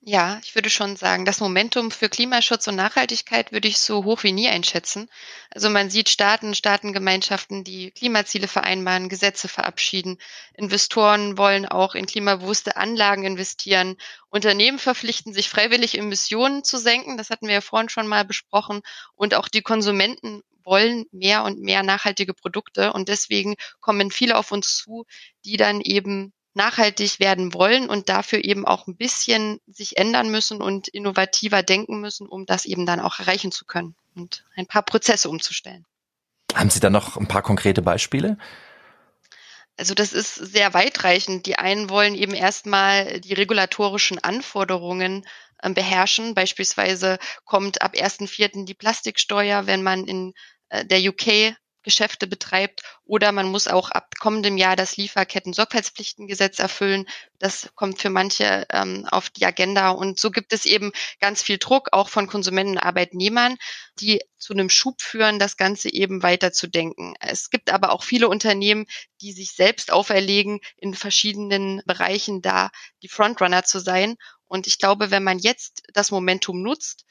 Ja, 0.10 0.40
ich 0.42 0.56
würde 0.56 0.70
schon 0.70 0.96
sagen, 0.96 1.26
das 1.26 1.42
Momentum 1.42 1.92
für 1.92 2.08
Klimaschutz 2.08 2.66
und 2.68 2.76
Nachhaltigkeit 2.78 3.52
würde 3.52 3.68
ich 3.68 3.78
so 3.78 4.06
hoch 4.06 4.24
wie 4.24 4.32
nie 4.32 4.48
einschätzen. 4.48 5.10
Also 5.52 5.70
man 5.70 5.90
sieht 5.90 6.08
Staaten, 6.08 6.56
Staatengemeinschaften, 6.56 7.66
die 7.66 7.92
Klimaziele 7.92 8.48
vereinbaren, 8.48 9.10
Gesetze 9.10 9.50
verabschieden. 9.50 10.18
Investoren 10.54 11.38
wollen 11.38 11.66
auch 11.66 11.94
in 11.94 12.06
klimabewusste 12.06 12.78
Anlagen 12.78 13.26
investieren. 13.26 13.98
Unternehmen 14.30 14.80
verpflichten 14.80 15.34
sich 15.34 15.50
freiwillig 15.50 15.98
Emissionen 15.98 16.64
zu 16.64 16.78
senken. 16.78 17.18
Das 17.18 17.30
hatten 17.30 17.48
wir 17.48 17.56
ja 17.56 17.62
vorhin 17.62 17.90
schon 17.90 18.08
mal 18.08 18.24
besprochen. 18.24 18.84
Und 19.14 19.36
auch 19.36 19.50
die 19.50 19.62
Konsumenten 19.62 20.42
wollen 20.64 21.06
mehr 21.12 21.44
und 21.44 21.60
mehr 21.60 21.84
nachhaltige 21.84 22.34
Produkte. 22.34 22.94
Und 22.94 23.10
deswegen 23.10 23.56
kommen 23.82 24.10
viele 24.12 24.38
auf 24.38 24.54
uns 24.54 24.78
zu, 24.78 25.06
die 25.44 25.58
dann 25.58 25.82
eben 25.82 26.32
nachhaltig 26.58 27.22
werden 27.22 27.54
wollen 27.54 27.88
und 27.88 28.10
dafür 28.10 28.44
eben 28.44 28.66
auch 28.66 28.88
ein 28.88 28.98
bisschen 28.98 29.62
sich 29.68 29.98
ändern 29.98 30.30
müssen 30.30 30.62
und 30.62 30.90
innovativer 30.90 31.64
denken 31.64 32.02
müssen, 32.02 32.28
um 32.28 32.46
das 32.46 32.66
eben 32.66 32.86
dann 32.86 33.00
auch 33.00 33.20
erreichen 33.20 33.54
zu 33.54 33.64
können 33.66 33.96
und 34.16 34.44
ein 34.58 34.68
paar 34.68 34.82
Prozesse 34.82 35.30
umzustellen. 35.30 35.86
Haben 36.54 36.70
Sie 36.70 36.82
da 36.82 36.90
noch 36.90 37.16
ein 37.16 37.28
paar 37.28 37.44
konkrete 37.44 37.82
Beispiele? 37.82 38.38
Also 39.78 39.94
das 39.94 40.12
ist 40.12 40.34
sehr 40.34 40.74
weitreichend. 40.74 41.46
Die 41.46 41.58
einen 41.58 41.90
wollen 41.90 42.16
eben 42.16 42.34
erstmal 42.34 43.22
die 43.22 43.34
regulatorischen 43.34 44.18
Anforderungen 44.18 45.24
äh, 45.60 45.70
beherrschen. 45.70 46.34
Beispielsweise 46.34 47.20
kommt 47.46 47.82
ab 47.84 47.94
1.4. 47.94 48.66
die 48.66 48.74
Plastiksteuer, 48.74 49.68
wenn 49.68 49.84
man 49.84 50.06
in 50.06 50.34
äh, 50.70 50.84
der 50.84 51.00
UK 51.00 51.56
Geschäfte 51.88 52.28
betreibt 52.28 52.82
oder 53.06 53.32
man 53.32 53.50
muss 53.50 53.70
auch 53.70 53.92
ab 53.92 54.16
kommendem 54.20 54.58
Jahr 54.58 54.76
das 54.76 54.98
Lieferketten-Sorgfaltspflichtengesetz 54.98 56.60
erfüllen. 56.60 57.08
Das 57.40 57.70
kommt 57.76 58.02
für 58.02 58.10
manche 58.10 58.66
ähm, 58.74 59.08
auf 59.10 59.30
die 59.30 59.46
Agenda 59.46 59.92
und 59.92 60.20
so 60.20 60.30
gibt 60.30 60.52
es 60.52 60.66
eben 60.66 60.92
ganz 61.22 61.42
viel 61.42 61.60
Druck 61.60 61.94
auch 61.94 62.10
von 62.10 62.28
Konsumenten 62.28 62.74
und 62.74 62.84
Arbeitnehmern, 62.84 63.56
die 64.02 64.22
zu 64.38 64.52
einem 64.52 64.70
Schub 64.70 65.02
führen, 65.02 65.40
das 65.40 65.56
Ganze 65.56 65.90
eben 65.94 66.24
weiterzudenken. 66.24 67.14
Es 67.22 67.50
gibt 67.50 67.72
aber 67.72 67.94
auch 67.94 68.04
viele 68.04 68.28
Unternehmen, 68.28 68.86
die 69.22 69.32
sich 69.32 69.54
selbst 69.54 69.94
auferlegen, 69.94 70.60
in 70.76 70.94
verschiedenen 70.94 71.82
Bereichen 71.86 72.42
da 72.42 72.70
die 73.02 73.08
Frontrunner 73.08 73.64
zu 73.64 73.80
sein. 73.80 74.18
Und 74.46 74.68
ich 74.68 74.78
glaube, 74.78 75.10
wenn 75.10 75.24
man 75.24 75.40
jetzt 75.40 75.84
das 75.94 76.12
Momentum 76.12 76.62
nutzt, 76.62 77.06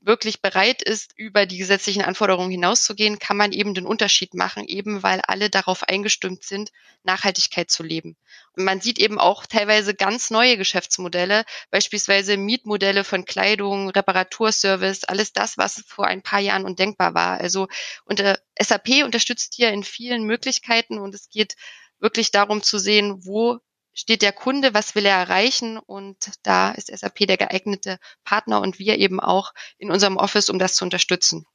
wirklich 0.00 0.40
bereit 0.40 0.82
ist, 0.82 1.12
über 1.16 1.44
die 1.44 1.58
gesetzlichen 1.58 2.02
Anforderungen 2.02 2.50
hinauszugehen, 2.50 3.18
kann 3.18 3.36
man 3.36 3.52
eben 3.52 3.74
den 3.74 3.86
Unterschied 3.86 4.34
machen, 4.34 4.64
eben 4.64 5.02
weil 5.02 5.20
alle 5.20 5.50
darauf 5.50 5.84
eingestimmt 5.84 6.42
sind, 6.42 6.70
Nachhaltigkeit 7.02 7.70
zu 7.70 7.82
leben. 7.82 8.16
Und 8.56 8.64
man 8.64 8.80
sieht 8.80 8.98
eben 8.98 9.18
auch 9.18 9.46
teilweise 9.46 9.94
ganz 9.94 10.30
neue 10.30 10.56
Geschäftsmodelle, 10.56 11.44
beispielsweise 11.70 12.36
Mietmodelle 12.38 13.04
von 13.04 13.26
Kleidung, 13.26 13.90
Reparaturservice, 13.90 15.04
alles 15.04 15.32
das, 15.32 15.58
was 15.58 15.84
vor 15.86 16.06
ein 16.06 16.22
paar 16.22 16.40
Jahren 16.40 16.64
undenkbar 16.64 17.14
war. 17.14 17.38
Also 17.38 17.68
unter 18.04 18.38
SAP 18.58 19.04
unterstützt 19.04 19.54
hier 19.54 19.70
in 19.70 19.84
vielen 19.84 20.24
Möglichkeiten 20.24 20.98
und 20.98 21.14
es 21.14 21.28
geht 21.28 21.56
wirklich 21.98 22.30
darum 22.30 22.62
zu 22.62 22.78
sehen, 22.78 23.26
wo 23.26 23.60
steht 24.00 24.22
der 24.22 24.32
Kunde, 24.32 24.74
was 24.74 24.94
will 24.94 25.06
er 25.06 25.16
erreichen 25.16 25.78
und 25.78 26.16
da 26.42 26.70
ist 26.72 26.86
SAP 26.88 27.26
der 27.26 27.36
geeignete 27.36 27.98
Partner 28.24 28.60
und 28.60 28.78
wir 28.78 28.98
eben 28.98 29.20
auch 29.20 29.52
in 29.78 29.90
unserem 29.90 30.16
Office, 30.16 30.48
um 30.48 30.58
das 30.58 30.74
zu 30.74 30.84
unterstützen. 30.84 31.46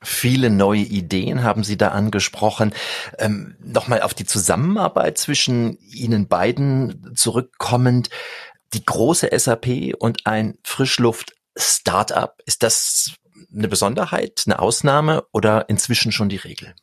Viele 0.00 0.48
neue 0.48 0.82
Ideen 0.82 1.42
haben 1.42 1.64
Sie 1.64 1.76
da 1.76 1.88
angesprochen. 1.88 2.72
Ähm, 3.18 3.56
Nochmal 3.58 4.02
auf 4.02 4.14
die 4.14 4.26
Zusammenarbeit 4.26 5.18
zwischen 5.18 5.76
Ihnen 5.78 6.28
beiden 6.28 7.16
zurückkommend. 7.16 8.08
Die 8.74 8.84
große 8.84 9.30
SAP 9.36 9.94
und 9.98 10.24
ein 10.24 10.56
Frischluft-Startup, 10.62 12.32
ist 12.46 12.62
das 12.62 13.14
eine 13.52 13.66
Besonderheit, 13.66 14.42
eine 14.46 14.60
Ausnahme 14.60 15.24
oder 15.32 15.68
inzwischen 15.68 16.12
schon 16.12 16.28
die 16.28 16.36
Regel? 16.36 16.74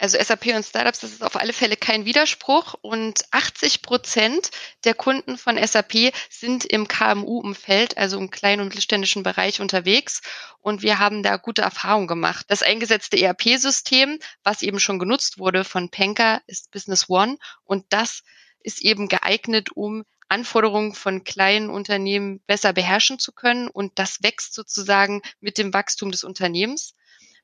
Also 0.00 0.18
SAP 0.18 0.46
und 0.56 0.64
Startups, 0.64 1.00
das 1.00 1.12
ist 1.12 1.22
auf 1.22 1.36
alle 1.36 1.52
Fälle 1.52 1.76
kein 1.76 2.06
Widerspruch. 2.06 2.74
Und 2.80 3.22
80 3.32 3.82
Prozent 3.82 4.50
der 4.84 4.94
Kunden 4.94 5.36
von 5.36 5.58
SAP 5.62 6.14
sind 6.30 6.64
im 6.64 6.88
KMU-Umfeld, 6.88 7.98
also 7.98 8.18
im 8.18 8.30
kleinen 8.30 8.62
und 8.62 8.68
mittelständischen 8.68 9.22
Bereich 9.22 9.60
unterwegs. 9.60 10.22
Und 10.60 10.80
wir 10.80 10.98
haben 10.98 11.22
da 11.22 11.36
gute 11.36 11.60
Erfahrungen 11.60 12.06
gemacht. 12.06 12.46
Das 12.48 12.62
eingesetzte 12.62 13.20
ERP-System, 13.20 14.18
was 14.42 14.62
eben 14.62 14.80
schon 14.80 14.98
genutzt 14.98 15.38
wurde 15.38 15.64
von 15.64 15.90
Penker, 15.90 16.40
ist 16.46 16.70
Business 16.70 17.10
One. 17.10 17.36
Und 17.64 17.84
das 17.90 18.22
ist 18.60 18.80
eben 18.80 19.06
geeignet, 19.06 19.68
um 19.74 20.04
Anforderungen 20.30 20.94
von 20.94 21.24
kleinen 21.24 21.68
Unternehmen 21.68 22.40
besser 22.46 22.72
beherrschen 22.72 23.18
zu 23.18 23.32
können. 23.32 23.68
Und 23.68 23.98
das 23.98 24.22
wächst 24.22 24.54
sozusagen 24.54 25.20
mit 25.40 25.58
dem 25.58 25.74
Wachstum 25.74 26.10
des 26.10 26.24
Unternehmens 26.24 26.94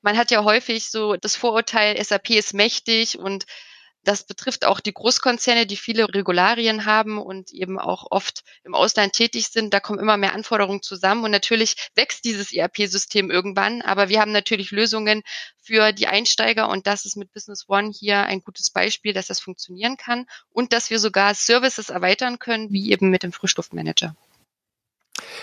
man 0.01 0.17
hat 0.17 0.31
ja 0.31 0.43
häufig 0.43 0.89
so 0.89 1.15
das 1.15 1.35
Vorurteil, 1.35 2.01
SAP 2.03 2.31
ist 2.31 2.53
mächtig 2.53 3.17
und 3.17 3.45
das 4.07 4.23
betrifft 4.23 4.63
auch 4.63 4.79
die 4.79 4.93
Großkonzerne, 4.93 5.65
die 5.65 5.75
viele 5.75 6.07
Regularien 6.07 6.85
haben 6.85 7.17
und 7.17 7.51
eben 7.51 7.77
auch 7.77 8.07
oft 8.09 8.43
im 8.63 8.73
Ausland 8.73 9.11
tätig 9.11 9.49
sind. 9.49 9.73
Da 9.73 9.81
kommen 9.81 9.99
immer 9.99 10.15
mehr 10.15 10.33
Anforderungen 10.33 10.81
zusammen 10.81 11.25
und 11.25 11.31
natürlich 11.31 11.75
wächst 11.93 12.23
dieses 12.23 12.53
ERP-System 12.53 13.29
irgendwann. 13.29 13.81
Aber 13.81 14.07
wir 14.07 14.21
haben 14.21 14.31
natürlich 14.31 14.71
Lösungen 14.71 15.23
für 15.61 15.91
die 15.91 16.07
Einsteiger 16.07 16.69
und 16.69 16.87
das 16.87 17.03
ist 17.03 17.17
mit 17.17 17.33
Business 17.33 17.65
One 17.67 17.91
hier 17.91 18.23
ein 18.23 18.41
gutes 18.41 18.69
Beispiel, 18.69 19.11
dass 19.11 19.27
das 19.27 19.41
funktionieren 19.41 19.97
kann 19.97 20.25
und 20.51 20.71
dass 20.71 20.89
wir 20.89 20.99
sogar 20.99 21.33
Services 21.33 21.89
erweitern 21.89 22.39
können, 22.39 22.71
wie 22.71 22.93
eben 22.93 23.09
mit 23.09 23.23
dem 23.23 23.33
Frischluftmanager. 23.33 24.15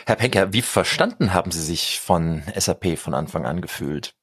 Herr 0.07 0.17
Penker, 0.17 0.55
wie 0.55 0.63
verstanden 0.63 1.35
haben 1.35 1.51
Sie 1.51 1.63
sich 1.63 2.01
von 2.01 2.43
SAP 2.57 2.99
von 2.99 3.13
Anfang 3.13 3.45
an 3.45 3.61
gefühlt? 3.61 4.15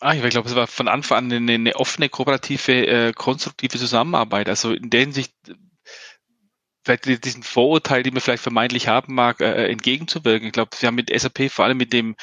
Ah, 0.00 0.14
ich 0.14 0.22
glaube, 0.30 0.48
es 0.48 0.54
war 0.54 0.68
von 0.68 0.86
Anfang 0.86 1.18
an 1.18 1.32
eine, 1.32 1.54
eine 1.54 1.76
offene, 1.76 2.08
kooperative, 2.08 2.86
äh, 2.86 3.12
konstruktive 3.12 3.78
Zusammenarbeit. 3.78 4.48
Also 4.48 4.72
in 4.72 4.90
der 4.90 5.00
Hinsicht 5.00 5.34
vielleicht 6.84 7.24
diesen 7.24 7.42
Vorurteil, 7.42 8.02
die 8.02 8.10
man 8.10 8.20
vielleicht 8.20 8.42
vermeintlich 8.42 8.88
haben 8.88 9.14
mag, 9.14 9.40
äh, 9.40 9.66
äh 9.66 9.70
entgegenzuwirken. 9.70 10.46
Ich 10.46 10.52
glaube, 10.52 10.70
wir 10.78 10.86
haben 10.86 10.94
mit 10.94 11.10
SAP 11.10 11.50
vor 11.50 11.64
allem 11.64 11.76
mit 11.76 11.92
dem 11.92 12.16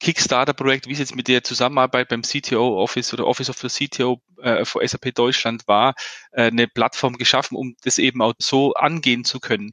Kickstarter-Projekt, 0.00 0.86
wie 0.88 0.92
es 0.92 0.98
jetzt 0.98 1.16
mit 1.16 1.28
der 1.28 1.42
Zusammenarbeit 1.44 2.08
beim 2.08 2.22
CTO-Office 2.22 3.14
oder 3.14 3.26
Office 3.26 3.50
of 3.50 3.58
the 3.58 3.68
CTO 3.68 4.20
äh, 4.42 4.64
für 4.64 4.86
SAP 4.86 5.14
Deutschland 5.14 5.66
war, 5.68 5.94
äh, 6.32 6.48
eine 6.48 6.68
Plattform 6.68 7.16
geschaffen, 7.16 7.56
um 7.56 7.76
das 7.82 7.98
eben 7.98 8.20
auch 8.20 8.34
so 8.38 8.74
angehen 8.74 9.24
zu 9.24 9.40
können 9.40 9.72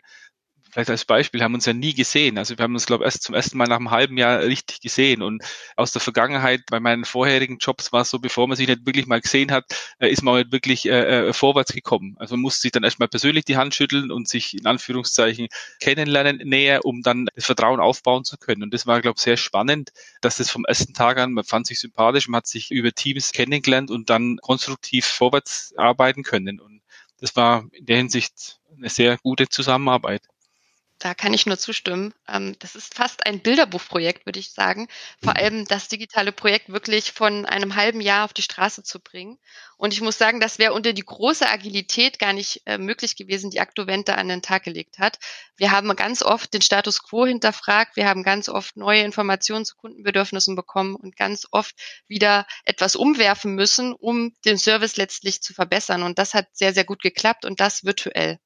vielleicht 0.71 0.89
als 0.89 1.05
Beispiel, 1.05 1.41
haben 1.41 1.53
uns 1.53 1.65
ja 1.65 1.73
nie 1.73 1.93
gesehen. 1.93 2.37
Also 2.37 2.57
wir 2.57 2.63
haben 2.63 2.73
uns, 2.73 2.85
glaube 2.85 3.03
ich, 3.03 3.07
erst 3.07 3.23
zum 3.23 3.35
ersten 3.35 3.57
Mal 3.57 3.67
nach 3.67 3.77
einem 3.77 3.91
halben 3.91 4.17
Jahr 4.17 4.41
richtig 4.41 4.81
gesehen. 4.81 5.21
Und 5.21 5.43
aus 5.75 5.91
der 5.91 6.01
Vergangenheit, 6.01 6.61
bei 6.69 6.79
meinen 6.79 7.05
vorherigen 7.05 7.57
Jobs 7.57 7.91
war 7.91 8.01
es 8.01 8.09
so, 8.09 8.19
bevor 8.19 8.47
man 8.47 8.57
sich 8.57 8.67
nicht 8.67 8.85
wirklich 8.85 9.07
mal 9.07 9.21
gesehen 9.21 9.51
hat, 9.51 9.65
äh, 9.99 10.09
ist 10.09 10.23
man 10.23 10.35
halt 10.35 10.51
wirklich 10.51 10.87
äh, 10.87 11.29
äh, 11.29 11.33
vorwärts 11.33 11.73
gekommen. 11.73 12.15
Also 12.19 12.35
man 12.35 12.41
musste 12.41 12.61
sich 12.61 12.71
dann 12.71 12.83
erstmal 12.83 13.07
persönlich 13.07 13.45
die 13.45 13.57
Hand 13.57 13.75
schütteln 13.75 14.11
und 14.11 14.27
sich 14.27 14.53
in 14.53 14.65
Anführungszeichen 14.65 15.47
kennenlernen 15.79 16.37
näher, 16.37 16.85
um 16.85 17.01
dann 17.01 17.27
das 17.35 17.45
Vertrauen 17.45 17.79
aufbauen 17.79 18.23
zu 18.23 18.37
können. 18.37 18.63
Und 18.63 18.73
das 18.73 18.85
war, 18.87 19.01
glaube 19.01 19.15
ich, 19.17 19.23
sehr 19.23 19.37
spannend, 19.37 19.91
dass 20.21 20.37
das 20.37 20.49
vom 20.49 20.65
ersten 20.65 20.93
Tag 20.93 21.17
an, 21.17 21.33
man 21.33 21.43
fand 21.43 21.67
sich 21.67 21.79
sympathisch, 21.79 22.27
man 22.27 22.37
hat 22.37 22.47
sich 22.47 22.71
über 22.71 22.91
Teams 22.91 23.31
kennengelernt 23.31 23.91
und 23.91 24.09
dann 24.09 24.37
konstruktiv 24.41 25.05
vorwärts 25.05 25.73
arbeiten 25.77 26.23
können. 26.23 26.59
Und 26.59 26.81
das 27.19 27.35
war 27.35 27.65
in 27.73 27.85
der 27.85 27.97
Hinsicht 27.97 28.59
eine 28.77 28.89
sehr 28.89 29.17
gute 29.17 29.49
Zusammenarbeit 29.49 30.21
da 30.99 31.13
kann 31.13 31.33
ich 31.33 31.45
nur 31.45 31.57
zustimmen. 31.57 32.13
Ähm, 32.27 32.55
das 32.59 32.75
ist 32.75 32.93
fast 32.93 33.25
ein 33.25 33.39
Bilderbuchprojekt, 33.39 34.25
würde 34.25 34.39
ich 34.39 34.51
sagen. 34.51 34.89
Vor 35.23 35.33
mhm. 35.33 35.37
allem 35.37 35.65
das 35.65 35.87
digitale 35.87 36.33
Projekt 36.33 36.69
wirklich 36.69 37.13
von 37.13 37.45
einem 37.45 37.75
halben 37.75 38.01
Jahr 38.01 38.25
auf 38.25 38.33
die 38.33 38.41
Straße 38.41 38.83
zu 38.83 38.99
bringen. 38.99 39.39
Und 39.77 39.93
ich 39.93 40.01
muss 40.01 40.17
sagen, 40.17 40.41
das 40.41 40.59
wäre 40.59 40.73
unter 40.73 40.91
die 40.91 41.05
große 41.05 41.49
Agilität 41.49 42.19
gar 42.19 42.33
nicht 42.33 42.63
äh, 42.65 42.77
möglich 42.77 43.15
gewesen, 43.15 43.49
die 43.49 43.61
Aktovente 43.61 44.17
an 44.17 44.27
den 44.27 44.41
Tag 44.41 44.63
gelegt 44.63 44.99
hat. 44.99 45.19
Wir 45.55 45.71
haben 45.71 45.95
ganz 45.95 46.21
oft 46.21 46.53
den 46.53 46.61
Status 46.61 47.01
quo 47.01 47.25
hinterfragt. 47.25 47.95
Wir 47.95 48.07
haben 48.07 48.23
ganz 48.23 48.49
oft 48.49 48.75
neue 48.75 49.03
Informationen 49.03 49.63
zu 49.63 49.77
Kundenbedürfnissen 49.77 50.57
bekommen 50.57 50.95
und 50.95 51.15
ganz 51.15 51.47
oft 51.51 51.75
wieder 52.07 52.45
etwas 52.65 52.97
umwerfen 52.97 53.55
müssen, 53.55 53.93
um 53.93 54.33
den 54.43 54.57
Service 54.57 54.97
letztlich 54.97 55.41
zu 55.41 55.53
verbessern. 55.53 56.03
Und 56.03 56.19
das 56.19 56.33
hat 56.33 56.47
sehr, 56.51 56.73
sehr 56.73 56.83
gut 56.83 57.01
geklappt 57.01 57.45
und 57.45 57.61
das 57.61 57.85
virtuell. 57.85 58.37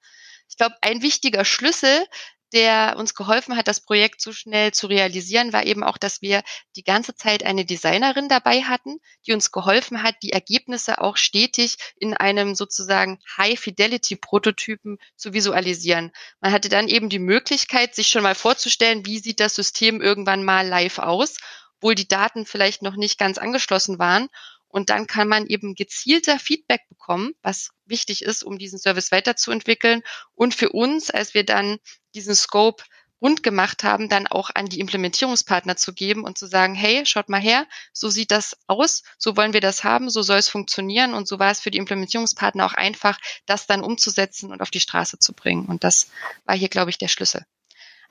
Ich 0.54 0.58
glaube, 0.58 0.76
ein 0.82 1.01
wichtiger 1.01 1.45
Schlüssel 1.45 2.06
der 2.54 2.95
uns 2.97 3.16
geholfen 3.16 3.58
hat, 3.58 3.68
das 3.68 3.82
Projekt 3.82 4.22
so 4.22 4.32
schnell 4.32 4.72
zu 4.72 4.88
realisieren, 4.88 5.54
war 5.54 5.66
eben 5.66 5.84
auch, 5.84 5.97
dass 5.97 6.22
wir 6.22 6.43
die 6.76 6.84
ganze 6.84 7.16
Zeit 7.16 7.43
eine 7.43 7.66
Designerin 7.66 8.30
dabei 8.30 8.62
hatten, 8.62 8.99
die 9.26 9.34
uns 9.34 9.51
geholfen 9.51 10.04
hat, 10.04 10.16
die 10.22 10.32
Ergebnisse 10.32 11.01
auch 11.01 11.18
stetig 11.18 11.78
in 11.97 12.14
einem 12.14 12.56
sozusagen 12.56 13.20
High-Fidelity-Prototypen 13.38 14.99
zu 15.16 15.34
visualisieren. 15.34 16.12
Man 16.41 16.51
hatte 16.51 16.70
dann 16.70 16.88
eben 16.88 17.10
die 17.10 17.20
Möglichkeit, 17.20 17.95
sich 17.95 18.08
schon 18.08 18.24
mal 18.24 18.36
vorzustellen, 18.36 19.06
wie 19.06 19.20
sieht 19.20 19.39
das 19.39 19.56
System 19.56 19.99
irgendwann 19.99 20.43
mal 20.45 20.68
live 20.68 20.99
aus, 20.99 21.38
obwohl 21.78 21.95
die 21.95 22.08
Daten 22.08 22.45
vielleicht 22.45 22.84
noch 22.84 22.95
nicht 22.95 23.18
ganz 23.18 23.38
angeschlossen 23.38 23.99
waren. 23.99 24.30
Und 24.68 24.89
dann 24.89 25.06
kann 25.06 25.28
man 25.28 25.45
eben 25.45 25.76
gezielter 25.76 26.39
Feedback 26.39 26.82
bekommen, 26.89 27.34
was 27.43 27.70
wichtig 27.86 28.24
ist, 28.24 28.43
um 28.43 28.58
diesen 28.58 28.80
Service 28.80 29.12
weiterzuentwickeln. 29.12 30.01
Und 30.34 30.56
für 30.56 30.70
uns, 30.70 31.12
als 31.12 31.36
wir 31.36 31.45
dann 31.45 31.78
diesen 32.14 32.36
Scope 32.36 32.84
rund 33.24 33.41
gemacht 33.41 33.86
haben, 33.86 34.09
dann 34.09 34.28
auch 34.28 34.49
an 34.53 34.66
die 34.66 34.82
Implementierungspartner 34.82 35.78
zu 35.78 35.93
geben 35.93 36.26
und 36.26 36.38
zu 36.38 36.45
sagen, 36.45 36.76
hey, 36.76 37.05
schaut 37.05 37.30
mal 37.30 37.39
her, 37.39 37.66
so 37.93 38.09
sieht 38.09 38.32
das 38.32 38.57
aus, 38.68 39.03
so 39.18 39.38
wollen 39.38 39.53
wir 39.53 39.61
das 39.61 39.86
haben, 39.86 40.09
so 40.09 40.22
soll 40.22 40.39
es 40.39 40.49
funktionieren. 40.49 41.14
Und 41.14 41.26
so 41.26 41.39
war 41.39 41.49
es 41.49 41.61
für 41.61 41.72
die 41.72 41.78
Implementierungspartner 41.78 42.66
auch 42.66 42.74
einfach, 42.74 43.18
das 43.45 43.66
dann 43.66 43.82
umzusetzen 43.82 44.51
und 44.51 44.61
auf 44.61 44.72
die 44.72 44.82
Straße 44.82 45.20
zu 45.20 45.34
bringen. 45.34 45.68
Und 45.68 45.86
das 45.86 46.11
war 46.43 46.55
hier, 46.55 46.68
glaube 46.68 46.89
ich, 46.89 46.97
der 46.97 47.07
Schlüssel. 47.07 47.45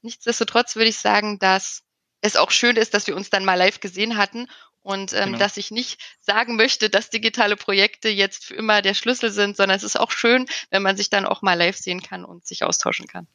Nichtsdestotrotz 0.00 0.76
würde 0.76 0.88
ich 0.88 0.98
sagen, 0.98 1.38
dass 1.38 1.82
es 2.22 2.36
auch 2.36 2.50
schön 2.50 2.76
ist, 2.76 2.94
dass 2.94 3.07
wir 3.07 3.14
uns 3.14 3.28
dann 3.28 3.44
mal 3.44 3.57
live 3.57 3.80
gesehen 3.80 4.16
hatten 4.16 4.48
und 4.80 5.12
ähm, 5.12 5.26
genau. 5.26 5.38
dass 5.38 5.59
ich 5.59 5.70
nicht 5.70 6.00
sagen 6.20 6.57
möchte, 6.57 6.88
dass 6.88 7.11
digitale 7.11 7.57
Projekte 7.57 8.09
jetzt 8.09 8.46
für 8.46 8.55
immer 8.55 8.80
der 8.80 8.94
Schlüssel 8.94 9.30
sind, 9.30 9.59
sondern 9.59 9.76
es 9.76 9.84
ist 9.84 10.00
auch 10.00 10.11
schön, 10.11 10.46
wenn 10.70 10.82
man 10.82 10.96
sich 10.96 11.11
dann 11.11 11.26
auch 11.26 11.42
mal 11.42 11.55
live 11.55 11.76
sehen 11.76 12.03
kann 12.03 12.24
und 12.24 12.46
sich 12.46 12.64
austauschen 12.64 13.07
kann. 13.07 13.28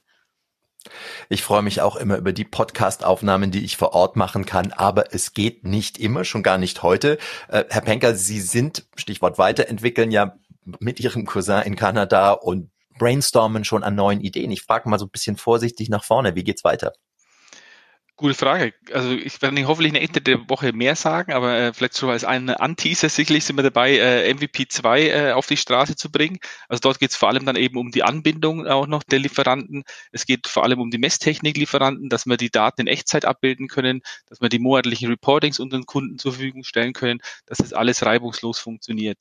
Ich 1.30 1.44
freue 1.44 1.62
mich 1.62 1.82
auch 1.82 1.96
immer 1.96 2.18
über 2.18 2.34
die 2.34 2.46
Podcast-Aufnahmen, 2.46 3.52
die 3.52 3.66
ich 3.66 3.78
vor 3.78 3.94
Ort 3.94 4.16
machen 4.16 4.46
kann, 4.46 4.72
aber 4.72 5.14
es 5.14 5.34
geht 5.34 5.66
nicht 5.66 5.98
immer, 5.98 6.24
schon 6.24 6.44
gar 6.44 6.58
nicht 6.58 6.84
heute. 6.84 7.18
Äh, 7.50 7.66
Herr 7.70 7.82
Penker, 7.82 8.16
Sie 8.16 8.40
sind, 8.40 8.88
Stichwort 8.96 9.38
weiterentwickeln, 9.38 10.12
ja 10.12 10.38
mit 10.80 11.00
Ihrem 11.00 11.26
Cousin 11.26 11.62
in 11.64 11.76
Kanada 11.76 12.32
und 12.32 12.72
brainstormen 12.98 13.64
schon 13.64 13.84
an 13.84 13.96
neuen 13.96 14.22
Ideen. 14.22 14.52
Ich 14.52 14.64
frage 14.64 14.90
mal 14.90 15.00
so 15.00 15.06
ein 15.06 15.12
bisschen 15.12 15.38
vorsichtig 15.38 15.90
nach 15.90 16.04
vorne, 16.04 16.36
wie 16.36 16.44
geht's 16.44 16.64
weiter? 16.64 16.94
Gute 18.20 18.34
Frage. 18.34 18.74
Also 18.92 19.12
ich 19.12 19.40
werde 19.44 19.68
hoffentlich 19.68 19.94
Ende 19.94 20.22
der 20.22 20.50
Woche 20.50 20.74
mehr 20.74 20.96
sagen, 20.96 21.34
aber 21.34 21.56
äh, 21.56 21.72
vielleicht 21.72 21.94
so 21.94 22.10
als 22.10 22.24
ein 22.24 22.50
Anteaser 22.50 23.10
sicherlich 23.10 23.46
sind 23.46 23.58
wir 23.58 23.64
dabei, 23.64 23.96
äh, 24.00 24.34
MVP 24.34 24.68
2 24.68 25.08
äh, 25.10 25.32
auf 25.34 25.46
die 25.46 25.56
Straße 25.56 25.96
zu 25.96 26.12
bringen. 26.12 26.40
Also 26.68 26.82
dort 26.82 27.00
geht 27.00 27.12
es 27.12 27.16
vor 27.16 27.30
allem 27.30 27.46
dann 27.46 27.56
eben 27.56 27.78
um 27.78 27.92
die 27.92 28.02
Anbindung 28.02 28.66
auch 28.66 28.88
noch 28.88 29.04
der 29.04 29.20
Lieferanten. 29.20 29.84
Es 30.12 30.26
geht 30.26 30.48
vor 30.48 30.64
allem 30.64 30.80
um 30.80 30.90
die 30.90 30.98
Messtechnik-Lieferanten, 30.98 32.10
dass 32.10 32.26
wir 32.26 32.38
die 32.38 32.50
Daten 32.50 32.82
in 32.82 32.88
Echtzeit 32.88 33.24
abbilden 33.24 33.68
können, 33.68 34.02
dass 34.26 34.42
wir 34.42 34.50
die 34.50 34.58
monatlichen 34.58 35.10
Reportings 35.10 35.60
unseren 35.60 35.86
Kunden 35.86 36.18
zur 36.18 36.34
Verfügung 36.34 36.64
stellen 36.64 36.94
können, 36.94 37.20
dass 37.46 37.60
das 37.60 37.72
alles 37.72 38.04
reibungslos 38.04 38.58
funktioniert. 38.58 39.20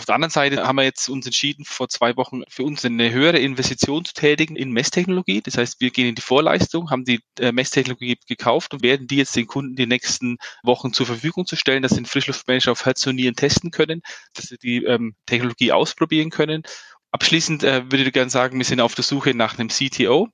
Auf 0.00 0.06
der 0.06 0.14
anderen 0.14 0.30
Seite 0.30 0.66
haben 0.66 0.76
wir 0.76 0.84
jetzt 0.84 1.10
uns 1.10 1.26
entschieden, 1.26 1.66
vor 1.66 1.90
zwei 1.90 2.16
Wochen 2.16 2.40
für 2.48 2.62
uns 2.62 2.86
eine 2.86 3.12
höhere 3.12 3.38
Investition 3.38 4.02
zu 4.02 4.14
tätigen 4.14 4.56
in 4.56 4.70
Messtechnologie. 4.70 5.42
Das 5.42 5.58
heißt, 5.58 5.78
wir 5.78 5.90
gehen 5.90 6.08
in 6.08 6.14
die 6.14 6.22
Vorleistung, 6.22 6.90
haben 6.90 7.04
die 7.04 7.20
äh, 7.38 7.52
Messtechnologie 7.52 8.16
gekauft 8.26 8.72
und 8.72 8.82
werden 8.82 9.08
die 9.08 9.16
jetzt 9.16 9.36
den 9.36 9.46
Kunden 9.46 9.76
die 9.76 9.84
nächsten 9.84 10.38
Wochen 10.62 10.94
zur 10.94 11.04
Verfügung 11.04 11.44
zu 11.44 11.54
stellen, 11.54 11.82
dass 11.82 11.90
sie 11.90 11.98
den 11.98 12.06
Frischluftmanager 12.06 12.72
auf 12.72 12.86
Herz 12.86 13.06
und 13.06 13.16
Nieren 13.16 13.36
testen 13.36 13.72
können, 13.72 14.00
dass 14.32 14.46
sie 14.46 14.56
die 14.56 14.84
ähm, 14.84 15.16
Technologie 15.26 15.72
ausprobieren 15.72 16.30
können. 16.30 16.62
Abschließend 17.10 17.62
äh, 17.62 17.82
würde 17.92 18.04
ich 18.04 18.12
gerne 18.14 18.30
sagen, 18.30 18.56
wir 18.56 18.64
sind 18.64 18.80
auf 18.80 18.94
der 18.94 19.04
Suche 19.04 19.34
nach 19.34 19.58
einem 19.58 19.68
CTO 19.68 20.30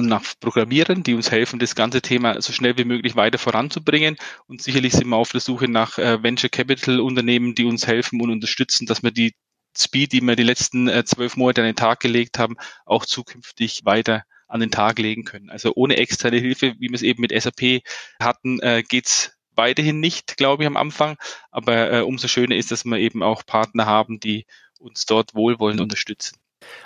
und 0.00 0.08
nach 0.08 0.24
Programmierern, 0.40 1.02
die 1.02 1.14
uns 1.14 1.30
helfen, 1.30 1.58
das 1.58 1.74
ganze 1.74 2.02
Thema 2.02 2.40
so 2.42 2.52
schnell 2.52 2.76
wie 2.76 2.84
möglich 2.84 3.16
weiter 3.16 3.38
voranzubringen. 3.38 4.16
Und 4.46 4.62
sicherlich 4.62 4.94
sind 4.94 5.08
wir 5.08 5.16
auf 5.16 5.30
der 5.30 5.40
Suche 5.40 5.68
nach 5.68 5.98
äh, 5.98 6.22
Venture 6.22 6.50
Capital 6.50 7.00
Unternehmen, 7.00 7.54
die 7.54 7.64
uns 7.64 7.86
helfen 7.86 8.20
und 8.20 8.30
unterstützen, 8.30 8.86
dass 8.86 9.02
wir 9.02 9.10
die 9.10 9.34
Speed, 9.76 10.12
die 10.12 10.20
wir 10.22 10.36
die 10.36 10.42
letzten 10.42 10.88
äh, 10.88 11.04
zwölf 11.04 11.36
Monate 11.36 11.60
an 11.60 11.66
den 11.66 11.76
Tag 11.76 12.00
gelegt 12.00 12.38
haben, 12.38 12.56
auch 12.84 13.06
zukünftig 13.06 13.84
weiter 13.84 14.24
an 14.48 14.60
den 14.60 14.70
Tag 14.70 14.98
legen 14.98 15.24
können. 15.24 15.50
Also 15.50 15.72
ohne 15.76 15.96
externe 15.96 16.38
Hilfe, 16.38 16.74
wie 16.78 16.88
wir 16.88 16.94
es 16.94 17.02
eben 17.02 17.20
mit 17.20 17.32
SAP 17.40 17.82
hatten, 18.20 18.58
äh, 18.60 18.82
geht's 18.82 19.32
weiterhin 19.54 20.00
nicht, 20.00 20.36
glaube 20.36 20.64
ich, 20.64 20.66
am 20.66 20.76
Anfang. 20.76 21.16
Aber 21.50 21.92
äh, 21.92 22.00
umso 22.00 22.26
schöner 22.26 22.56
ist, 22.56 22.72
dass 22.72 22.84
wir 22.84 22.98
eben 22.98 23.22
auch 23.22 23.46
Partner 23.46 23.86
haben, 23.86 24.18
die 24.18 24.46
uns 24.78 25.06
dort 25.06 25.34
wohlwollend 25.34 25.80
unterstützen. 25.80 26.39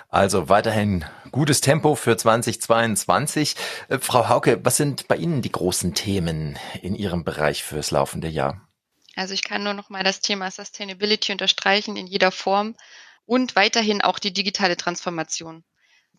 Also 0.09 0.49
weiterhin 0.49 1.05
gutes 1.31 1.61
Tempo 1.61 1.95
für 1.95 2.15
2022. 2.15 3.55
Äh, 3.89 3.99
Frau 3.99 4.29
Hauke, 4.29 4.59
was 4.63 4.77
sind 4.77 5.07
bei 5.07 5.17
Ihnen 5.17 5.41
die 5.41 5.51
großen 5.51 5.93
Themen 5.93 6.57
in 6.81 6.95
Ihrem 6.95 7.23
Bereich 7.23 7.63
fürs 7.63 7.91
laufende 7.91 8.27
Jahr? 8.27 8.67
Also 9.15 9.33
ich 9.33 9.43
kann 9.43 9.63
nur 9.63 9.73
noch 9.73 9.89
mal 9.89 10.03
das 10.03 10.21
Thema 10.21 10.51
Sustainability 10.51 11.31
unterstreichen 11.31 11.95
in 11.95 12.07
jeder 12.07 12.31
Form 12.31 12.75
und 13.25 13.55
weiterhin 13.55 14.01
auch 14.01 14.19
die 14.19 14.33
digitale 14.33 14.77
Transformation. 14.77 15.63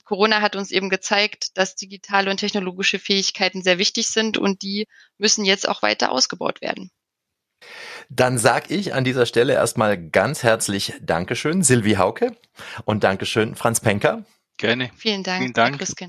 Corona 0.04 0.40
hat 0.40 0.56
uns 0.56 0.70
eben 0.70 0.88
gezeigt, 0.88 1.56
dass 1.58 1.74
digitale 1.74 2.30
und 2.30 2.38
technologische 2.38 2.98
Fähigkeiten 2.98 3.62
sehr 3.62 3.78
wichtig 3.78 4.06
sind 4.08 4.38
und 4.38 4.62
die 4.62 4.86
müssen 5.18 5.44
jetzt 5.44 5.68
auch 5.68 5.82
weiter 5.82 6.12
ausgebaut 6.12 6.60
werden. 6.60 6.90
Dann 8.08 8.38
sag 8.38 8.70
ich 8.70 8.94
an 8.94 9.04
dieser 9.04 9.26
Stelle 9.26 9.54
erstmal 9.54 9.98
ganz 9.98 10.42
herzlich 10.42 10.94
Dankeschön, 11.02 11.62
Silvi 11.62 11.94
Hauke 11.94 12.32
und 12.84 13.04
Dankeschön, 13.04 13.54
Franz 13.54 13.80
Penker. 13.80 14.24
Gerne. 14.56 14.90
Vielen 14.96 15.22
Dank, 15.22 15.42
Vielen 15.42 15.52
Dank. 15.52 15.80
Herr. 15.80 16.08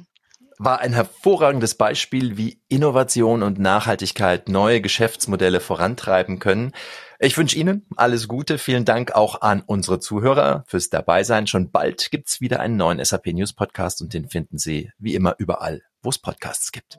War 0.59 0.79
ein 0.79 0.93
hervorragendes 0.93 1.75
Beispiel, 1.75 2.35
wie 2.37 2.61
Innovation 2.67 3.43
und 3.43 3.59
Nachhaltigkeit 3.59 4.49
neue 4.49 4.81
Geschäftsmodelle 4.81 5.59
vorantreiben 5.59 6.39
können. 6.39 6.71
Ich 7.19 7.37
wünsche 7.37 7.57
Ihnen 7.57 7.85
alles 7.95 8.27
Gute. 8.27 8.57
Vielen 8.57 8.85
Dank 8.85 9.11
auch 9.11 9.41
an 9.41 9.61
unsere 9.65 9.99
Zuhörer 9.99 10.63
fürs 10.67 10.89
Dabeisein. 10.89 11.45
Schon 11.45 11.71
bald 11.71 12.09
gibt's 12.09 12.41
wieder 12.41 12.59
einen 12.59 12.77
neuen 12.77 13.03
SAP 13.03 13.27
News 13.27 13.53
Podcast 13.53 14.01
und 14.01 14.13
den 14.13 14.29
finden 14.29 14.57
Sie 14.57 14.91
wie 14.97 15.13
immer 15.13 15.35
überall, 15.37 15.81
wo 16.01 16.09
es 16.09 16.17
Podcasts 16.17 16.71
gibt. 16.71 16.97